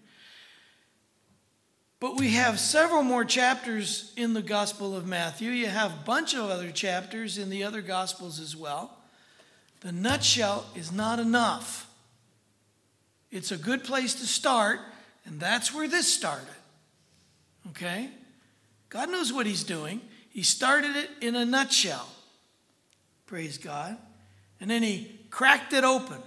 But 1.99 2.17
we 2.17 2.31
have 2.31 2.59
several 2.59 3.03
more 3.03 3.25
chapters 3.25 4.13
in 4.15 4.33
the 4.33 4.41
Gospel 4.41 4.95
of 4.95 5.05
Matthew. 5.05 5.51
You 5.51 5.67
have 5.67 5.91
a 5.91 6.03
bunch 6.05 6.33
of 6.33 6.49
other 6.49 6.71
chapters 6.71 7.37
in 7.37 7.49
the 7.49 7.63
other 7.63 7.81
Gospels 7.81 8.39
as 8.39 8.55
well. 8.55 8.97
The 9.81 9.91
nutshell 9.91 10.65
is 10.75 10.91
not 10.91 11.19
enough. 11.19 11.89
It's 13.31 13.51
a 13.51 13.57
good 13.57 13.83
place 13.83 14.15
to 14.15 14.25
start, 14.25 14.79
and 15.25 15.39
that's 15.39 15.73
where 15.73 15.87
this 15.87 16.11
started. 16.11 16.47
Okay? 17.71 18.09
God 18.89 19.09
knows 19.09 19.31
what 19.31 19.45
He's 19.45 19.63
doing. 19.63 20.01
He 20.29 20.41
started 20.41 20.95
it 20.95 21.09
in 21.21 21.35
a 21.35 21.45
nutshell. 21.45 22.07
Praise 23.25 23.57
God. 23.57 23.97
And 24.61 24.69
then 24.71 24.83
He 24.83 25.19
cracked 25.29 25.73
it 25.73 25.83
open. 25.83 26.17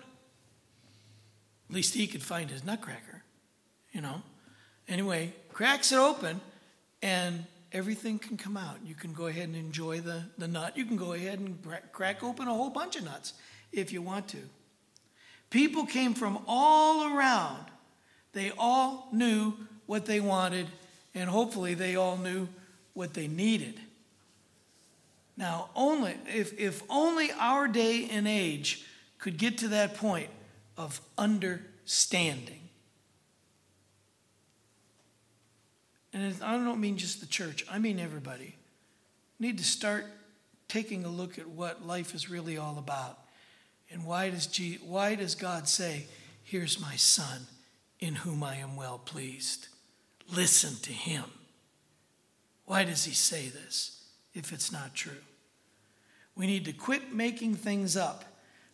At 1.68 1.74
least 1.74 1.94
He 1.94 2.06
could 2.06 2.22
find 2.22 2.50
His 2.50 2.62
nutcracker, 2.62 3.22
you 3.92 4.02
know. 4.02 4.22
Anyway, 4.88 5.32
cracks 5.52 5.92
it 5.92 5.98
open, 5.98 6.40
and 7.02 7.44
everything 7.72 8.18
can 8.18 8.36
come 8.36 8.56
out. 8.56 8.76
You 8.84 8.94
can 8.94 9.12
go 9.12 9.26
ahead 9.26 9.44
and 9.44 9.56
enjoy 9.56 10.00
the, 10.00 10.22
the 10.38 10.48
nut. 10.48 10.76
You 10.76 10.84
can 10.84 10.96
go 10.96 11.12
ahead 11.12 11.38
and 11.38 11.58
crack 11.92 12.22
open 12.22 12.48
a 12.48 12.54
whole 12.54 12.70
bunch 12.70 12.96
of 12.96 13.04
nuts 13.04 13.34
if 13.72 13.92
you 13.92 14.02
want 14.02 14.28
to. 14.28 14.38
People 15.50 15.84
came 15.84 16.14
from 16.14 16.38
all 16.46 17.14
around. 17.14 17.64
They 18.32 18.52
all 18.56 19.08
knew 19.12 19.54
what 19.86 20.06
they 20.06 20.20
wanted, 20.20 20.66
and 21.14 21.28
hopefully 21.28 21.74
they 21.74 21.96
all 21.96 22.16
knew 22.16 22.48
what 22.94 23.14
they 23.14 23.28
needed. 23.28 23.78
Now, 25.36 25.70
only 25.74 26.14
if, 26.26 26.58
if 26.58 26.82
only 26.88 27.30
our 27.32 27.68
day 27.68 28.08
and 28.10 28.28
age 28.28 28.84
could 29.18 29.38
get 29.38 29.58
to 29.58 29.68
that 29.68 29.94
point 29.94 30.28
of 30.76 31.00
understanding. 31.16 32.61
And 36.12 36.34
I 36.42 36.52
don't 36.52 36.80
mean 36.80 36.98
just 36.98 37.20
the 37.20 37.26
church, 37.26 37.64
I 37.70 37.78
mean 37.78 37.98
everybody. 37.98 38.56
Need 39.38 39.58
to 39.58 39.64
start 39.64 40.06
taking 40.68 41.04
a 41.04 41.08
look 41.08 41.38
at 41.38 41.48
what 41.48 41.86
life 41.86 42.14
is 42.14 42.30
really 42.30 42.56
all 42.58 42.78
about. 42.78 43.18
And 43.90 44.04
why 44.06 44.30
does, 44.30 44.46
G, 44.46 44.78
why 44.82 45.14
does 45.14 45.34
God 45.34 45.68
say, 45.68 46.06
Here's 46.44 46.80
my 46.80 46.96
son 46.96 47.46
in 48.00 48.14
whom 48.16 48.42
I 48.42 48.56
am 48.56 48.76
well 48.76 48.98
pleased? 48.98 49.68
Listen 50.30 50.76
to 50.82 50.92
him. 50.92 51.24
Why 52.64 52.84
does 52.84 53.04
he 53.04 53.14
say 53.14 53.48
this 53.48 54.02
if 54.34 54.52
it's 54.52 54.72
not 54.72 54.94
true? 54.94 55.12
We 56.34 56.46
need 56.46 56.64
to 56.64 56.72
quit 56.72 57.14
making 57.14 57.56
things 57.56 57.96
up 57.96 58.24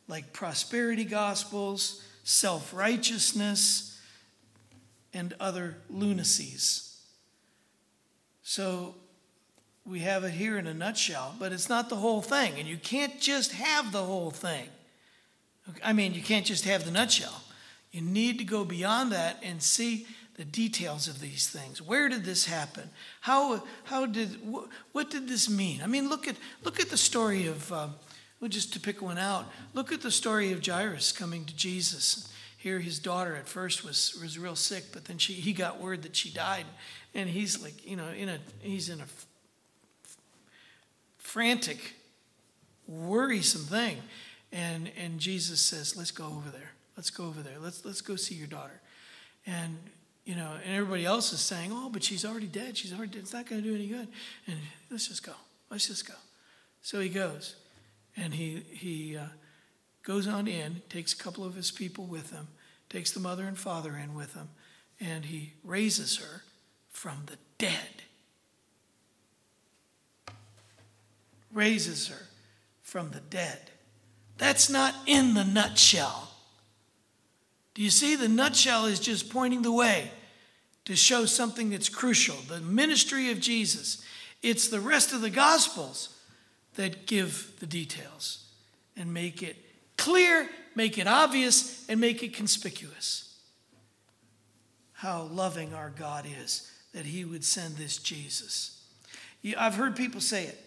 like 0.07 0.33
prosperity 0.33 1.05
gospels, 1.05 2.03
self 2.25 2.73
righteousness, 2.73 4.01
and 5.13 5.35
other 5.41 5.77
lunacies. 5.93 6.88
So 8.49 8.95
we 9.85 9.99
have 9.99 10.25
it 10.25 10.31
here 10.31 10.57
in 10.57 10.67
a 10.67 10.73
nutshell, 10.73 11.35
but 11.39 11.53
it's 11.53 11.69
not 11.69 11.91
the 11.91 11.97
whole 11.97 12.23
thing. 12.23 12.55
And 12.57 12.67
you 12.67 12.79
can't 12.79 13.21
just 13.21 13.53
have 13.53 13.93
the 13.93 14.03
whole 14.03 14.31
thing. 14.31 14.65
I 15.85 15.93
mean, 15.93 16.15
you 16.15 16.23
can't 16.23 16.47
just 16.47 16.65
have 16.65 16.87
the 16.87 16.91
nutshell. 16.91 17.43
You 17.93 18.01
need 18.01 18.39
to 18.39 18.45
go 18.45 18.65
beyond 18.65 19.13
that 19.13 19.37
and 19.43 19.63
see 19.63 20.07
the 20.37 20.47
details 20.47 21.09
of 21.09 21.21
these 21.21 21.47
things. 21.47 21.83
Where 21.83 22.09
did 22.09 22.25
this 22.25 22.47
happen? 22.47 22.89
How, 23.21 23.65
how 23.85 24.07
did, 24.07 24.39
wh- 24.51 24.65
what 24.93 25.11
did 25.11 25.29
this 25.29 25.51
mean? 25.51 25.83
I 25.83 25.87
mean, 25.87 26.09
look 26.09 26.27
at, 26.27 26.37
look 26.65 26.81
at 26.81 26.89
the 26.89 26.97
story 26.97 27.49
of, 27.49 27.71
um, 27.71 27.97
well, 28.41 28.49
just 28.49 28.73
to 28.73 28.81
pick 28.81 29.03
one 29.03 29.19
out, 29.19 29.45
look 29.75 29.93
at 29.93 30.01
the 30.01 30.11
story 30.11 30.53
of 30.53 30.65
Jairus 30.65 31.13
coming 31.13 31.45
to 31.45 31.55
Jesus. 31.55 32.33
Here, 32.57 32.81
his 32.81 32.99
daughter 32.99 33.37
at 33.37 33.47
first 33.47 33.85
was, 33.85 34.19
was 34.23 34.39
real 34.39 34.57
sick, 34.57 34.85
but 34.93 35.05
then 35.05 35.19
she, 35.19 35.35
he 35.35 35.53
got 35.53 35.83
word 35.83 36.03
that 36.03 36.17
she 36.17 36.31
died. 36.31 36.65
And 37.15 37.29
he's 37.29 37.63
like, 37.63 37.87
you 37.87 37.97
know, 37.97 38.09
in 38.09 38.29
a, 38.29 38.39
he's 38.61 38.89
in 38.89 39.01
a 39.01 39.05
f- 39.05 39.27
frantic, 41.19 41.95
worrisome 42.87 43.63
thing. 43.63 43.99
And, 44.53 44.91
and 44.97 45.19
Jesus 45.19 45.61
says, 45.61 45.97
let's 45.97 46.11
go 46.11 46.27
over 46.27 46.51
there. 46.51 46.73
Let's 46.97 47.11
go 47.11 47.25
over 47.25 47.43
there. 47.43 47.59
Let's, 47.61 47.85
let's 47.85 48.01
go 48.01 48.17
see 48.17 48.35
your 48.35 48.47
daughter. 48.47 48.81
And, 49.47 49.79
you 50.25 50.35
know, 50.35 50.53
and 50.65 50.75
everybody 50.75 51.05
else 51.05 51.33
is 51.33 51.41
saying, 51.41 51.71
oh, 51.73 51.91
but 51.91 52.03
she's 52.03 52.25
already 52.25 52.47
dead. 52.47 52.77
She's 52.77 52.93
already 52.93 53.13
dead. 53.13 53.23
It's 53.23 53.33
not 53.33 53.47
going 53.47 53.63
to 53.63 53.69
do 53.69 53.75
any 53.75 53.87
good. 53.87 54.09
And 54.47 54.59
let's 54.91 55.09
just 55.09 55.23
go. 55.23 55.33
Let's 55.71 55.87
just 55.87 56.07
go. 56.07 56.15
So 56.83 57.01
he 57.01 57.09
goes. 57.09 57.57
And 58.17 58.35
he, 58.35 58.65
he 58.71 59.17
uh, 59.17 59.27
goes 60.03 60.27
on 60.27 60.49
in, 60.49 60.83
takes 60.89 61.13
a 61.13 61.17
couple 61.17 61.45
of 61.45 61.55
his 61.55 61.71
people 61.71 62.05
with 62.05 62.31
him, 62.31 62.49
takes 62.89 63.13
the 63.13 63.21
mother 63.21 63.45
and 63.45 63.57
father 63.57 63.97
in 63.97 64.15
with 64.15 64.35
him, 64.35 64.49
and 65.01 65.27
he 65.27 65.53
raises 65.63 66.17
her 66.17 66.43
from 66.99 67.23
the 67.27 67.39
dead. 67.59 68.03
Raises 71.53 72.09
her 72.09 72.27
from 72.83 73.13
the 73.13 73.21
dead. 73.21 73.71
That's 74.37 74.69
not 74.69 74.97
in 75.07 75.35
the 75.35 75.45
nutshell. 75.45 76.33
Do 77.75 77.83
you 77.83 77.91
see? 77.91 78.17
The 78.17 78.27
nutshell 78.27 78.87
is 78.87 78.99
just 78.99 79.31
pointing 79.31 79.63
the 79.63 79.71
way 79.71 80.11
to 80.87 80.97
show 80.97 81.25
something 81.25 81.71
that's 81.71 81.89
crucial 81.89 82.35
the 82.49 82.59
ministry 82.59 83.31
of 83.31 83.39
Jesus. 83.39 84.03
It's 84.43 84.67
the 84.67 84.81
rest 84.81 85.13
of 85.13 85.21
the 85.21 85.31
Gospels 85.31 86.17
that 86.75 87.07
give 87.07 87.53
the 87.61 87.67
details 87.67 88.45
and 88.97 89.15
make 89.15 89.41
it 89.41 89.57
clear, 89.97 90.49
make 90.75 90.99
it 90.99 91.07
obvious, 91.07 91.89
and 91.89 92.01
make 92.01 92.25
it 92.25 92.35
conspicuous. 92.35 93.39
How 94.95 95.23
loving 95.23 95.75
our 95.75 95.91
God 95.91 96.27
is 96.43 96.73
that 96.99 97.07
He 97.07 97.25
would 97.25 97.45
send 97.45 97.77
this 97.77 97.97
Jesus. 97.97 98.83
I've 99.57 99.77
heard 99.77 99.95
people 99.95 100.21
say 100.21 100.47
it. 100.47 100.59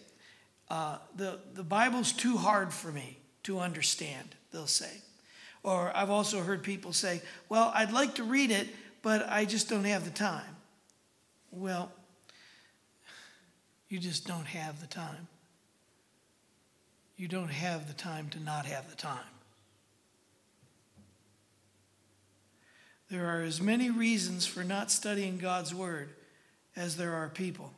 Uh, 0.70 0.96
the, 1.14 1.38
the 1.52 1.62
Bible's 1.62 2.10
too 2.10 2.38
hard 2.38 2.72
for 2.72 2.90
me 2.90 3.18
to 3.42 3.60
understand, 3.60 4.34
they'll 4.50 4.66
say. 4.66 5.02
Or 5.62 5.94
I've 5.94 6.08
also 6.08 6.40
heard 6.40 6.62
people 6.62 6.94
say, 6.94 7.20
well, 7.50 7.70
I'd 7.74 7.92
like 7.92 8.14
to 8.14 8.24
read 8.24 8.50
it, 8.50 8.66
but 9.02 9.28
I 9.28 9.44
just 9.44 9.68
don't 9.68 9.84
have 9.84 10.06
the 10.06 10.10
time. 10.10 10.56
Well, 11.50 11.92
you 13.90 13.98
just 13.98 14.26
don't 14.26 14.46
have 14.46 14.80
the 14.80 14.86
time. 14.86 15.28
You 17.18 17.28
don't 17.28 17.50
have 17.50 17.88
the 17.88 17.94
time 17.94 18.30
to 18.30 18.40
not 18.40 18.64
have 18.64 18.88
the 18.88 18.96
time. 18.96 19.18
There 23.10 23.26
are 23.26 23.42
as 23.42 23.60
many 23.60 23.90
reasons 23.90 24.46
for 24.46 24.64
not 24.64 24.90
studying 24.90 25.36
God's 25.36 25.74
Word 25.74 26.08
as 26.76 26.96
there 26.96 27.14
are 27.14 27.28
people. 27.28 27.72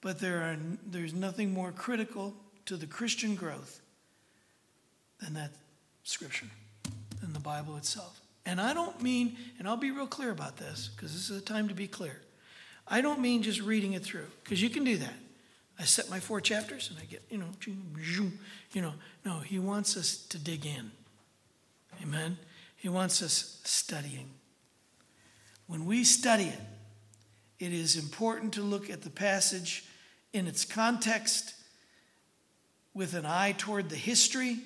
But 0.00 0.18
there 0.20 0.38
are, 0.38 0.56
there's 0.86 1.14
nothing 1.14 1.52
more 1.52 1.72
critical 1.72 2.34
to 2.66 2.76
the 2.76 2.86
Christian 2.86 3.34
growth 3.34 3.80
than 5.20 5.34
that 5.34 5.50
Scripture, 6.04 6.46
than 7.20 7.32
the 7.32 7.40
Bible 7.40 7.76
itself. 7.76 8.20
And 8.46 8.60
I 8.60 8.72
don't 8.72 9.02
mean, 9.02 9.36
and 9.58 9.68
I'll 9.68 9.76
be 9.76 9.90
real 9.90 10.06
clear 10.06 10.30
about 10.30 10.56
this, 10.56 10.90
because 10.94 11.12
this 11.12 11.28
is 11.28 11.38
a 11.38 11.44
time 11.44 11.68
to 11.68 11.74
be 11.74 11.86
clear. 11.86 12.20
I 12.86 13.00
don't 13.00 13.20
mean 13.20 13.42
just 13.42 13.60
reading 13.60 13.92
it 13.92 14.02
through, 14.02 14.26
because 14.42 14.62
you 14.62 14.70
can 14.70 14.84
do 14.84 14.96
that. 14.98 15.14
I 15.78 15.84
set 15.84 16.08
my 16.08 16.18
four 16.18 16.40
chapters 16.40 16.90
and 16.90 16.98
I 16.98 17.04
get, 17.04 17.22
you 17.30 17.38
know, 17.38 17.50
you 18.72 18.82
know, 18.82 18.94
no, 19.24 19.40
he 19.40 19.58
wants 19.58 19.96
us 19.96 20.16
to 20.28 20.38
dig 20.38 20.66
in. 20.66 20.90
Amen. 22.02 22.38
He 22.76 22.88
wants 22.88 23.22
us 23.22 23.60
studying. 23.64 24.30
When 25.66 25.84
we 25.84 26.02
study 26.02 26.44
it, 26.44 26.60
it 27.58 27.72
is 27.72 27.96
important 27.96 28.54
to 28.54 28.62
look 28.62 28.88
at 28.90 29.02
the 29.02 29.10
passage 29.10 29.84
in 30.32 30.46
its 30.46 30.64
context 30.64 31.54
with 32.94 33.14
an 33.14 33.26
eye 33.26 33.54
toward 33.56 33.88
the 33.88 33.96
history, 33.96 34.58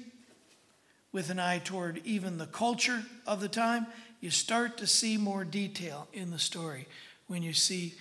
with 1.12 1.30
an 1.30 1.38
eye 1.38 1.60
toward 1.62 2.00
even 2.04 2.38
the 2.38 2.46
culture 2.46 3.02
of 3.26 3.40
the 3.40 3.48
time. 3.48 3.86
You 4.20 4.30
start 4.30 4.78
to 4.78 4.86
see 4.86 5.16
more 5.16 5.44
detail 5.44 6.08
in 6.12 6.30
the 6.30 6.38
story 6.38 6.86
when 7.26 7.42
you 7.42 7.52
see 7.52 7.94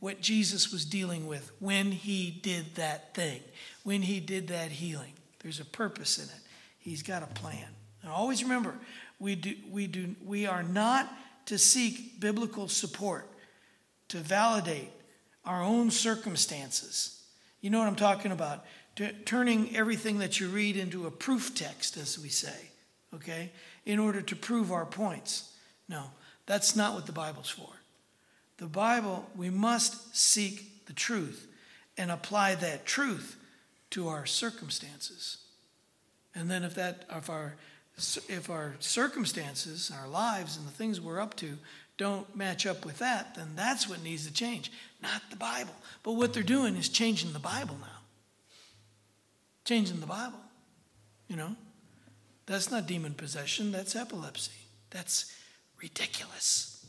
what 0.00 0.20
Jesus 0.20 0.72
was 0.72 0.84
dealing 0.84 1.26
with 1.26 1.50
when 1.58 1.90
he 1.90 2.30
did 2.30 2.76
that 2.76 3.14
thing, 3.14 3.40
when 3.84 4.02
he 4.02 4.20
did 4.20 4.48
that 4.48 4.70
healing. 4.70 5.12
There's 5.40 5.60
a 5.60 5.64
purpose 5.64 6.18
in 6.18 6.24
it. 6.24 6.40
He's 6.78 7.02
got 7.02 7.22
a 7.22 7.26
plan. 7.26 7.66
And 8.02 8.10
always 8.10 8.42
remember, 8.42 8.74
we 9.18 9.34
do 9.34 9.54
we 9.70 9.86
do 9.86 10.14
we 10.24 10.46
are 10.46 10.62
not 10.62 11.12
to 11.46 11.58
seek 11.58 12.20
biblical 12.20 12.68
support 12.68 13.28
to 14.08 14.18
validate 14.18 14.90
our 15.44 15.62
own 15.62 15.90
circumstances. 15.90 17.22
You 17.60 17.70
know 17.70 17.78
what 17.78 17.88
I'm 17.88 17.96
talking 17.96 18.32
about? 18.32 18.64
T- 18.96 19.10
turning 19.24 19.74
everything 19.76 20.18
that 20.18 20.40
you 20.40 20.48
read 20.48 20.76
into 20.76 21.06
a 21.06 21.10
proof 21.10 21.54
text, 21.54 21.96
as 21.96 22.18
we 22.18 22.28
say, 22.28 22.70
okay, 23.14 23.50
in 23.86 23.98
order 23.98 24.20
to 24.20 24.36
prove 24.36 24.72
our 24.72 24.86
points. 24.86 25.54
No, 25.88 26.04
that's 26.46 26.76
not 26.76 26.94
what 26.94 27.06
the 27.06 27.12
Bible's 27.12 27.48
for. 27.50 27.70
The 28.58 28.66
Bible, 28.66 29.28
we 29.36 29.50
must 29.50 30.16
seek 30.16 30.86
the 30.86 30.92
truth 30.92 31.46
and 31.96 32.10
apply 32.10 32.56
that 32.56 32.86
truth 32.86 33.36
to 33.90 34.08
our 34.08 34.26
circumstances. 34.26 35.38
And 36.34 36.50
then 36.50 36.64
if 36.64 36.74
that 36.74 37.04
if 37.10 37.30
our 37.30 37.54
if 38.28 38.48
our 38.48 38.74
circumstances, 38.78 39.90
our 40.00 40.08
lives 40.08 40.56
and 40.56 40.66
the 40.66 40.72
things 40.72 41.00
we're 41.00 41.20
up 41.20 41.34
to 41.36 41.58
don't 41.98 42.34
match 42.34 42.64
up 42.64 42.86
with 42.86 42.98
that, 42.98 43.34
then 43.34 43.48
that's 43.54 43.88
what 43.88 44.02
needs 44.02 44.26
to 44.26 44.32
change, 44.32 44.72
not 45.02 45.20
the 45.30 45.36
Bible. 45.36 45.74
But 46.02 46.12
what 46.12 46.32
they're 46.32 46.42
doing 46.42 46.76
is 46.76 46.88
changing 46.88 47.32
the 47.32 47.38
Bible 47.38 47.76
now. 47.80 47.98
Changing 49.64 50.00
the 50.00 50.06
Bible. 50.06 50.38
You 51.26 51.36
know? 51.36 51.56
That's 52.46 52.70
not 52.70 52.86
demon 52.86 53.12
possession, 53.12 53.72
that's 53.72 53.94
epilepsy. 53.94 54.52
That's 54.90 55.34
ridiculous. 55.82 56.86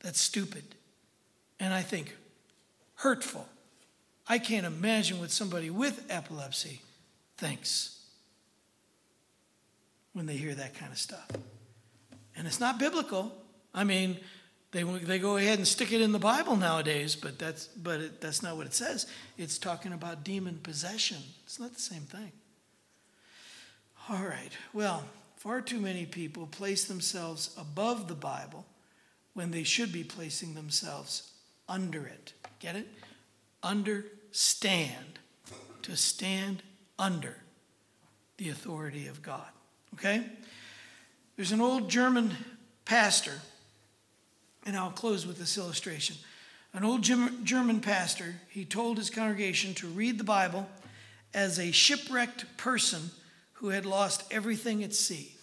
That's 0.00 0.20
stupid. 0.20 0.62
And 1.58 1.74
I 1.74 1.82
think 1.82 2.16
hurtful. 2.96 3.48
I 4.28 4.38
can't 4.38 4.66
imagine 4.66 5.18
what 5.18 5.30
somebody 5.30 5.70
with 5.70 6.06
epilepsy 6.08 6.82
thinks 7.36 7.98
when 10.12 10.26
they 10.26 10.36
hear 10.36 10.54
that 10.54 10.74
kind 10.74 10.92
of 10.92 10.98
stuff. 10.98 11.28
And 12.36 12.46
it's 12.46 12.60
not 12.60 12.78
biblical. 12.78 13.32
I 13.74 13.84
mean, 13.84 14.18
they, 14.72 14.82
they 14.82 15.18
go 15.18 15.36
ahead 15.36 15.58
and 15.58 15.68
stick 15.68 15.92
it 15.92 16.00
in 16.00 16.12
the 16.12 16.18
Bible 16.18 16.56
nowadays, 16.56 17.14
but 17.14 17.38
that's, 17.38 17.66
but 17.66 18.00
it, 18.00 18.20
that's 18.20 18.42
not 18.42 18.56
what 18.56 18.66
it 18.66 18.74
says. 18.74 19.06
It's 19.36 19.58
talking 19.58 19.92
about 19.92 20.24
demon 20.24 20.58
possession. 20.62 21.18
It's 21.44 21.60
not 21.60 21.74
the 21.74 21.80
same 21.80 22.02
thing. 22.02 22.32
All 24.08 24.24
right. 24.24 24.50
Well, 24.72 25.04
far 25.36 25.60
too 25.60 25.78
many 25.78 26.06
people 26.06 26.46
place 26.46 26.86
themselves 26.86 27.54
above 27.58 28.08
the 28.08 28.14
Bible 28.14 28.64
when 29.34 29.50
they 29.50 29.62
should 29.62 29.92
be 29.92 30.04
placing 30.04 30.54
themselves 30.54 31.30
under 31.68 32.06
it. 32.06 32.32
Get 32.58 32.74
it? 32.74 32.88
Understand. 33.62 35.18
To 35.82 35.96
stand 35.96 36.62
under 36.98 37.36
the 38.36 38.48
authority 38.48 39.08
of 39.08 39.20
God. 39.20 39.48
Okay? 39.94 40.24
There's 41.36 41.52
an 41.52 41.60
old 41.60 41.90
German 41.90 42.32
pastor, 42.84 43.40
and 44.64 44.76
I'll 44.76 44.90
close 44.90 45.26
with 45.26 45.38
this 45.38 45.58
illustration. 45.58 46.16
An 46.74 46.84
old 46.84 47.02
German 47.02 47.80
pastor, 47.80 48.34
he 48.48 48.64
told 48.64 48.96
his 48.96 49.10
congregation 49.10 49.74
to 49.74 49.86
read 49.88 50.18
the 50.18 50.24
Bible 50.24 50.68
as 51.34 51.58
a 51.58 51.70
shipwrecked 51.70 52.56
person 52.56 53.10
who 53.54 53.68
had 53.68 53.84
lost 53.84 54.24
everything 54.30 54.82
at 54.82 54.94
sea. 54.94 55.34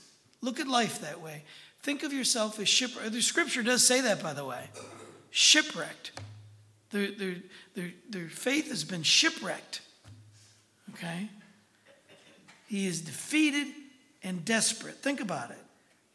Look 0.41 0.59
at 0.59 0.67
life 0.67 1.01
that 1.01 1.21
way. 1.21 1.43
Think 1.81 2.03
of 2.03 2.11
yourself 2.13 2.59
as 2.59 2.67
shipwrecked. 2.67 3.07
Uh, 3.07 3.09
the 3.09 3.21
scripture 3.21 3.63
does 3.63 3.85
say 3.85 4.01
that, 4.01 4.21
by 4.21 4.33
the 4.33 4.45
way. 4.45 4.69
Shipwrecked. 5.29 6.11
Their, 6.91 7.11
their, 7.11 7.35
their, 7.75 7.91
their 8.09 8.27
faith 8.27 8.69
has 8.69 8.83
been 8.83 9.03
shipwrecked. 9.03 9.81
Okay? 10.95 11.29
He 12.67 12.87
is 12.87 13.01
defeated 13.01 13.67
and 14.23 14.43
desperate. 14.43 14.95
Think 14.95 15.21
about 15.21 15.51
it. 15.51 15.57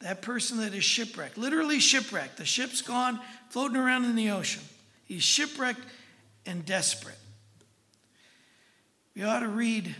That 0.05 0.21
person 0.21 0.59
that 0.59 0.75
is 0.75 0.85
shipwrecked, 0.85 1.39
literally 1.39 1.81
shipwrecked. 1.81 2.37
The 2.37 2.45
ship's 2.45 2.83
gone, 2.83 3.19
floating 3.49 3.79
around 3.79 4.05
in 4.05 4.15
the 4.17 4.33
ocean. 4.33 4.63
He's 5.07 5.23
shipwrecked 5.23 5.81
and 6.45 6.63
desperate. 6.67 7.17
We 9.17 9.23
ought 9.23 9.41
to 9.41 9.49
read 9.49 9.97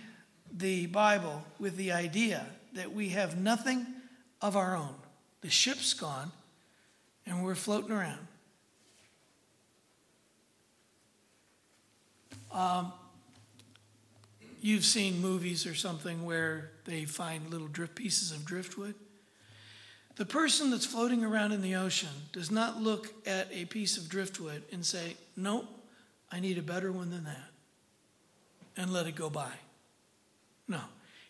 the 0.53 0.85
Bible 0.89 1.43
with 1.59 1.79
the 1.79 1.93
idea 1.93 2.45
that 2.75 2.93
we 2.93 3.09
have 3.11 3.39
nothing 3.41 3.87
of 4.43 4.59
our 4.59 4.77
own. 4.77 4.95
The 5.41 5.49
ship's 5.49 5.95
gone, 5.95 6.33
and 7.25 7.43
we're 7.43 7.55
floating 7.55 7.91
around. 7.91 8.27
Um, 12.53 12.93
you've 14.61 14.85
seen 14.85 15.23
movies 15.23 15.67
or 15.67 15.75
something 15.75 16.27
where 16.27 16.73
they 16.85 17.07
find 17.07 17.49
little 17.49 17.69
drift 17.69 17.95
pieces 17.95 18.33
of 18.33 18.45
driftwood. 18.45 18.97
The 20.17 20.25
person 20.25 20.71
that's 20.71 20.87
floating 20.87 21.25
around 21.25 21.53
in 21.53 21.61
the 21.61 21.75
ocean 21.75 22.09
does 22.33 22.51
not 22.51 22.81
look 22.81 23.13
at 23.27 23.49
a 23.53 23.65
piece 23.65 23.97
of 23.97 24.09
driftwood 24.09 24.63
and 24.73 24.85
say, 24.85 25.17
Nope, 25.37 25.67
I 26.31 26.41
need 26.41 26.59
a 26.59 26.63
better 26.63 26.93
one 26.93 27.11
than 27.11 27.25
that, 27.25 27.51
and 28.77 28.93
let 28.93 29.07
it 29.07 29.17
go 29.17 29.29
by. 29.29 29.51
No. 30.69 30.81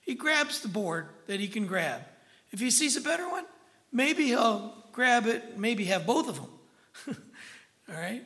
He 0.02 0.14
grabs 0.14 0.60
the 0.60 0.68
board 0.68 1.08
that 1.26 1.40
he 1.40 1.48
can 1.48 1.66
grab. 1.66 2.02
If 2.50 2.60
he 2.60 2.70
sees 2.70 2.96
a 2.96 3.00
better 3.00 3.28
one, 3.28 3.44
maybe 3.90 4.26
he'll 4.26 4.74
grab 4.92 5.26
it, 5.26 5.58
maybe 5.58 5.86
have 5.86 6.06
both 6.06 6.28
of 6.28 6.36
them. 6.36 7.16
All 7.88 8.00
right? 8.00 8.22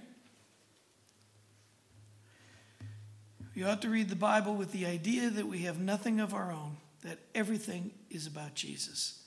You 3.55 3.67
ought 3.67 3.83
to 3.83 3.89
read 3.89 4.09
the 4.09 4.17
Bible 4.17 4.55
with 4.55 4.73
the 4.73 4.87
idea 4.87 5.31
that 5.31 5.47
we 5.47 5.61
have 5.61 5.81
nothing 5.81 6.21
of 6.21 6.35
our 6.35 6.53
own, 6.53 6.77
that 7.03 7.19
everything 7.35 7.93
is 8.11 8.27
about 8.27 8.55
Jesus. 8.55 9.18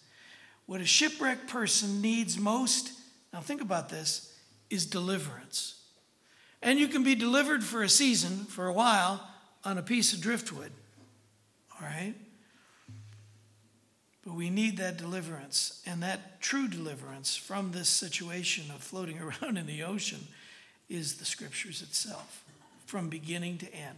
What 0.66 0.82
a 0.82 0.86
shipwrecked 0.86 1.48
person 1.48 2.02
needs 2.02 2.38
most, 2.38 2.94
now 3.34 3.40
think 3.40 3.62
about 3.62 3.90
this, 3.90 4.34
is 4.70 4.86
deliverance. 4.86 5.76
And 6.62 6.80
you 6.80 6.88
can 6.88 7.04
be 7.04 7.16
delivered 7.16 7.64
for 7.64 7.84
a 7.84 7.90
season, 7.90 8.46
for 8.46 8.68
a 8.68 8.74
while, 8.74 9.28
on 9.64 9.78
a 9.78 9.82
piece 9.82 10.14
of 10.14 10.22
driftwood. 10.22 10.72
All 11.74 11.88
right? 11.88 12.14
But 14.24 14.36
we 14.36 14.50
need 14.50 14.78
that 14.78 14.98
deliverance. 14.98 15.82
And 15.86 16.04
that 16.04 16.40
true 16.42 16.68
deliverance 16.68 17.36
from 17.36 17.72
this 17.72 17.90
situation 17.90 18.66
of 18.74 18.82
floating 18.82 19.20
around 19.42 19.58
in 19.58 19.66
the 19.66 19.84
ocean 19.84 20.28
is 20.90 21.16
the 21.16 21.26
scriptures 21.26 21.82
itself, 21.82 22.44
from 22.86 23.10
beginning 23.10 23.58
to 23.60 23.74
end. 23.74 23.98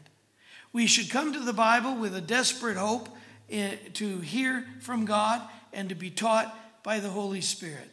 We 0.71 0.87
should 0.87 1.09
come 1.09 1.33
to 1.33 1.39
the 1.39 1.53
Bible 1.53 1.95
with 1.95 2.15
a 2.15 2.21
desperate 2.21 2.77
hope 2.77 3.09
eh, 3.49 3.75
to 3.93 4.19
hear 4.19 4.65
from 4.79 5.05
God 5.05 5.41
and 5.73 5.89
to 5.89 5.95
be 5.95 6.09
taught 6.09 6.55
by 6.83 6.99
the 6.99 7.09
Holy 7.09 7.41
Spirit. 7.41 7.89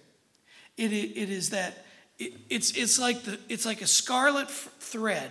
It, 0.76 0.92
it 0.92 1.30
is 1.30 1.50
that 1.50 1.84
it, 2.18 2.34
it's, 2.48 2.72
it's, 2.72 2.98
like 2.98 3.22
the, 3.22 3.38
it's 3.48 3.64
like 3.64 3.80
a 3.80 3.86
scarlet 3.86 4.46
f- 4.46 4.70
thread, 4.78 5.30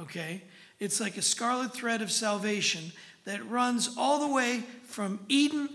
okay? 0.00 0.42
It's 0.80 1.00
like 1.00 1.16
a 1.16 1.22
scarlet 1.22 1.74
thread 1.74 2.02
of 2.02 2.10
salvation 2.10 2.92
that 3.24 3.48
runs 3.48 3.94
all 3.96 4.26
the 4.26 4.32
way 4.32 4.62
from 4.84 5.20
Eden 5.28 5.68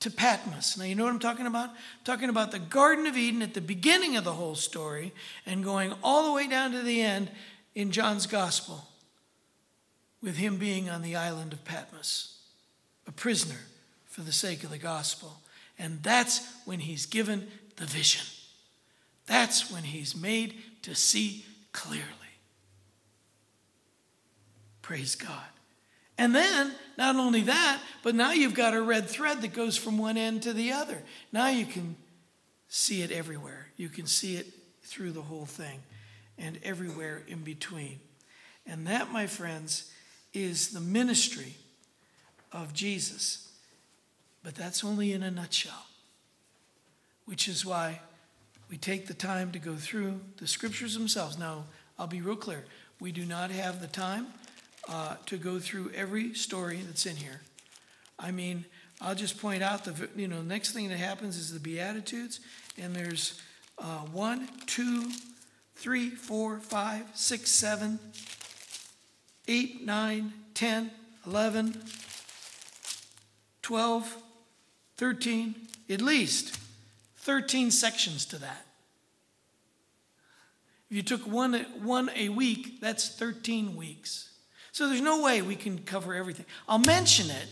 to 0.00 0.10
Patmos. 0.10 0.78
Now, 0.78 0.84
you 0.84 0.94
know 0.94 1.04
what 1.04 1.12
I'm 1.12 1.18
talking 1.18 1.46
about? 1.46 1.70
I'm 1.70 2.04
talking 2.04 2.28
about 2.28 2.50
the 2.50 2.58
Garden 2.58 3.06
of 3.06 3.16
Eden 3.16 3.42
at 3.42 3.54
the 3.54 3.60
beginning 3.60 4.16
of 4.16 4.24
the 4.24 4.32
whole 4.32 4.54
story 4.54 5.12
and 5.44 5.62
going 5.62 5.92
all 6.02 6.26
the 6.26 6.32
way 6.32 6.48
down 6.48 6.72
to 6.72 6.82
the 6.82 7.02
end 7.02 7.30
in 7.74 7.90
John's 7.90 8.26
Gospel 8.26 8.86
with 10.22 10.36
him 10.36 10.56
being 10.56 10.88
on 10.88 11.02
the 11.02 11.16
island 11.16 11.52
of 11.52 11.64
Patmos, 11.64 12.38
a 13.06 13.12
prisoner 13.12 13.60
for 14.14 14.20
the 14.20 14.32
sake 14.32 14.62
of 14.62 14.70
the 14.70 14.78
gospel. 14.78 15.40
And 15.76 16.00
that's 16.04 16.40
when 16.66 16.78
he's 16.78 17.04
given 17.04 17.48
the 17.74 17.84
vision. 17.84 18.24
That's 19.26 19.72
when 19.72 19.82
he's 19.82 20.14
made 20.14 20.54
to 20.82 20.94
see 20.94 21.44
clearly. 21.72 22.06
Praise 24.82 25.16
God. 25.16 25.42
And 26.16 26.32
then, 26.32 26.72
not 26.96 27.16
only 27.16 27.40
that, 27.40 27.80
but 28.04 28.14
now 28.14 28.30
you've 28.30 28.54
got 28.54 28.72
a 28.72 28.80
red 28.80 29.08
thread 29.08 29.42
that 29.42 29.52
goes 29.52 29.76
from 29.76 29.98
one 29.98 30.16
end 30.16 30.44
to 30.44 30.52
the 30.52 30.70
other. 30.70 31.02
Now 31.32 31.48
you 31.48 31.66
can 31.66 31.96
see 32.68 33.02
it 33.02 33.10
everywhere. 33.10 33.66
You 33.76 33.88
can 33.88 34.06
see 34.06 34.36
it 34.36 34.46
through 34.84 35.10
the 35.10 35.22
whole 35.22 35.46
thing 35.46 35.82
and 36.38 36.60
everywhere 36.62 37.22
in 37.26 37.40
between. 37.40 37.98
And 38.64 38.86
that, 38.86 39.10
my 39.10 39.26
friends, 39.26 39.90
is 40.32 40.68
the 40.68 40.80
ministry 40.80 41.56
of 42.52 42.72
Jesus. 42.72 43.43
But 44.44 44.54
that's 44.54 44.84
only 44.84 45.12
in 45.12 45.22
a 45.22 45.30
nutshell, 45.30 45.86
which 47.24 47.48
is 47.48 47.64
why 47.64 48.00
we 48.70 48.76
take 48.76 49.06
the 49.06 49.14
time 49.14 49.50
to 49.52 49.58
go 49.58 49.74
through 49.74 50.20
the 50.36 50.46
scriptures 50.46 50.94
themselves. 50.94 51.38
Now, 51.38 51.64
I'll 51.98 52.06
be 52.06 52.20
real 52.20 52.36
clear. 52.36 52.64
We 53.00 53.10
do 53.10 53.24
not 53.24 53.50
have 53.50 53.80
the 53.80 53.86
time 53.86 54.26
uh, 54.88 55.16
to 55.26 55.38
go 55.38 55.58
through 55.58 55.90
every 55.94 56.34
story 56.34 56.80
that's 56.86 57.06
in 57.06 57.16
here. 57.16 57.40
I 58.18 58.30
mean, 58.30 58.66
I'll 59.00 59.14
just 59.14 59.40
point 59.40 59.62
out 59.62 59.84
the 59.84 60.08
you 60.14 60.28
know 60.28 60.42
next 60.42 60.72
thing 60.72 60.88
that 60.90 60.98
happens 60.98 61.36
is 61.36 61.52
the 61.52 61.58
Beatitudes, 61.58 62.40
and 62.78 62.94
there's 62.94 63.40
uh, 63.78 64.00
one, 64.12 64.48
two, 64.66 65.10
three, 65.74 66.10
four, 66.10 66.60
five, 66.60 67.04
six, 67.14 67.50
seven, 67.50 67.98
8, 69.46 69.84
9, 69.84 70.32
10, 70.54 70.90
11, 71.26 71.82
12, 73.62 74.23
13, 74.96 75.54
at 75.90 76.00
least 76.00 76.58
13 77.18 77.70
sections 77.70 78.24
to 78.26 78.36
that. 78.38 78.66
If 80.90 80.96
you 80.96 81.02
took 81.02 81.22
one, 81.22 81.54
one 81.82 82.10
a 82.14 82.28
week, 82.28 82.80
that's 82.80 83.08
13 83.08 83.76
weeks. 83.76 84.30
So 84.72 84.88
there's 84.88 85.00
no 85.00 85.22
way 85.22 85.40
we 85.40 85.56
can 85.56 85.78
cover 85.78 86.14
everything. 86.14 86.46
I'll 86.68 86.78
mention 86.78 87.30
it, 87.30 87.46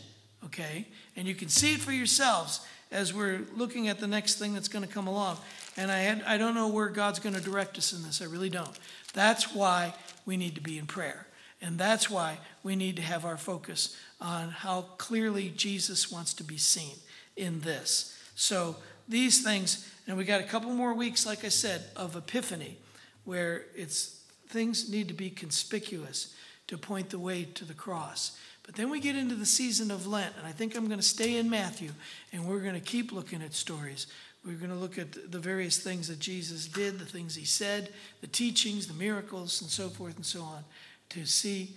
okay, 0.45 0.87
and 1.17 1.27
you 1.27 1.35
can 1.35 1.49
see 1.49 1.75
it 1.75 1.81
for 1.81 1.93
yourselves 1.93 2.61
as 2.91 3.15
we're 3.15 3.41
looking 3.57 3.89
at 3.89 3.99
the 3.99 4.07
next 4.07 4.39
thing 4.39 4.53
that's 4.53 4.69
going 4.69 4.87
to 4.87 4.93
come 4.93 5.07
along. 5.07 5.39
And 5.77 5.91
I, 5.91 6.01
had, 6.01 6.23
I 6.25 6.37
don't 6.37 6.55
know 6.55 6.69
where 6.69 6.89
God's 6.89 7.19
going 7.19 7.35
to 7.35 7.41
direct 7.41 7.79
us 7.79 7.93
in 7.93 8.03
this. 8.03 8.21
I 8.21 8.27
really 8.27 8.51
don't. 8.51 8.79
That's 9.15 9.55
why 9.55 9.95
we 10.27 10.37
need 10.37 10.55
to 10.57 10.61
be 10.61 10.79
in 10.79 10.87
prayer. 10.87 11.27
And 11.63 11.79
that's 11.79 12.11
why 12.11 12.39
we 12.63 12.77
need 12.77 12.97
to 12.97 13.03
have 13.03 13.25
our 13.25 13.39
focus 13.39 13.97
on 14.21 14.51
how 14.51 14.83
clearly 14.99 15.49
Jesus 15.57 16.13
wants 16.13 16.35
to 16.35 16.45
be 16.45 16.59
seen 16.59 16.97
in 17.37 17.61
this. 17.61 18.17
So 18.35 18.77
these 19.09 19.43
things, 19.43 19.89
and 20.07 20.17
we 20.17 20.25
got 20.25 20.41
a 20.41 20.45
couple 20.45 20.73
more 20.73 20.95
weeks, 20.95 21.27
like 21.27 21.45
I 21.45 21.49
said, 21.49 21.85
of 21.97 22.17
epiphany, 22.17 22.79
where 23.25 23.67
it's 23.75 24.23
things 24.49 24.91
need 24.91 25.09
to 25.09 25.15
be 25.15 25.31
conspicuous 25.31 26.35
to 26.67 26.77
point 26.79 27.11
the 27.11 27.19
way 27.19 27.45
to 27.55 27.65
the 27.65 27.75
cross. 27.75 28.39
But 28.65 28.77
then 28.77 28.91
we 28.91 29.01
get 29.01 29.17
into 29.17 29.35
the 29.35 29.47
season 29.47 29.91
of 29.91 30.07
Lent, 30.07 30.35
and 30.39 30.47
I 30.47 30.53
think 30.53 30.77
I'm 30.77 30.87
going 30.87 31.01
to 31.01 31.05
stay 31.05 31.37
in 31.37 31.51
Matthew, 31.51 31.91
and 32.33 32.47
we're 32.47 32.61
going 32.61 32.75
to 32.75 32.81
keep 32.81 33.13
looking 33.13 33.43
at 33.43 33.55
stories. 33.55 34.07
We're 34.45 34.57
going 34.57 34.71
to 34.71 34.77
look 34.77 34.99
at 34.99 35.31
the 35.31 35.39
various 35.39 35.79
things 35.79 36.09
that 36.09 36.19
Jesus 36.19 36.67
did, 36.67 36.99
the 36.99 37.05
things 37.05 37.35
he 37.35 37.45
said, 37.45 37.91
the 38.21 38.27
teachings, 38.27 38.87
the 38.87 38.95
miracles, 38.95 39.61
and 39.61 39.71
so 39.71 39.89
forth 39.89 40.17
and 40.17 40.27
so 40.27 40.43
on 40.43 40.65
to 41.11 41.27
see 41.27 41.75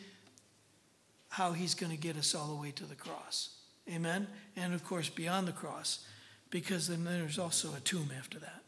how 1.29 1.51
he's 1.51 1.75
going 1.75 1.91
to 1.91 1.97
get 1.97 2.17
us 2.17 2.33
all 2.33 2.47
the 2.47 2.61
way 2.61 2.71
to 2.71 2.85
the 2.85 2.95
cross. 2.95 3.54
Amen? 3.89 4.27
And 4.55 4.73
of 4.73 4.83
course, 4.83 5.09
beyond 5.09 5.47
the 5.47 5.51
cross, 5.51 6.05
because 6.49 6.87
then 6.87 7.03
there's 7.03 7.37
also 7.37 7.73
a 7.75 7.79
tomb 7.79 8.09
after 8.17 8.39
that. 8.39 8.61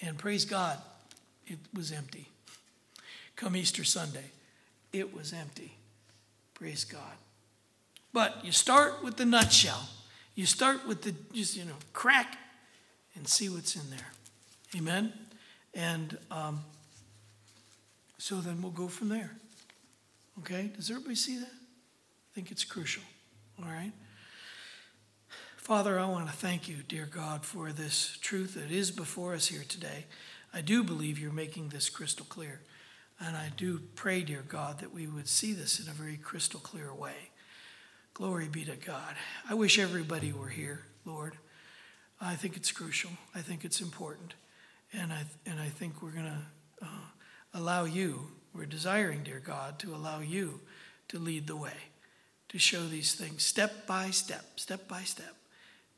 And 0.00 0.18
praise 0.18 0.44
God, 0.44 0.78
it 1.46 1.58
was 1.72 1.92
empty. 1.92 2.28
Come 3.36 3.56
Easter 3.56 3.84
Sunday, 3.84 4.30
it 4.92 5.14
was 5.14 5.32
empty. 5.32 5.76
Praise 6.54 6.84
God. 6.84 7.00
But 8.12 8.44
you 8.44 8.52
start 8.52 9.02
with 9.02 9.16
the 9.16 9.24
nutshell. 9.24 9.88
You 10.36 10.46
start 10.46 10.86
with 10.86 11.02
the, 11.02 11.14
just, 11.32 11.56
you 11.56 11.64
know, 11.64 11.74
crack 11.92 12.38
and 13.16 13.26
see 13.26 13.48
what's 13.48 13.74
in 13.74 13.90
there. 13.90 14.12
Amen? 14.76 15.12
And 15.74 16.16
um, 16.30 16.60
so 18.18 18.36
then 18.36 18.62
we'll 18.62 18.72
go 18.72 18.88
from 18.88 19.08
there. 19.08 19.32
Okay? 20.40 20.70
Does 20.76 20.90
everybody 20.90 21.16
see 21.16 21.38
that? 21.38 21.46
I 21.46 22.30
think 22.34 22.50
it's 22.50 22.64
crucial. 22.64 23.02
All 23.60 23.68
right? 23.68 23.92
Father, 25.64 25.98
I 25.98 26.04
want 26.04 26.26
to 26.26 26.32
thank 26.34 26.68
you, 26.68 26.76
dear 26.86 27.06
God, 27.10 27.42
for 27.42 27.72
this 27.72 28.18
truth 28.20 28.52
that 28.52 28.70
is 28.70 28.90
before 28.90 29.32
us 29.32 29.46
here 29.46 29.64
today. 29.66 30.04
I 30.52 30.60
do 30.60 30.84
believe 30.84 31.18
you're 31.18 31.32
making 31.32 31.70
this 31.70 31.88
crystal 31.88 32.26
clear. 32.28 32.60
And 33.18 33.34
I 33.34 33.50
do 33.56 33.80
pray, 33.94 34.20
dear 34.20 34.44
God, 34.46 34.80
that 34.80 34.92
we 34.92 35.06
would 35.06 35.26
see 35.26 35.54
this 35.54 35.80
in 35.80 35.88
a 35.88 35.94
very 35.94 36.18
crystal 36.18 36.60
clear 36.60 36.92
way. 36.92 37.30
Glory 38.12 38.46
be 38.46 38.66
to 38.66 38.76
God. 38.76 39.14
I 39.48 39.54
wish 39.54 39.78
everybody 39.78 40.34
were 40.34 40.50
here, 40.50 40.82
Lord. 41.06 41.38
I 42.20 42.34
think 42.34 42.58
it's 42.58 42.70
crucial. 42.70 43.12
I 43.34 43.40
think 43.40 43.64
it's 43.64 43.80
important. 43.80 44.34
And 44.92 45.14
I, 45.14 45.22
and 45.46 45.58
I 45.58 45.70
think 45.70 46.02
we're 46.02 46.10
going 46.10 46.24
to 46.26 46.84
uh, 46.84 47.06
allow 47.54 47.84
you, 47.84 48.32
we're 48.52 48.66
desiring, 48.66 49.22
dear 49.22 49.40
God, 49.40 49.78
to 49.78 49.94
allow 49.94 50.20
you 50.20 50.60
to 51.08 51.18
lead 51.18 51.46
the 51.46 51.56
way, 51.56 51.88
to 52.50 52.58
show 52.58 52.86
these 52.86 53.14
things 53.14 53.42
step 53.42 53.86
by 53.86 54.10
step, 54.10 54.44
step 54.60 54.86
by 54.86 55.04
step. 55.04 55.34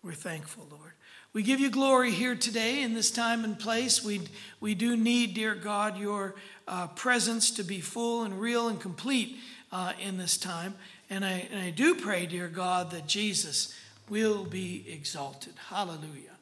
We're 0.07 0.13
thankful, 0.13 0.69
Lord. 0.71 0.93
We 1.33 1.43
give 1.43 1.59
you 1.59 1.69
glory 1.69 2.13
here 2.13 2.37
today 2.37 2.85
in 2.85 2.95
this 2.95 3.11
time 3.11 3.43
and 3.43 3.59
place. 3.59 4.05
We, 4.05 4.21
we 4.61 4.77
do 4.77 4.97
need, 4.97 5.35
dear 5.35 5.57
God, 5.57 5.99
your 5.99 6.37
uh, 6.69 6.87
presence 6.87 7.51
to 7.51 7.65
be 7.65 7.81
full 7.81 8.23
and 8.23 8.41
real 8.41 8.69
and 8.69 8.81
complete 8.81 9.37
uh, 9.73 9.95
in 10.01 10.17
this 10.17 10.37
time. 10.37 10.77
And 11.11 11.25
I, 11.25 11.49
and 11.51 11.61
I 11.61 11.71
do 11.71 11.97
pray, 11.97 12.27
dear 12.27 12.47
God, 12.47 12.93
that 12.93 13.09
Jesus 13.09 13.75
will 14.09 14.45
be 14.45 14.87
exalted. 14.89 15.55
Hallelujah. 15.71 16.37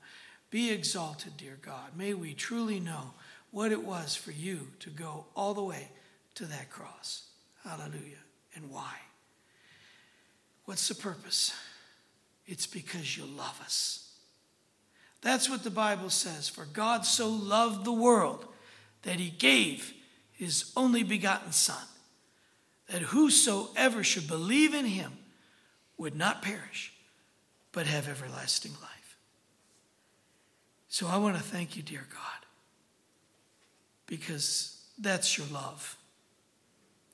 Be 0.50 0.70
exalted, 0.70 1.38
dear 1.38 1.56
God. 1.62 1.96
May 1.96 2.12
we 2.12 2.34
truly 2.34 2.80
know 2.80 3.14
what 3.50 3.72
it 3.72 3.82
was 3.82 4.14
for 4.14 4.32
you 4.32 4.68
to 4.80 4.90
go 4.90 5.24
all 5.34 5.54
the 5.54 5.64
way 5.64 5.88
to 6.34 6.44
that 6.44 6.68
cross. 6.68 7.22
Hallelujah. 7.64 8.24
And 8.54 8.70
why? 8.70 8.92
What's 10.66 10.86
the 10.86 10.94
purpose? 10.94 11.54
It's 12.46 12.66
because 12.66 13.16
you 13.16 13.24
love 13.24 13.60
us. 13.62 14.00
That's 15.22 15.48
what 15.48 15.64
the 15.64 15.70
Bible 15.70 16.10
says. 16.10 16.48
For 16.48 16.66
God 16.66 17.06
so 17.06 17.28
loved 17.28 17.84
the 17.84 17.92
world 17.92 18.46
that 19.02 19.16
he 19.16 19.30
gave 19.30 19.94
his 20.32 20.70
only 20.76 21.02
begotten 21.02 21.52
Son, 21.52 21.86
that 22.88 23.02
whosoever 23.02 24.04
should 24.04 24.28
believe 24.28 24.74
in 24.74 24.84
him 24.84 25.12
would 25.96 26.14
not 26.14 26.42
perish, 26.42 26.92
but 27.72 27.86
have 27.86 28.08
everlasting 28.08 28.72
life. 28.82 29.16
So 30.88 31.06
I 31.06 31.16
want 31.16 31.36
to 31.36 31.42
thank 31.42 31.76
you, 31.76 31.82
dear 31.82 32.06
God, 32.10 32.46
because 34.06 34.84
that's 34.98 35.38
your 35.38 35.46
love, 35.48 35.96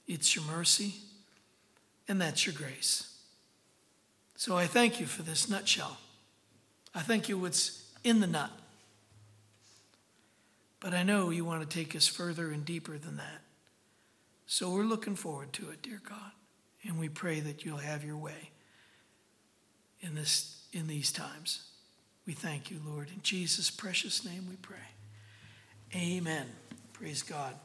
it's 0.07 0.35
your 0.35 0.45
mercy, 0.45 0.95
and 2.09 2.20
that's 2.20 2.45
your 2.45 2.55
grace. 2.55 3.10
So 4.41 4.57
I 4.57 4.66
thank 4.66 5.01
you 5.01 5.05
for 5.05 5.20
this 5.20 5.51
nutshell. 5.51 5.99
I 6.95 7.01
thank 7.01 7.28
you 7.28 7.36
what's 7.36 7.84
in 8.03 8.20
the 8.20 8.26
nut. 8.26 8.51
But 10.80 10.95
I 10.95 11.03
know 11.03 11.28
you 11.28 11.45
want 11.45 11.61
to 11.61 11.68
take 11.68 11.95
us 11.95 12.09
further 12.09 12.51
and 12.51 12.64
deeper 12.64 12.97
than 12.97 13.18
that. 13.18 13.43
So 14.47 14.70
we're 14.70 14.84
looking 14.84 15.14
forward 15.14 15.53
to 15.53 15.68
it, 15.68 15.82
dear 15.82 16.01
God. 16.09 16.32
And 16.84 16.99
we 16.99 17.11
pray 17.11 17.41
that 17.41 17.66
you'll 17.66 17.76
have 17.76 18.03
your 18.03 18.16
way 18.16 18.49
in, 20.01 20.14
this, 20.14 20.64
in 20.72 20.86
these 20.86 21.12
times. 21.12 21.68
We 22.26 22.32
thank 22.32 22.70
you, 22.70 22.80
Lord. 22.82 23.09
In 23.14 23.20
Jesus' 23.20 23.70
precious 23.70 24.24
name 24.24 24.47
we 24.49 24.57
pray. 24.57 24.78
Amen. 25.95 26.47
Praise 26.95 27.22
God. 27.22 27.57